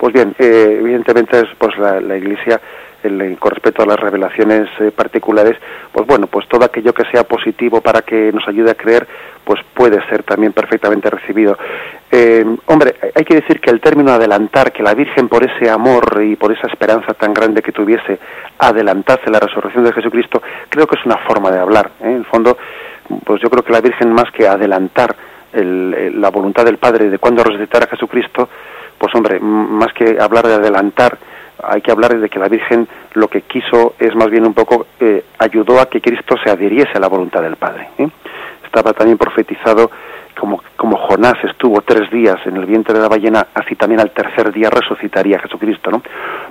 Pues 0.04 0.14
bien, 0.14 0.36
eh, 0.38 0.78
evidentemente 0.80 1.39
es 1.39 1.48
pues 1.58 1.78
la, 1.78 2.18
Iglesia 2.18 2.60
el, 3.04 3.38
con 3.39 3.52
respecto 3.52 3.84
a 3.84 3.86
las 3.86 3.98
revelaciones 3.98 4.68
eh, 4.80 4.91
particulares, 4.91 5.58
pues 5.91 6.06
bueno, 6.06 6.28
pues 6.28 6.48
todo 6.48 6.66
aquello 6.66 6.94
que 6.94 7.10
sea 7.10 7.24
positivo 7.24 7.80
para 7.80 8.02
que 8.02 8.32
nos 8.34 8.46
ayude 8.48 8.72
a 8.72 8.76
creer, 8.76 9.08
pues 9.46 9.62
puede 9.74 10.06
ser 10.10 10.24
también 10.24 10.52
perfectamente 10.52 11.10
recibido. 11.10 11.58
Eh, 12.12 12.46
hombre, 12.66 12.96
hay 13.16 13.24
que 13.24 13.36
decir 13.36 13.62
que 13.62 13.72
el 13.72 13.80
término 13.80 14.12
adelantar, 14.12 14.72
que 14.72 14.84
la 14.84 14.94
Virgen 14.94 15.30
por 15.30 15.44
ese 15.44 15.70
amor 15.70 16.22
y 16.22 16.36
por 16.36 16.52
esa 16.52 16.68
esperanza 16.68 17.14
tan 17.14 17.34
grande 17.34 17.62
que 17.62 17.72
tuviese, 17.72 18.20
adelantase 18.60 19.30
la 19.30 19.39
resurrección 19.39 19.86
de 19.86 19.94
Jesucristo, 19.94 20.41
creo 20.70 20.86
que 20.86 20.96
es 21.00 21.06
una 21.06 21.18
forma 21.18 21.50
de 21.50 21.60
hablar. 21.60 21.91
En 22.02 22.18
el 22.18 22.26
fondo, 22.26 22.58
pues 23.24 23.41
yo 23.41 23.50
creo 23.50 23.64
que 23.64 23.72
la 23.72 23.82
Virgen 23.82 24.12
más 24.12 24.30
que 24.32 24.48
adelantar 24.48 25.16
la 25.54 26.30
voluntad 26.30 26.66
del 26.66 26.78
Padre 26.78 27.10
de 27.10 27.20
cuándo 27.20 27.43
resucitar 27.43 27.84
a 27.84 27.88
Jesucristo, 27.88 28.49
pues 28.97 29.14
hombre, 29.16 29.39
más 29.39 29.93
que 29.93 30.18
hablar 30.20 30.47
de 30.47 30.56
adelantar, 30.56 31.18
hay 31.62 31.82
que 31.82 31.91
hablar 31.91 32.18
de 32.18 32.30
que 32.30 32.39
la 32.39 32.49
Virgen 32.49 32.88
lo 33.14 33.28
que 33.28 33.41
quiso 33.41 33.95
es 33.99 34.16
más 34.16 34.30
bien 34.30 34.45
un 34.45 34.54
poco, 34.54 34.88
eh, 34.99 35.24
ayudó 35.39 35.80
a 35.80 35.86
que 35.88 36.01
Cristo 36.01 36.36
se 36.43 36.49
adhiriese 36.49 36.91
a 36.95 36.99
la 36.99 37.08
voluntad 37.08 37.41
del 37.41 37.56
Padre. 37.56 37.89
¿eh? 37.97 38.08
Estaba 38.66 38.93
también 38.93 39.18
profetizado 39.18 39.91
como, 40.40 40.62
como 40.76 40.98
Jonás 40.98 41.36
estuvo 41.44 41.82
tres 41.82 42.10
días 42.12 42.38
en 42.46 42.58
el 42.58 42.66
vientre 42.66 42.94
de 42.94 43.02
la 43.02 43.08
ballena, 43.08 43.48
así 43.54 43.76
también 43.76 44.02
al 44.02 44.12
tercer 44.12 44.52
día 44.52 44.70
resucitaría 44.70 45.40
Jesucristo, 45.40 45.92
¿no? 45.92 46.02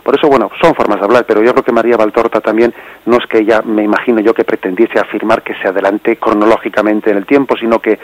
Por 0.03 0.15
eso, 0.17 0.29
bueno, 0.29 0.51
son 0.61 0.75
formas 0.75 0.99
de 0.99 1.05
hablar, 1.05 1.25
pero 1.27 1.43
yo 1.43 1.53
creo 1.53 1.65
que 1.65 1.73
María 1.73 1.97
Valtorta 1.97 2.41
también 2.41 2.73
no 3.07 3.17
es 3.17 3.27
que 3.27 3.39
ella, 3.39 3.63
me 3.63 3.83
imagino 3.83 4.21
yo, 4.21 4.35
que 4.35 4.45
pretendiese 4.45 4.99
afirmar 4.99 5.43
que 5.43 5.55
se 5.55 5.69
adelante 5.69 6.17
cronológicamente 6.17 7.11
en 7.11 7.19
el 7.19 7.27
tiempo, 7.27 7.57
sino 7.57 7.79
que 7.79 7.99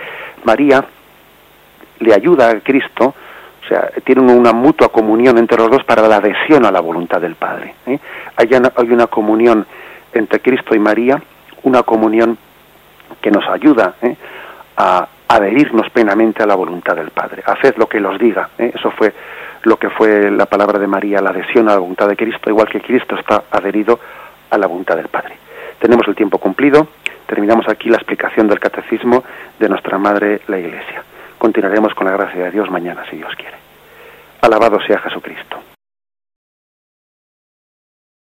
María 0.44 0.84
le 2.00 2.14
ayuda 2.14 2.50
a 2.50 2.60
Cristo, 2.60 3.14
O 3.64 3.68
sea, 3.68 3.90
tienen 4.04 4.30
una 4.30 4.52
mutua 4.52 4.88
comunión 4.88 5.36
entre 5.36 5.58
los 5.58 5.70
dos 5.70 5.84
para 5.84 6.08
la 6.08 6.16
adhesión 6.16 6.64
a 6.64 6.70
la 6.70 6.80
voluntad 6.80 7.20
del 7.20 7.34
Padre. 7.34 7.74
¿eh? 7.86 7.98
Hay, 8.36 8.48
hay 8.52 8.90
una 8.90 9.08
comunión 9.08 9.66
entre 10.14 10.40
Cristo 10.40 10.74
y 10.74 10.78
María, 10.78 11.20
una 11.64 11.82
comunión 11.82 12.38
que 13.20 13.30
nos 13.30 13.46
ayuda 13.48 13.94
¿eh? 14.02 14.16
a 14.76 15.08
adherirnos 15.28 15.90
plenamente 15.90 16.42
a 16.42 16.46
la 16.46 16.54
voluntad 16.54 16.96
del 16.96 17.10
Padre. 17.10 17.42
Haced 17.46 17.76
lo 17.76 17.86
que 17.86 18.00
los 18.00 18.18
diga. 18.18 18.48
¿eh? 18.58 18.72
Eso 18.74 18.90
fue 18.90 19.12
lo 19.62 19.76
que 19.76 19.90
fue 19.90 20.30
la 20.30 20.46
palabra 20.46 20.78
de 20.78 20.86
María, 20.86 21.20
la 21.20 21.30
adhesión 21.30 21.68
a 21.68 21.72
la 21.72 21.78
voluntad 21.78 22.08
de 22.08 22.16
Cristo, 22.16 22.48
igual 22.48 22.68
que 22.68 22.80
Cristo 22.80 23.16
está 23.16 23.44
adherido 23.50 24.00
a 24.50 24.56
la 24.58 24.66
voluntad 24.66 24.96
del 24.96 25.08
Padre. 25.08 25.36
Tenemos 25.78 26.08
el 26.08 26.16
tiempo 26.16 26.38
cumplido. 26.38 26.88
Terminamos 27.26 27.68
aquí 27.68 27.90
la 27.90 27.96
explicación 27.96 28.48
del 28.48 28.58
catecismo 28.58 29.22
de 29.58 29.68
nuestra 29.68 29.98
Madre, 29.98 30.40
la 30.48 30.58
Iglesia. 30.58 31.02
Continuaremos 31.36 31.94
con 31.94 32.06
la 32.06 32.12
gracia 32.14 32.44
de 32.44 32.50
Dios 32.50 32.70
mañana, 32.70 33.04
si 33.10 33.16
Dios 33.16 33.34
quiere. 33.36 33.56
Alabado 34.40 34.80
sea 34.80 34.98
Jesucristo. 34.98 35.58